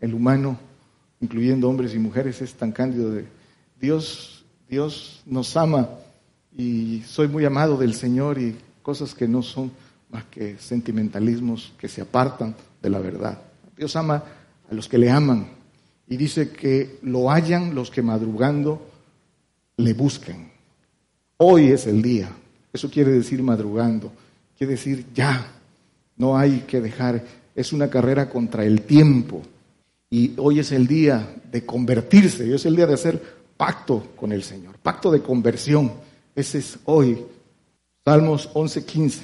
el 0.00 0.14
humano, 0.14 0.58
incluyendo 1.20 1.68
hombres 1.68 1.94
y 1.94 1.98
mujeres, 1.98 2.40
es 2.40 2.54
tan 2.54 2.72
cándido 2.72 3.10
de 3.10 3.26
Dios. 3.78 4.44
Dios 4.68 5.22
nos 5.26 5.56
ama 5.56 5.88
y 6.56 7.02
soy 7.06 7.28
muy 7.28 7.44
amado 7.44 7.76
del 7.76 7.94
Señor 7.94 8.38
y 8.38 8.56
cosas 8.82 9.14
que 9.14 9.28
no 9.28 9.42
son 9.42 9.70
más 10.10 10.24
que 10.24 10.58
sentimentalismos 10.58 11.72
que 11.78 11.88
se 11.88 12.00
apartan 12.00 12.54
de 12.82 12.90
la 12.90 12.98
verdad. 12.98 13.40
Dios 13.76 13.94
ama 13.96 14.22
a 14.70 14.74
los 14.74 14.88
que 14.88 14.98
le 14.98 15.10
aman 15.10 15.46
y 16.08 16.16
dice 16.16 16.50
que 16.50 16.98
lo 17.02 17.30
hallan 17.30 17.74
los 17.74 17.90
que 17.90 18.02
madrugando 18.02 18.86
le 19.76 19.94
buscan. 19.94 20.50
Hoy 21.36 21.68
es 21.68 21.86
el 21.86 22.02
día. 22.02 22.30
Eso 22.72 22.90
quiere 22.90 23.12
decir 23.12 23.42
madrugando. 23.42 24.12
Quiere 24.58 24.74
decir 24.74 25.06
ya. 25.14 25.46
No 26.16 26.36
hay 26.36 26.64
que 26.66 26.80
dejar. 26.80 27.24
Es 27.54 27.72
una 27.72 27.88
carrera 27.88 28.28
contra 28.28 28.64
el 28.64 28.82
tiempo. 28.82 29.42
Y 30.10 30.34
hoy 30.36 30.58
es 30.58 30.72
el 30.72 30.86
día 30.86 31.36
de 31.50 31.64
convertirse. 31.64 32.44
Hoy 32.44 32.54
es 32.54 32.66
el 32.66 32.76
día 32.76 32.86
de 32.86 32.94
hacer 32.94 33.22
pacto 33.56 34.08
con 34.16 34.32
el 34.32 34.42
Señor. 34.42 34.76
Pacto 34.78 35.10
de 35.10 35.22
conversión. 35.22 35.92
Ese 36.34 36.58
es 36.58 36.78
hoy. 36.84 37.18
Salmos 38.04 38.52
11.15. 38.54 39.20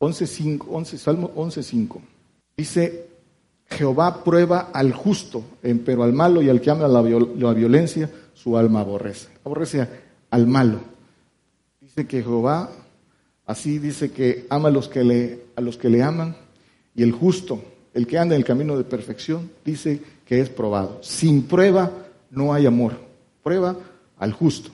11.5. 0.00 0.66
11, 0.68 0.98
Salmo 0.98 1.30
11.5. 1.34 2.00
Dice, 2.56 3.06
Jehová 3.66 4.24
prueba 4.24 4.70
al 4.72 4.92
justo, 4.92 5.44
pero 5.84 6.02
al 6.02 6.12
malo 6.12 6.42
y 6.42 6.48
al 6.48 6.60
que 6.60 6.70
ama 6.70 6.88
la, 6.88 7.02
violencia, 7.02 8.10
su 8.34 8.56
alma 8.56 8.80
aborrece. 8.80 9.28
Aborrece 9.44 9.86
al 10.30 10.46
malo. 10.46 10.80
Dice 11.80 12.06
que 12.06 12.22
Jehová, 12.22 12.70
así 13.46 13.78
dice 13.78 14.10
que 14.10 14.46
ama 14.50 14.68
a 14.68 14.72
los 14.72 14.88
que 14.88 15.04
le, 15.04 15.44
a 15.56 15.60
los 15.60 15.76
que 15.76 15.88
le 15.88 16.02
aman, 16.02 16.36
y 16.94 17.02
el 17.02 17.12
justo, 17.12 17.62
el 17.94 18.06
que 18.06 18.18
anda 18.18 18.34
en 18.34 18.40
el 18.40 18.46
camino 18.46 18.76
de 18.76 18.84
perfección, 18.84 19.50
dice 19.64 20.00
que 20.24 20.40
es 20.40 20.48
probado. 20.48 20.98
Sin 21.02 21.44
prueba 21.44 21.90
no 22.30 22.52
hay 22.52 22.66
amor. 22.66 22.94
Prueba 23.42 23.76
al 24.18 24.32
justo. 24.32 24.70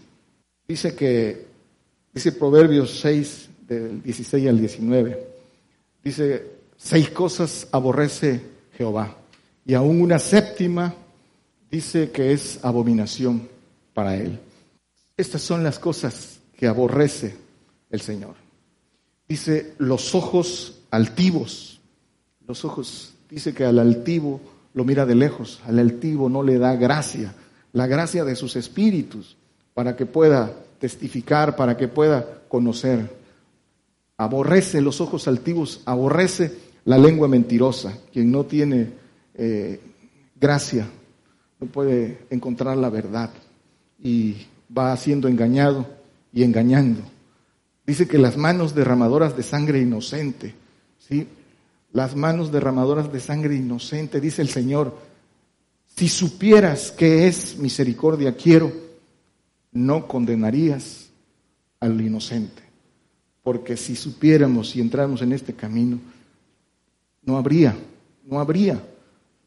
Dice 0.66 0.94
que, 0.94 1.46
dice 2.16 2.32
Proverbios 2.32 2.98
6, 3.00 3.48
del 3.68 4.02
16 4.02 4.48
al 4.48 4.58
19, 4.58 5.28
dice, 6.02 6.46
seis 6.78 7.10
cosas 7.10 7.68
aborrece 7.70 8.40
Jehová. 8.72 9.18
Y 9.66 9.74
aún 9.74 10.00
una 10.00 10.18
séptima 10.18 10.94
dice 11.70 12.10
que 12.10 12.32
es 12.32 12.64
abominación 12.64 13.46
para 13.92 14.16
él. 14.16 14.38
Estas 15.14 15.42
son 15.42 15.62
las 15.62 15.78
cosas 15.78 16.38
que 16.56 16.66
aborrece 16.66 17.36
el 17.90 18.00
Señor. 18.00 18.34
Dice 19.28 19.74
los 19.76 20.14
ojos 20.14 20.78
altivos. 20.90 21.80
Los 22.48 22.64
ojos, 22.64 23.12
dice 23.28 23.52
que 23.52 23.66
al 23.66 23.78
altivo 23.78 24.40
lo 24.72 24.84
mira 24.84 25.04
de 25.04 25.16
lejos, 25.16 25.60
al 25.66 25.78
altivo 25.78 26.30
no 26.30 26.42
le 26.42 26.56
da 26.56 26.76
gracia, 26.76 27.34
la 27.74 27.86
gracia 27.86 28.24
de 28.24 28.36
sus 28.36 28.56
espíritus, 28.56 29.36
para 29.74 29.96
que 29.96 30.06
pueda 30.06 30.54
testificar, 30.78 31.56
para 31.56 31.76
que 31.76 31.88
pueda 31.88 32.42
conocer. 32.48 33.10
Aborrece 34.16 34.80
los 34.80 35.00
ojos 35.00 35.28
altivos, 35.28 35.82
aborrece 35.84 36.52
la 36.84 36.98
lengua 36.98 37.28
mentirosa, 37.28 37.98
quien 38.12 38.30
no 38.30 38.44
tiene 38.44 38.90
eh, 39.34 39.80
gracia, 40.38 40.88
no 41.60 41.66
puede 41.66 42.18
encontrar 42.30 42.76
la 42.76 42.90
verdad 42.90 43.30
y 44.02 44.36
va 44.76 44.96
siendo 44.96 45.28
engañado 45.28 45.86
y 46.32 46.42
engañando. 46.42 47.00
Dice 47.86 48.06
que 48.08 48.18
las 48.18 48.36
manos 48.36 48.74
derramadoras 48.74 49.36
de 49.36 49.42
sangre 49.42 49.80
inocente, 49.80 50.54
¿sí? 50.98 51.26
Las 51.92 52.14
manos 52.14 52.52
derramadoras 52.52 53.12
de 53.12 53.20
sangre 53.20 53.54
inocente, 53.54 54.20
dice 54.20 54.42
el 54.42 54.48
Señor, 54.48 54.96
si 55.86 56.08
supieras 56.08 56.92
que 56.92 57.26
es 57.26 57.56
misericordia 57.58 58.36
quiero, 58.36 58.85
no 59.76 60.08
condenarías 60.08 61.10
al 61.80 62.00
inocente. 62.00 62.62
Porque 63.42 63.76
si 63.76 63.94
supiéramos 63.94 64.74
y 64.74 64.80
entráramos 64.80 65.22
en 65.22 65.32
este 65.32 65.54
camino, 65.54 66.00
no 67.22 67.36
habría, 67.36 67.76
no 68.24 68.40
habría 68.40 68.82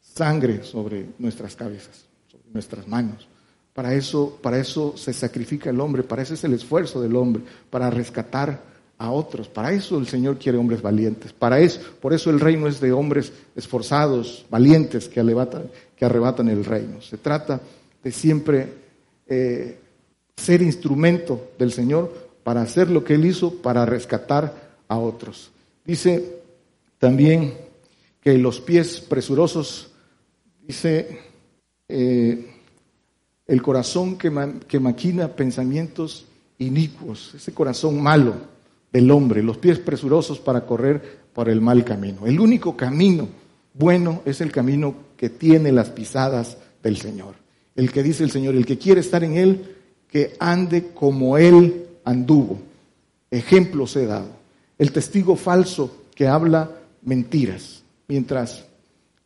sangre 0.00 0.62
sobre 0.62 1.06
nuestras 1.18 1.54
cabezas, 1.54 2.06
sobre 2.30 2.50
nuestras 2.52 2.88
manos. 2.88 3.28
Para 3.74 3.94
eso, 3.94 4.38
para 4.42 4.58
eso 4.58 4.96
se 4.96 5.12
sacrifica 5.12 5.70
el 5.70 5.80
hombre, 5.80 6.02
para 6.02 6.22
eso 6.22 6.34
es 6.34 6.44
el 6.44 6.54
esfuerzo 6.54 7.00
del 7.00 7.16
hombre, 7.16 7.42
para 7.68 7.90
rescatar 7.90 8.62
a 8.98 9.10
otros. 9.10 9.48
Para 9.48 9.72
eso 9.72 9.98
el 9.98 10.06
Señor 10.06 10.38
quiere 10.38 10.58
hombres 10.58 10.82
valientes. 10.82 11.32
Para 11.32 11.58
eso, 11.60 11.80
por 12.00 12.12
eso 12.12 12.30
el 12.30 12.40
reino 12.40 12.68
es 12.68 12.80
de 12.80 12.92
hombres 12.92 13.32
esforzados, 13.56 14.44
valientes, 14.50 15.08
que 15.08 15.20
arrebatan, 15.20 15.70
que 15.96 16.04
arrebatan 16.04 16.48
el 16.48 16.64
reino. 16.64 17.00
Se 17.00 17.16
trata 17.16 17.60
de 18.02 18.12
siempre 18.12 18.68
eh, 19.26 19.78
ser 20.40 20.62
instrumento 20.62 21.52
del 21.58 21.72
Señor 21.72 22.30
para 22.42 22.62
hacer 22.62 22.90
lo 22.90 23.04
que 23.04 23.14
Él 23.14 23.26
hizo, 23.26 23.54
para 23.62 23.86
rescatar 23.86 24.70
a 24.88 24.98
otros. 24.98 25.50
Dice 25.84 26.40
también 26.98 27.54
que 28.20 28.36
los 28.36 28.60
pies 28.60 29.00
presurosos, 29.00 29.92
dice, 30.66 31.20
eh, 31.88 32.46
el 33.46 33.62
corazón 33.62 34.16
que, 34.16 34.32
que 34.66 34.80
maquina 34.80 35.28
pensamientos 35.28 36.26
inicuos, 36.58 37.34
ese 37.34 37.52
corazón 37.52 38.00
malo 38.02 38.34
del 38.92 39.10
hombre, 39.10 39.42
los 39.42 39.58
pies 39.58 39.78
presurosos 39.78 40.38
para 40.38 40.66
correr 40.66 41.20
por 41.32 41.48
el 41.48 41.60
mal 41.60 41.84
camino. 41.84 42.26
El 42.26 42.40
único 42.40 42.76
camino 42.76 43.28
bueno 43.74 44.22
es 44.24 44.40
el 44.40 44.52
camino 44.52 44.94
que 45.16 45.30
tiene 45.30 45.72
las 45.72 45.90
pisadas 45.90 46.58
del 46.82 46.96
Señor. 46.96 47.34
El 47.76 47.92
que 47.92 48.02
dice 48.02 48.24
el 48.24 48.30
Señor, 48.30 48.54
el 48.56 48.66
que 48.66 48.78
quiere 48.78 49.00
estar 49.00 49.22
en 49.24 49.36
Él, 49.36 49.76
que 50.10 50.34
ande 50.38 50.88
como 50.92 51.38
Él 51.38 51.86
anduvo. 52.04 52.58
Ejemplos 53.30 53.94
he 53.96 54.06
dado. 54.06 54.28
El 54.78 54.92
testigo 54.92 55.36
falso 55.36 56.04
que 56.14 56.26
habla 56.26 56.70
mentiras 57.02 57.82
mientras 58.08 58.64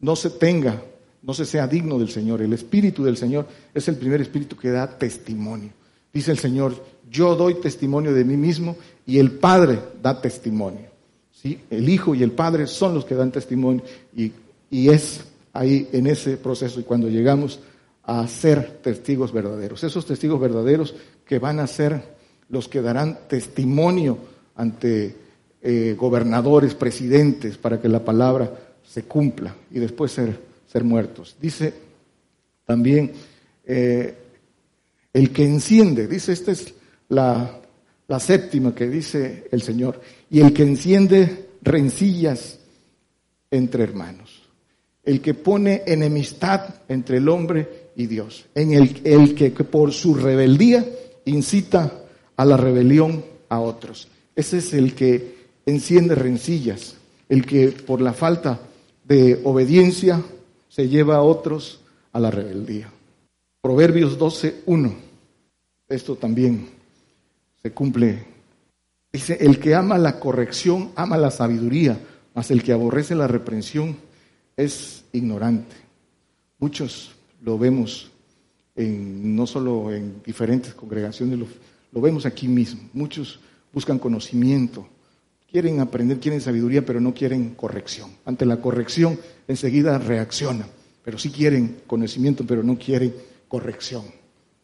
no 0.01 0.15
se 0.15 0.31
tenga, 0.31 0.83
no 1.23 1.33
se 1.33 1.47
sea 1.47 1.67
digno 1.67 1.99
del 1.99 2.11
Señor. 2.11 2.43
El 2.43 2.53
Espíritu 2.53 3.03
del 3.05 3.17
Señor 3.17 3.47
es 3.73 3.89
el 3.89 3.97
primer 3.97 4.21
Espíritu 4.21 4.57
que 4.57 4.71
da 4.71 4.99
testimonio. 4.99 5.71
Dice 6.13 6.31
el 6.31 6.39
Señor, 6.39 6.85
yo 7.11 7.35
doy 7.35 7.55
testimonio 7.55 8.13
de 8.13 8.25
mí 8.25 8.37
mismo 8.37 8.77
y 9.07 9.19
el 9.19 9.33
Padre 9.33 9.79
da 10.03 10.21
testimonio. 10.21 10.93
¿Sí? 11.33 11.61
El 11.71 11.89
Hijo 11.89 12.15
y 12.15 12.23
el 12.23 12.33
Padre 12.33 12.67
son 12.67 12.95
los 12.95 13.05
que 13.05 13.15
dan 13.15 13.33
testimonio 13.33 13.83
y, 14.15 14.33
y 14.71 14.89
es 14.91 15.25
ahí 15.53 15.89
en 15.93 16.07
ese 16.07 16.37
proceso 16.37 16.81
y 16.81 16.85
cuando 16.85 17.09
llegamos 17.09 17.61
a 18.07 18.27
ser 18.29 18.81
testigos 18.83 19.33
verdaderos. 19.33 19.83
Esos 19.83 20.07
testigos 20.07 20.41
verdaderos 20.41 20.95
que 21.27 21.39
van 21.39 21.61
a 21.61 21.67
ser 21.67 22.15
los 22.49 22.69
que 22.69 22.83
darán 22.83 23.21
testimonio 23.29 24.19
ante 24.57 25.17
eh, 25.63 25.97
gobernadores, 25.99 26.75
presidentes, 26.75 27.57
para 27.57 27.81
que 27.81 27.89
la 27.89 28.05
palabra 28.05 28.53
se 28.87 29.05
cumpla 29.05 29.55
y 29.71 29.79
después 29.79 30.13
ser, 30.13 30.39
ser 30.67 30.85
muertos. 30.85 31.37
Dice 31.41 31.73
también 32.67 33.13
eh, 33.65 34.15
el 35.13 35.33
que 35.33 35.45
enciende, 35.45 36.07
dice, 36.07 36.33
esta 36.33 36.53
es 36.53 36.75
la, 37.09 37.61
la 38.09 38.21
séptima 38.21 38.75
que 38.75 38.89
dice 38.89 39.49
el 39.51 39.63
Señor, 39.63 40.01
y 40.31 40.41
el 40.41 40.53
que 40.53 40.63
enciende 40.63 41.49
rencillas 41.63 42.59
entre 43.51 43.85
hermanos, 43.85 44.43
el 45.03 45.21
que 45.21 45.33
pone 45.33 45.83
enemistad 45.87 46.83
entre 46.89 47.19
el 47.19 47.29
hombre 47.29 47.84
y 47.97 48.07
Dios, 48.07 48.47
en 48.55 48.73
el, 48.73 49.01
el 49.05 49.35
que 49.35 49.51
por 49.51 49.93
su 49.93 50.15
rebeldía 50.15 50.85
incita 51.25 51.93
a 52.37 52.45
la 52.45 52.57
rebelión 52.57 53.25
a 53.49 53.61
otros. 53.61 54.09
Ese 54.35 54.59
es 54.59 54.75
el 54.75 54.95
que 54.95 55.35
enciende 55.67 56.15
rencillas, 56.15 56.97
el 57.29 57.47
que 57.47 57.69
por 57.69 58.01
la 58.01 58.13
falta 58.13 58.61
de 59.05 59.41
obediencia 59.45 60.23
se 60.69 60.89
lleva 60.89 61.17
a 61.17 61.23
otros 61.23 61.81
a 62.13 62.21
la 62.21 62.31
rebeldía. 62.31 62.91
Proverbios 63.61 64.19
12.1. 64.19 64.95
Esto 65.89 66.17
también 66.17 66.69
se 67.63 67.71
cumple. 67.73 68.25
Dice, 69.13 69.39
el 69.41 69.59
que 69.59 69.75
ama 69.75 69.97
la 69.99 70.19
corrección 70.19 70.91
ama 70.97 71.17
la 71.17 71.31
sabiduría, 71.31 71.99
mas 72.35 72.51
el 72.51 72.63
que 72.63 72.73
aborrece 72.73 73.15
la 73.15 73.29
reprensión 73.29 73.97
es 74.57 75.05
ignorante. 75.13 75.77
Muchos 76.59 77.14
lo 77.45 77.59
vemos 77.59 78.11
en, 78.75 79.37
no 79.37 79.47
solo 79.47 79.93
en 79.93 80.23
diferentes 80.25 80.75
congregaciones, 80.75 81.39
lo, 81.39 82.01
vemos 82.01 82.27
aquí 82.27 82.49
mismo. 82.49 82.89
Muchos 82.93 83.39
buscan 83.73 83.99
conocimiento, 83.99 84.87
quieren 85.51 85.81
aprender, 85.81 86.19
quieren 86.19 86.41
sabiduría, 86.41 86.85
pero 86.85 87.01
no 87.01 87.13
quieren 87.15 87.55
corrección. 87.55 88.11
Ante 88.25 88.47
la 88.47 88.61
corrección 88.61 89.19
enseguida 89.47 89.99
reaccionan, 89.99 90.67
pero 91.05 91.19
sí 91.19 91.31
quieren 91.31 91.83
conocimiento, 91.87 92.45
pero 92.47 92.63
no 92.63 92.79
quieren 92.79 93.15
corrección. 93.47 94.05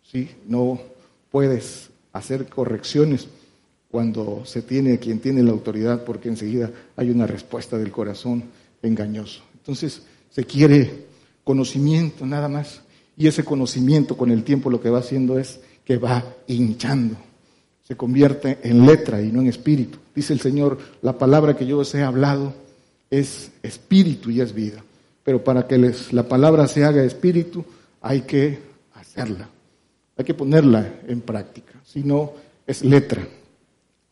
¿sí? 0.03 0.31
No 0.47 0.81
puedes 1.31 1.91
hacer 2.13 2.47
correcciones 2.49 3.29
cuando 3.91 4.45
se 4.45 4.63
tiene 4.63 4.99
quien 4.99 5.21
tiene 5.21 5.43
la 5.43 5.51
autoridad, 5.51 6.05
porque 6.05 6.29
enseguida 6.29 6.71
hay 6.97 7.11
una 7.11 7.27
respuesta 7.27 7.77
del 7.77 7.91
corazón 7.91 8.45
engañoso. 8.83 9.43
Entonces 9.55 10.03
se 10.31 10.45
quiere 10.45 11.10
conocimiento 11.45 12.27
nada 12.27 12.49
más, 12.49 12.83
y 13.17 13.27
ese 13.27 13.45
conocimiento 13.45 14.17
con 14.17 14.31
el 14.31 14.45
tiempo 14.45 14.71
lo 14.71 14.81
que 14.81 14.91
va 14.91 15.01
haciendo 15.01 15.39
es 15.39 15.61
que 15.85 15.99
va 15.99 16.25
hinchando, 16.47 17.17
se 17.87 17.97
convierte 17.97 18.59
en 18.63 18.87
letra 18.87 19.21
y 19.21 19.33
no 19.33 19.41
en 19.41 19.49
espíritu. 19.49 19.99
Dice 20.15 20.33
el 20.33 20.41
Señor, 20.41 20.79
la 21.03 21.19
palabra 21.19 21.57
que 21.57 21.67
yo 21.67 21.79
os 21.79 21.95
he 21.95 22.03
hablado 22.03 22.55
es 23.11 23.51
espíritu 23.63 24.31
y 24.31 24.41
es 24.41 24.55
vida, 24.55 24.83
pero 25.25 25.43
para 25.43 25.67
que 25.67 25.79
les, 25.79 26.13
la 26.13 26.29
palabra 26.29 26.69
se 26.69 26.85
haga 26.85 27.03
espíritu 27.03 27.65
hay 28.01 28.23
que 28.23 28.59
hacerla. 28.95 29.49
Hay 30.17 30.25
que 30.25 30.35
ponerla 30.35 31.01
en 31.09 31.21
práctica, 31.21 31.73
si 31.85 32.03
no 32.03 32.33
es 32.67 32.85
letra. 32.85 33.27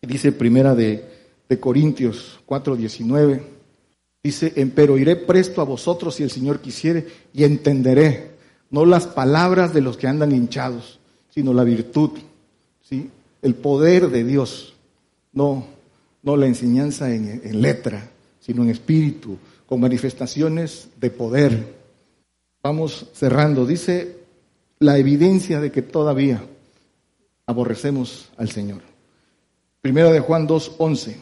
Dice 0.01 0.33
primera 0.33 0.74
de, 0.74 1.05
de 1.49 1.61
Corintios 1.61 2.41
4:19, 2.47 3.43
dice, 4.23 4.53
pero 4.75 4.99
iré 4.99 5.16
presto 5.16 5.61
a 5.61 5.64
vosotros 5.64 6.14
si 6.14 6.23
el 6.23 6.31
Señor 6.31 6.61
quisiere 6.61 7.07
y 7.33 7.45
entenderé, 7.45 8.33
no 8.71 8.85
las 8.85 9.07
palabras 9.07 9.73
de 9.73 9.81
los 9.81 9.97
que 9.97 10.07
andan 10.07 10.33
hinchados, 10.33 10.99
sino 11.31 11.53
la 11.53 11.64
virtud, 11.64 12.11
¿sí? 12.83 13.11
el 13.43 13.55
poder 13.55 14.11
de 14.11 14.25
Dios, 14.25 14.75
no, 15.33 15.66
no 16.23 16.37
la 16.37 16.47
enseñanza 16.47 17.14
en, 17.14 17.62
letra, 17.62 18.11
sino 18.41 18.62
en 18.62 18.71
espíritu, 18.71 19.39
con 19.66 19.81
manifestaciones 19.81 20.89
de 21.01 21.11
poder. 21.11 21.75
Vamos 22.62 23.07
cerrando. 23.14 23.66
Dice 23.66 24.16
la 24.79 24.99
evidencia 24.99 25.61
de 25.61 25.71
que 25.71 25.83
todavía 25.83 26.43
aborrecemos 27.47 28.31
al 28.37 28.51
Señor. 28.51 28.81
Primera 29.81 30.11
de 30.11 30.21
Juan 30.21 30.49
2.11 30.49 31.16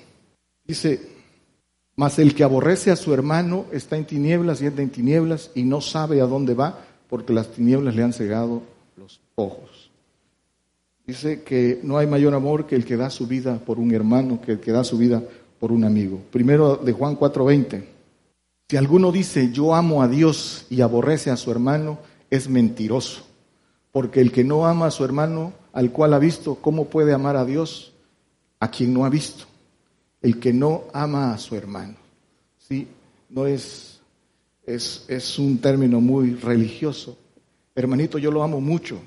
dice, 0.64 1.15
mas 1.96 2.18
el 2.18 2.34
que 2.34 2.44
aborrece 2.44 2.90
a 2.90 2.96
su 2.96 3.12
hermano 3.12 3.64
está 3.72 3.96
en 3.96 4.04
tinieblas 4.04 4.60
y 4.60 4.66
anda 4.66 4.82
en 4.82 4.90
tinieblas 4.90 5.50
y 5.54 5.62
no 5.62 5.80
sabe 5.80 6.20
a 6.20 6.26
dónde 6.26 6.54
va 6.54 6.78
porque 7.08 7.32
las 7.32 7.48
tinieblas 7.48 7.94
le 7.94 8.02
han 8.02 8.12
cegado 8.12 8.62
los 8.96 9.20
ojos. 9.34 9.90
Dice 11.06 11.42
que 11.42 11.80
no 11.82 11.98
hay 11.98 12.06
mayor 12.06 12.34
amor 12.34 12.66
que 12.66 12.76
el 12.76 12.84
que 12.84 12.96
da 12.96 13.10
su 13.10 13.26
vida 13.26 13.58
por 13.58 13.78
un 13.78 13.94
hermano, 13.94 14.40
que 14.40 14.52
el 14.52 14.60
que 14.60 14.72
da 14.72 14.84
su 14.84 14.98
vida 14.98 15.22
por 15.58 15.72
un 15.72 15.84
amigo. 15.84 16.20
Primero 16.30 16.76
de 16.76 16.92
Juan 16.92 17.16
4:20. 17.16 17.84
Si 18.68 18.76
alguno 18.76 19.12
dice 19.12 19.50
yo 19.52 19.74
amo 19.74 20.02
a 20.02 20.08
Dios 20.08 20.66
y 20.68 20.80
aborrece 20.80 21.30
a 21.30 21.36
su 21.36 21.50
hermano, 21.50 21.98
es 22.30 22.48
mentiroso 22.48 23.26
porque 23.96 24.20
el 24.20 24.30
que 24.30 24.44
no 24.44 24.66
ama 24.66 24.88
a 24.88 24.90
su 24.90 25.06
hermano 25.06 25.54
al 25.72 25.90
cual 25.90 26.12
ha 26.12 26.18
visto, 26.18 26.56
¿cómo 26.56 26.84
puede 26.84 27.14
amar 27.14 27.34
a 27.34 27.46
Dios 27.46 27.94
a 28.60 28.70
quien 28.70 28.92
no 28.92 29.06
ha 29.06 29.08
visto? 29.08 29.46
El 30.26 30.40
que 30.40 30.52
no 30.52 30.86
ama 30.92 31.32
a 31.32 31.38
su 31.38 31.54
hermano. 31.54 31.94
¿Sí? 32.58 32.88
No 33.30 33.46
es, 33.46 34.00
es, 34.66 35.04
es 35.06 35.38
un 35.38 35.58
término 35.58 36.00
muy 36.00 36.34
religioso. 36.34 37.16
Hermanito, 37.76 38.18
yo 38.18 38.32
lo 38.32 38.42
amo 38.42 38.60
mucho. 38.60 38.98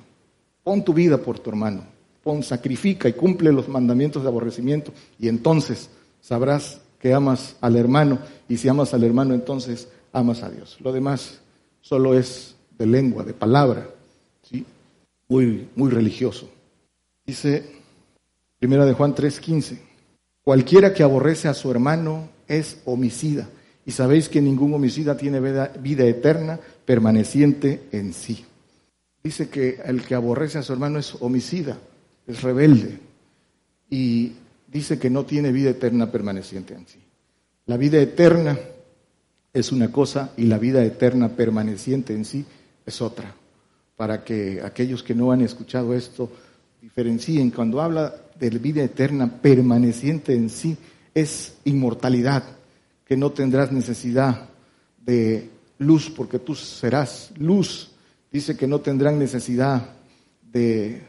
Pon 0.63 0.86
tu 0.86 0.93
vida 0.93 1.17
por 1.17 1.38
tu 1.38 1.49
hermano. 1.49 1.84
Pon, 2.24 2.41
sacrifica 2.41 3.09
y 3.09 3.13
cumple 3.13 3.51
los 3.51 3.67
mandamientos 3.67 4.24
de 4.24 4.30
aborrecimiento 4.30 4.93
y 5.20 5.28
entonces 5.28 5.89
sabrás 6.22 6.80
que 6.99 7.13
amas 7.13 7.57
al 7.59 7.76
hermano 7.76 8.20
y 8.47 8.55
si 8.55 8.70
amas 8.70 8.93
al 8.93 9.03
hermano 9.03 9.34
entonces 9.34 9.89
amas 10.13 10.41
a 10.41 10.49
Dios. 10.49 10.78
Lo 10.80 10.93
demás 10.93 11.41
solo 11.82 12.17
es 12.17 12.55
de 12.78 12.86
lengua, 12.86 13.26
de 13.26 13.34
palabra 13.34 13.89
muy, 15.28 15.67
muy 15.76 15.91
religioso. 15.91 16.49
Dice 17.26 17.76
Primera 18.57 18.86
de 18.86 18.93
Juan 18.93 19.13
3:15, 19.13 19.89
cualquiera 20.44 20.94
que 20.94 21.04
aborrece 21.04 21.48
a 21.48 21.54
su 21.54 21.70
hermano 21.72 22.30
es 22.48 22.82
homicida, 22.86 23.48
y 23.86 23.92
sabéis 23.92 24.30
que 24.30 24.42
ningún 24.42 24.74
homicida 24.74 25.18
tiene 25.18 25.40
vida, 25.40 26.06
eterna 26.06 26.60
permaneciente 26.86 27.84
en 27.92 28.14
sí. 28.14 28.46
Dice 29.24 29.50
que 29.50 29.82
el 29.86 30.04
que 30.04 30.16
aborrece 30.16 30.58
a 30.58 30.64
su 30.64 30.74
hermano 30.74 31.00
es 31.00 31.16
homicida, 31.22 31.78
es 32.28 32.42
rebelde, 32.42 33.00
y 33.90 34.34
dice 34.68 35.00
que 35.00 35.10
no 35.10 35.26
tiene 35.26 35.52
vida 35.52 35.72
eterna 35.72 36.12
permaneciente 36.12 36.74
en 36.76 36.88
sí. 36.88 37.00
La 37.66 37.78
vida 37.78 38.00
eterna 38.00 38.58
es 39.54 39.72
una 39.72 39.92
cosa 39.92 40.32
y 40.38 40.44
la 40.44 40.58
vida 40.58 40.84
eterna 40.84 41.30
permaneciente 41.30 42.14
en 42.14 42.26
sí 42.26 42.46
es 42.86 43.02
otra 43.02 43.36
para 44.00 44.24
que 44.24 44.62
aquellos 44.64 45.04
que 45.04 45.14
no 45.14 45.34
han 45.34 45.42
escuchado 45.42 45.94
esto 45.94 46.32
diferencien. 46.82 47.52
Cuando 47.52 47.82
habla 47.82 48.16
de 48.40 48.50
vida 48.50 48.84
eterna 48.84 49.42
permaneciente 49.42 50.34
en 50.34 50.50
sí, 50.50 50.78
es 51.14 51.54
inmortalidad, 51.66 52.44
que 53.06 53.18
no 53.18 53.32
tendrás 53.32 53.72
necesidad 53.72 54.50
de 55.06 55.50
luz, 55.80 56.10
porque 56.10 56.40
tú 56.40 56.56
serás 56.56 57.32
luz. 57.38 57.92
Dice 58.32 58.56
que 58.56 58.68
no 58.68 58.80
tendrán 58.80 59.18
necesidad 59.18 59.90
de, 60.52 61.02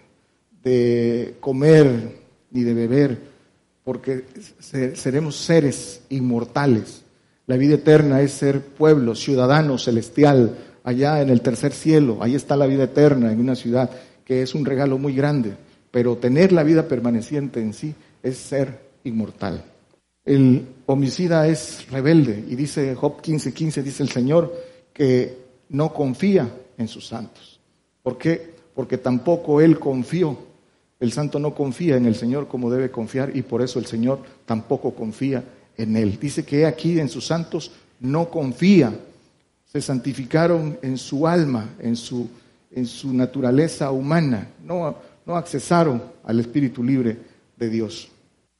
de 0.62 1.37
comer 1.41 2.18
ni 2.51 2.62
de 2.62 2.74
beber, 2.74 3.18
porque 3.85 4.24
seremos 4.95 5.37
seres 5.37 6.03
inmortales. 6.09 7.03
La 7.47 7.57
vida 7.57 7.74
eterna 7.74 8.20
es 8.22 8.33
ser 8.33 8.61
pueblo, 8.61 9.14
ciudadano 9.14 9.76
celestial, 9.76 10.57
allá 10.85 11.20
en 11.20 11.31
el 11.31 11.43
tercer 11.43 11.72
cielo, 11.72 12.18
ahí 12.20 12.35
está 12.35 12.57
la 12.57 12.66
vida 12.66 12.85
eterna 12.85 13.33
en 13.33 13.41
una 13.41 13.55
ciudad 13.55 13.91
que 14.24 14.43
es 14.43 14.55
un 14.55 14.64
regalo 14.64 14.99
muy 14.99 15.14
grande, 15.14 15.55
pero 15.91 16.16
tener 16.16 16.53
la 16.53 16.62
vida 16.62 16.86
permaneciente 16.86 17.61
en 17.61 17.72
sí 17.72 17.95
es 18.22 18.38
ser 18.38 18.80
inmortal. 19.05 19.64
El 20.24 20.66
homicida 20.86 21.49
es 21.49 21.91
rebelde 21.91 22.45
y 22.49 22.55
dice 22.55 22.95
Job 22.95 23.20
15:15, 23.22 23.53
15, 23.53 23.82
dice 23.82 24.03
el 24.03 24.11
Señor 24.11 24.55
que 24.93 25.36
no 25.70 25.93
confía 25.93 26.49
en 26.76 26.88
sus 26.88 27.07
santos. 27.07 27.61
¿Por 28.03 28.18
qué? 28.18 28.55
Porque 28.74 28.99
tampoco 28.99 29.61
él 29.61 29.78
confió. 29.78 30.36
El 30.99 31.12
santo 31.12 31.38
no 31.38 31.55
confía 31.55 31.97
en 31.97 32.07
el 32.07 32.14
Señor 32.14 32.47
como 32.47 32.70
debe 32.70 32.91
confiar 32.91 33.34
y 33.34 33.43
por 33.43 33.62
eso 33.62 33.78
el 33.78 33.86
Señor 33.86 34.20
tampoco 34.45 34.95
confía 34.95 35.43
en 35.76 35.97
él. 35.97 36.18
Dice 36.20 36.45
que 36.45 36.66
aquí 36.66 37.01
en 37.01 37.09
sus 37.09 37.26
santos 37.26 37.72
no 38.01 38.28
confía 38.28 38.93
se 39.72 39.80
santificaron 39.80 40.78
en 40.82 40.99
su 40.99 41.28
alma, 41.28 41.70
en 41.78 41.95
su, 41.95 42.28
en 42.72 42.86
su 42.86 43.14
naturaleza 43.14 43.93
humana, 43.93 44.49
no, 44.64 44.97
no 45.31 45.37
accesaron 45.37 46.03
al 46.24 46.41
Espíritu 46.41 46.83
libre 46.83 47.16
de 47.57 47.68
Dios. 47.70 48.11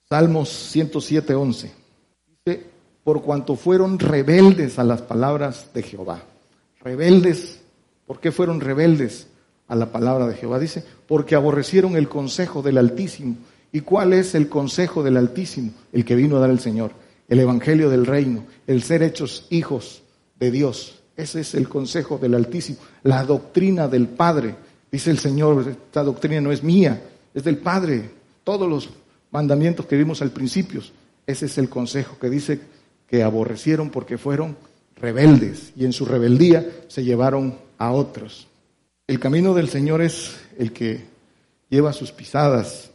Salmos 0.09 0.49
107, 0.49 1.35
11. 1.35 1.73
Dice, 2.45 2.67
por 3.03 3.23
cuanto 3.23 3.57
fueron 3.57 3.99
rebeldes 3.99 4.79
a 4.79 4.85
las 4.85 5.03
palabras 5.03 5.71
de 5.75 5.83
Jehová. 5.83 6.23
Rebeldes, 6.81 7.61
¿por 8.07 8.21
qué 8.21 8.31
fueron 8.31 8.61
rebeldes 8.61 9.27
a 9.67 9.75
la 9.75 9.91
palabra 9.91 10.29
de 10.29 10.37
Jehová? 10.37 10.61
Dice, 10.61 10.85
porque 11.09 11.35
aborrecieron 11.35 11.97
el 11.97 12.09
consejo 12.09 12.63
del 12.63 12.79
Altísimo. 12.79 13.37
¿Y 13.73 13.81
cuál 13.81 14.13
es 14.13 14.37
el 14.37 14.49
consejo 14.49 15.03
del 15.03 15.17
Altísimo? 15.17 15.73
El 15.93 16.05
que 16.05 16.15
vino 16.15 16.37
a 16.37 16.41
dar 16.41 16.51
el 16.51 16.61
Señor, 16.61 16.93
el 17.29 17.41
Evangelio 17.41 17.91
del 17.91 18.07
Reino, 18.07 18.45
el 18.69 18.85
ser 18.85 19.03
hechos 19.03 19.49
hijos 19.51 20.03
de 20.39 20.53
Dios. 20.53 21.01
Ese 21.17 21.41
es 21.41 21.57
el 21.57 21.69
consejo 21.69 22.17
del 22.17 22.35
Altísimo, 22.35 22.79
la 23.03 23.25
doctrina 23.25 23.89
del 23.89 24.07
Padre. 24.07 24.55
Dice 24.91 25.11
el 25.11 25.19
Señor, 25.19 25.67
esta 25.69 26.03
doctrina 26.03 26.41
no 26.41 26.53
es 26.53 26.63
mía, 26.63 27.03
es 27.33 27.45
del 27.45 27.59
Padre. 27.59 28.11
Todos 28.45 28.69
los 28.69 28.91
mandamientos 29.31 29.87
que 29.87 29.97
vimos 29.97 30.23
al 30.23 30.31
principio, 30.31 30.83
ese 31.27 31.47
es 31.47 31.59
el 31.59 31.69
consejo 31.69 32.19
que 32.19 32.31
dice 32.31 32.61
que 33.07 33.23
aborrecieron 33.23 33.91
porque 33.91 34.19
fueron 34.19 34.57
rebeldes 34.97 35.73
y 35.77 35.85
en 35.85 35.93
su 35.93 36.05
rebeldía 36.05 36.67
se 36.89 37.05
llevaron 37.05 37.57
a 37.79 37.93
otros. 37.93 38.47
El 39.07 39.19
camino 39.19 39.55
del 39.55 39.69
Señor 39.69 40.03
es 40.03 40.37
el 40.59 40.73
que 40.73 41.05
lleva 41.69 41.93
sus 41.93 42.13
pisadas. 42.13 42.91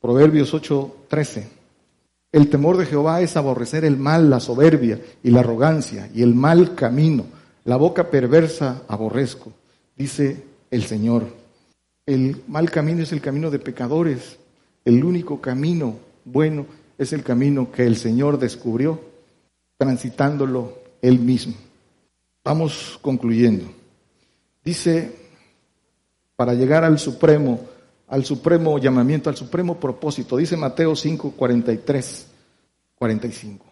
Proverbios 0.00 0.52
8:13. 0.54 1.44
El 2.32 2.48
temor 2.48 2.76
de 2.76 2.86
Jehová 2.86 3.20
es 3.22 3.36
aborrecer 3.36 3.84
el 3.84 3.96
mal, 3.96 4.30
la 4.30 4.40
soberbia 4.40 5.00
y 5.22 5.30
la 5.30 5.40
arrogancia 5.40 6.08
y 6.14 6.22
el 6.22 6.34
mal 6.34 6.74
camino 6.74 7.26
la 7.64 7.76
boca 7.76 8.10
perversa 8.10 8.82
aborrezco, 8.88 9.52
dice 9.96 10.42
el 10.70 10.84
Señor. 10.84 11.26
El 12.06 12.42
mal 12.48 12.70
camino 12.70 13.02
es 13.02 13.12
el 13.12 13.20
camino 13.20 13.50
de 13.50 13.58
pecadores. 13.58 14.38
el 14.84 15.04
único 15.04 15.40
camino 15.40 15.96
bueno 16.24 16.66
es 16.98 17.12
el 17.12 17.22
camino 17.22 17.72
que 17.72 17.86
el 17.86 17.96
Señor 17.96 18.38
descubrió, 18.38 19.00
transitándolo 19.78 20.78
Él 21.00 21.18
mismo. 21.18 21.54
Vamos 22.44 22.98
concluyendo. 23.00 23.64
Dice, 24.62 25.10
para 26.36 26.54
llegar 26.54 26.84
al 26.84 26.98
supremo, 26.98 27.60
al 28.08 28.24
supremo 28.24 28.78
llamamiento, 28.78 29.30
al 29.30 29.36
supremo 29.36 29.80
propósito, 29.80 30.36
dice 30.36 30.56
Mateo 30.56 30.94
5, 30.94 31.32
43, 31.32 32.26
45. 32.96 33.66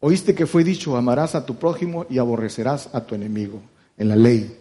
Oíste 0.00 0.34
que 0.34 0.46
fue 0.46 0.64
dicho, 0.64 0.96
amarás 0.96 1.34
a 1.34 1.46
tu 1.46 1.56
prójimo 1.56 2.04
y 2.10 2.18
aborrecerás 2.18 2.90
a 2.92 3.06
tu 3.06 3.14
enemigo, 3.14 3.62
en 3.96 4.08
la 4.08 4.16
ley. 4.16 4.58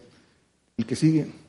El 0.77 0.85
que 0.85 0.95
sigue. 0.95 1.40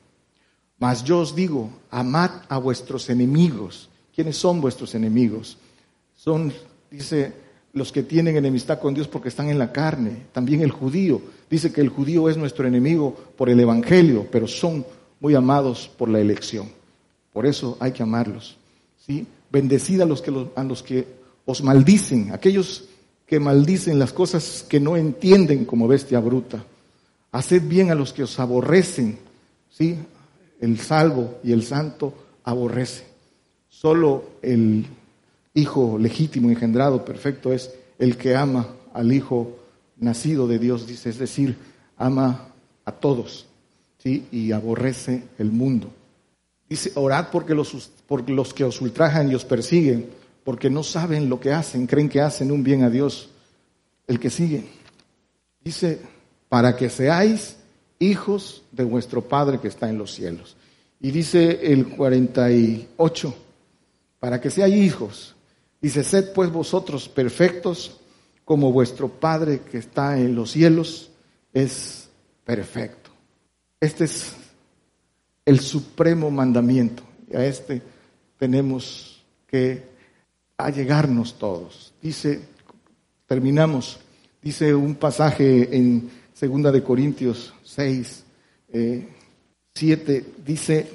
Mas 0.83 1.01
yo 1.01 1.19
os 1.19 1.33
digo, 1.33 1.69
amad 1.91 2.43
a 2.49 2.57
vuestros 2.57 3.09
enemigos. 3.09 3.87
¿Quiénes 4.13 4.35
son 4.35 4.59
vuestros 4.59 4.93
enemigos? 4.95 5.57
Son, 6.13 6.51
dice, 6.91 7.31
los 7.71 7.89
que 7.93 8.03
tienen 8.03 8.35
enemistad 8.35 8.81
con 8.81 8.93
Dios 8.93 9.07
porque 9.07 9.29
están 9.29 9.47
en 9.47 9.57
la 9.57 9.71
carne. 9.71 10.25
También 10.33 10.59
el 10.59 10.71
judío. 10.71 11.21
Dice 11.49 11.71
que 11.71 11.79
el 11.79 11.87
judío 11.87 12.27
es 12.27 12.35
nuestro 12.35 12.67
enemigo 12.67 13.15
por 13.37 13.49
el 13.49 13.61
Evangelio, 13.61 14.27
pero 14.29 14.45
son 14.45 14.85
muy 15.21 15.35
amados 15.35 15.89
por 15.97 16.09
la 16.09 16.19
elección. 16.19 16.67
Por 17.31 17.45
eso 17.45 17.77
hay 17.79 17.93
que 17.93 18.03
amarlos. 18.03 18.57
¿sí? 19.07 19.25
Bendecid 19.49 20.01
a 20.01 20.05
los 20.05 20.21
que, 20.21 20.33
a 20.53 20.63
los 20.65 20.83
que 20.83 21.07
os 21.45 21.63
maldicen, 21.63 22.33
aquellos 22.33 22.89
que 23.25 23.39
maldicen 23.39 23.99
las 23.99 24.11
cosas 24.11 24.65
que 24.67 24.81
no 24.81 24.97
entienden 24.97 25.63
como 25.63 25.87
bestia 25.87 26.19
bruta. 26.19 26.61
Haced 27.31 27.61
bien 27.69 27.89
a 27.89 27.95
los 27.95 28.11
que 28.11 28.23
os 28.23 28.37
aborrecen, 28.37 29.17
¿sí? 29.71 29.97
El 30.59 30.79
salvo 30.79 31.39
y 31.43 31.51
el 31.51 31.63
santo 31.63 32.13
aborrece. 32.43 33.05
Solo 33.69 34.23
el 34.41 34.85
hijo 35.53 35.97
legítimo, 35.97 36.49
engendrado, 36.49 37.03
perfecto, 37.03 37.51
es 37.51 37.73
el 37.99 38.17
que 38.17 38.35
ama 38.35 38.67
al 38.93 39.11
hijo 39.11 39.57
nacido 39.97 40.47
de 40.47 40.59
Dios, 40.59 40.87
dice, 40.87 41.09
es 41.09 41.17
decir, 41.17 41.57
ama 41.97 42.47
a 42.85 42.91
todos, 42.91 43.45
¿sí? 43.97 44.25
Y 44.31 44.51
aborrece 44.51 45.23
el 45.37 45.51
mundo. 45.51 45.89
Dice, 46.69 46.91
orad 46.95 47.27
porque 47.31 47.53
los, 47.53 47.91
por 48.07 48.29
los 48.29 48.53
que 48.53 48.63
os 48.63 48.81
ultrajan 48.81 49.31
y 49.31 49.35
os 49.35 49.45
persiguen 49.45 50.07
porque 50.43 50.69
no 50.69 50.83
saben 50.83 51.29
lo 51.29 51.39
que 51.39 51.51
hacen, 51.51 51.87
creen 51.87 52.09
que 52.09 52.21
hacen 52.21 52.51
un 52.51 52.63
bien 52.63 52.83
a 52.83 52.89
Dios. 52.89 53.29
El 54.07 54.19
que 54.19 54.29
sigue, 54.29 54.65
dice, 55.63 56.01
para 56.49 56.75
que 56.75 56.89
seáis 56.89 57.55
hijos 58.03 58.63
de 58.71 58.83
vuestro 58.83 59.21
Padre 59.21 59.59
que 59.59 59.67
está 59.67 59.89
en 59.89 59.97
los 59.97 60.13
cielos. 60.13 60.55
Y 60.99 61.11
dice 61.11 61.71
el 61.71 61.89
48, 61.89 63.35
para 64.19 64.39
que 64.39 64.49
seáis 64.49 64.75
hijos, 64.75 65.35
dice, 65.81 66.03
sed 66.03 66.33
pues 66.33 66.51
vosotros 66.51 67.09
perfectos 67.09 67.99
como 68.45 68.71
vuestro 68.71 69.09
Padre 69.09 69.61
que 69.69 69.77
está 69.77 70.17
en 70.19 70.35
los 70.35 70.51
cielos 70.51 71.09
es 71.53 72.09
perfecto. 72.45 73.09
Este 73.79 74.05
es 74.05 74.33
el 75.45 75.59
supremo 75.59 76.31
mandamiento. 76.31 77.03
Y 77.29 77.35
a 77.35 77.45
este 77.45 77.81
tenemos 78.37 79.23
que 79.47 79.83
a 80.57 80.69
llegarnos 80.69 81.37
todos. 81.37 81.93
Dice, 82.01 82.41
terminamos, 83.27 83.99
dice 84.41 84.73
un 84.73 84.95
pasaje 84.95 85.75
en 85.75 86.09
Segunda 86.33 86.71
de 86.71 86.81
Corintios 86.81 87.53
6, 87.63 88.23
7, 88.71 90.17
eh, 90.17 90.25
dice, 90.43 90.89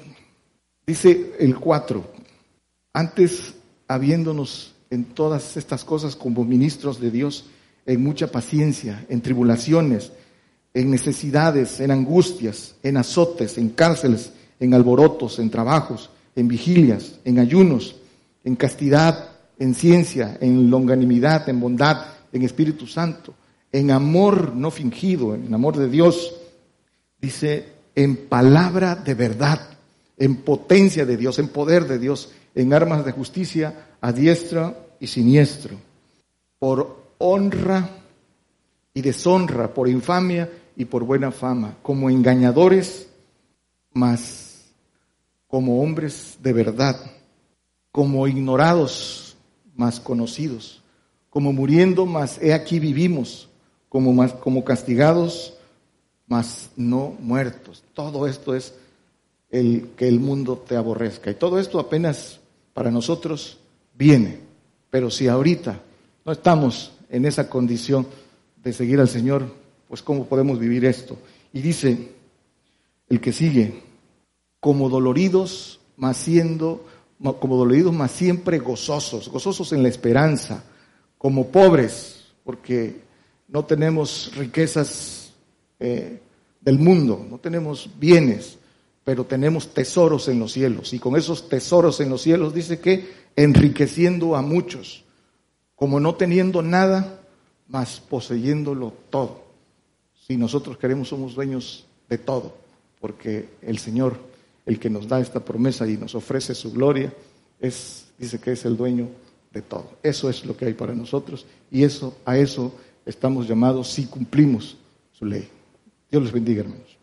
dice 0.85 1.33
el 1.39 1.57
4, 1.57 2.03
antes 2.93 3.53
habiéndonos 3.87 4.73
en 4.89 5.05
todas 5.05 5.55
estas 5.55 5.85
cosas 5.85 6.15
como 6.15 6.43
ministros 6.43 6.99
de 6.99 7.09
Dios, 7.09 7.45
en 7.85 8.03
mucha 8.03 8.31
paciencia, 8.31 9.05
en 9.07 9.21
tribulaciones, 9.21 10.11
en 10.73 10.91
necesidades, 10.91 11.79
en 11.79 11.91
angustias, 11.91 12.75
en 12.83 12.97
azotes, 12.97 13.57
en 13.57 13.69
cárceles, 13.69 14.33
en 14.59 14.73
alborotos, 14.73 15.39
en 15.39 15.49
trabajos, 15.49 16.09
en 16.35 16.47
vigilias, 16.47 17.19
en 17.23 17.39
ayunos, 17.39 17.95
en 18.43 18.55
castidad, 18.55 19.31
en 19.57 19.73
ciencia, 19.73 20.37
en 20.41 20.69
longanimidad, 20.69 21.47
en 21.47 21.59
bondad, 21.59 22.05
en 22.31 22.43
Espíritu 22.43 22.85
Santo, 22.85 23.33
en 23.71 23.91
amor 23.91 24.55
no 24.55 24.71
fingido, 24.71 25.35
en 25.35 25.53
amor 25.53 25.77
de 25.77 25.89
Dios. 25.89 26.35
Dice, 27.19 27.67
en 27.95 28.15
palabra 28.15 28.95
de 28.95 29.13
verdad, 29.13 29.77
en 30.17 30.37
potencia 30.37 31.05
de 31.05 31.17
Dios, 31.17 31.39
en 31.39 31.49
poder 31.49 31.85
de 31.87 31.99
Dios, 31.99 32.31
en 32.55 32.73
armas 32.73 33.05
de 33.05 33.11
justicia 33.11 33.87
a 34.01 34.11
diestra 34.11 34.75
y 34.99 35.07
siniestro, 35.07 35.75
por 36.57 37.13
honra 37.17 37.89
y 38.93 39.01
deshonra, 39.01 39.73
por 39.73 39.87
infamia 39.87 40.49
y 40.75 40.85
por 40.85 41.03
buena 41.03 41.31
fama, 41.31 41.77
como 41.81 42.09
engañadores, 42.09 43.07
mas 43.93 44.65
como 45.47 45.81
hombres 45.81 46.37
de 46.41 46.53
verdad, 46.53 46.95
como 47.91 48.27
ignorados 48.27 49.35
más 49.75 49.99
conocidos, 49.99 50.83
como 51.29 51.53
muriendo, 51.53 52.05
más 52.05 52.41
he 52.41 52.53
aquí 52.53 52.79
vivimos, 52.79 53.48
como, 53.89 54.13
más, 54.13 54.33
como 54.33 54.63
castigados, 54.63 55.55
más 56.27 56.69
no 56.77 57.15
muertos. 57.19 57.83
Todo 57.93 58.27
esto 58.27 58.55
es 58.55 58.73
el 59.49 59.89
que 59.97 60.07
el 60.07 60.19
mundo 60.19 60.57
te 60.57 60.75
aborrezca. 60.75 61.31
Y 61.31 61.35
todo 61.35 61.59
esto 61.59 61.79
apenas 61.79 62.39
para 62.73 62.91
nosotros 62.91 63.57
viene. 63.95 64.39
Pero 64.89 65.09
si 65.09 65.27
ahorita 65.27 65.81
no 66.23 66.31
estamos 66.31 66.91
en 67.09 67.25
esa 67.25 67.49
condición 67.49 68.07
de 68.63 68.73
seguir 68.73 68.99
al 68.99 69.09
Señor, 69.09 69.51
pues 69.87 70.01
¿cómo 70.01 70.25
podemos 70.25 70.59
vivir 70.59 70.85
esto? 70.85 71.17
Y 71.51 71.61
dice 71.61 72.11
el 73.09 73.19
que 73.19 73.33
sigue, 73.33 73.81
como 74.59 74.89
doloridos, 74.89 75.79
más 75.97 76.17
siendo 76.17 76.85
como 77.39 77.57
doloridos, 77.57 77.93
más 77.93 78.11
siempre 78.11 78.59
gozosos, 78.59 79.27
gozosos 79.29 79.73
en 79.73 79.83
la 79.83 79.89
esperanza, 79.89 80.63
como 81.17 81.47
pobres, 81.47 82.27
porque 82.45 83.01
no 83.51 83.65
tenemos 83.65 84.31
riquezas 84.35 85.33
eh, 85.79 86.19
del 86.61 86.79
mundo, 86.79 87.25
no 87.29 87.37
tenemos 87.39 87.89
bienes, 87.99 88.57
pero 89.03 89.25
tenemos 89.25 89.73
tesoros 89.73 90.27
en 90.27 90.39
los 90.39 90.53
cielos. 90.53 90.93
Y 90.93 90.99
con 90.99 91.15
esos 91.15 91.49
tesoros 91.49 91.99
en 91.99 92.09
los 92.09 92.21
cielos 92.21 92.53
dice 92.53 92.79
que 92.79 93.07
enriqueciendo 93.35 94.35
a 94.35 94.41
muchos, 94.41 95.03
como 95.75 95.99
no 95.99 96.15
teniendo 96.15 96.61
nada, 96.61 97.21
más 97.67 97.99
poseyéndolo 97.99 98.93
todo. 99.09 99.43
Si 100.27 100.37
nosotros 100.37 100.77
queremos, 100.77 101.07
somos 101.07 101.35
dueños 101.35 101.85
de 102.09 102.17
todo, 102.17 102.55
porque 102.99 103.49
el 103.61 103.79
Señor 103.79 104.29
el 104.65 104.79
que 104.79 104.89
nos 104.89 105.07
da 105.07 105.19
esta 105.19 105.39
promesa 105.39 105.87
y 105.87 105.97
nos 105.97 106.13
ofrece 106.13 106.53
su 106.53 106.71
gloria, 106.71 107.11
es, 107.59 108.05
dice 108.19 108.39
que 108.39 108.51
es 108.51 108.65
el 108.65 108.77
dueño 108.77 109.07
de 109.51 109.63
todo. 109.63 109.89
Eso 110.03 110.29
es 110.29 110.45
lo 110.45 110.55
que 110.55 110.65
hay 110.65 110.73
para 110.73 110.93
nosotros 110.93 111.47
y 111.71 111.83
eso, 111.83 112.15
a 112.23 112.37
eso 112.37 112.73
estamos 113.09 113.47
llamados 113.47 113.89
si 113.89 114.05
cumplimos 114.05 114.77
su 115.11 115.25
ley. 115.25 115.49
Dios 116.09 116.23
los 116.23 116.31
bendiga, 116.31 116.61
hermanos. 116.61 116.97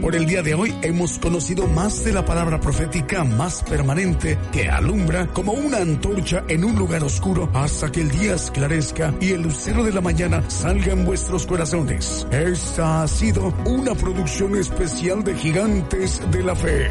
Por 0.00 0.16
el 0.16 0.26
día 0.26 0.42
de 0.42 0.54
hoy 0.54 0.74
hemos 0.82 1.18
conocido 1.18 1.66
más 1.66 2.02
de 2.04 2.12
la 2.12 2.24
palabra 2.24 2.60
profética 2.60 3.24
más 3.24 3.62
permanente 3.64 4.38
que 4.52 4.68
alumbra 4.68 5.26
como 5.34 5.52
una 5.52 5.78
antorcha 5.78 6.44
en 6.48 6.64
un 6.64 6.76
lugar 6.76 7.04
oscuro 7.04 7.50
hasta 7.52 7.92
que 7.92 8.00
el 8.00 8.10
día 8.10 8.34
esclarezca 8.36 9.14
y 9.20 9.32
el 9.32 9.42
lucero 9.42 9.84
de 9.84 9.92
la 9.92 10.00
mañana 10.00 10.48
salga 10.48 10.92
en 10.92 11.04
vuestros 11.04 11.46
corazones. 11.46 12.26
Esta 12.30 13.02
ha 13.02 13.08
sido 13.08 13.52
una 13.66 13.94
producción 13.94 14.56
especial 14.56 15.22
de 15.24 15.34
Gigantes 15.34 16.22
de 16.30 16.42
la 16.42 16.54
Fe. 16.54 16.90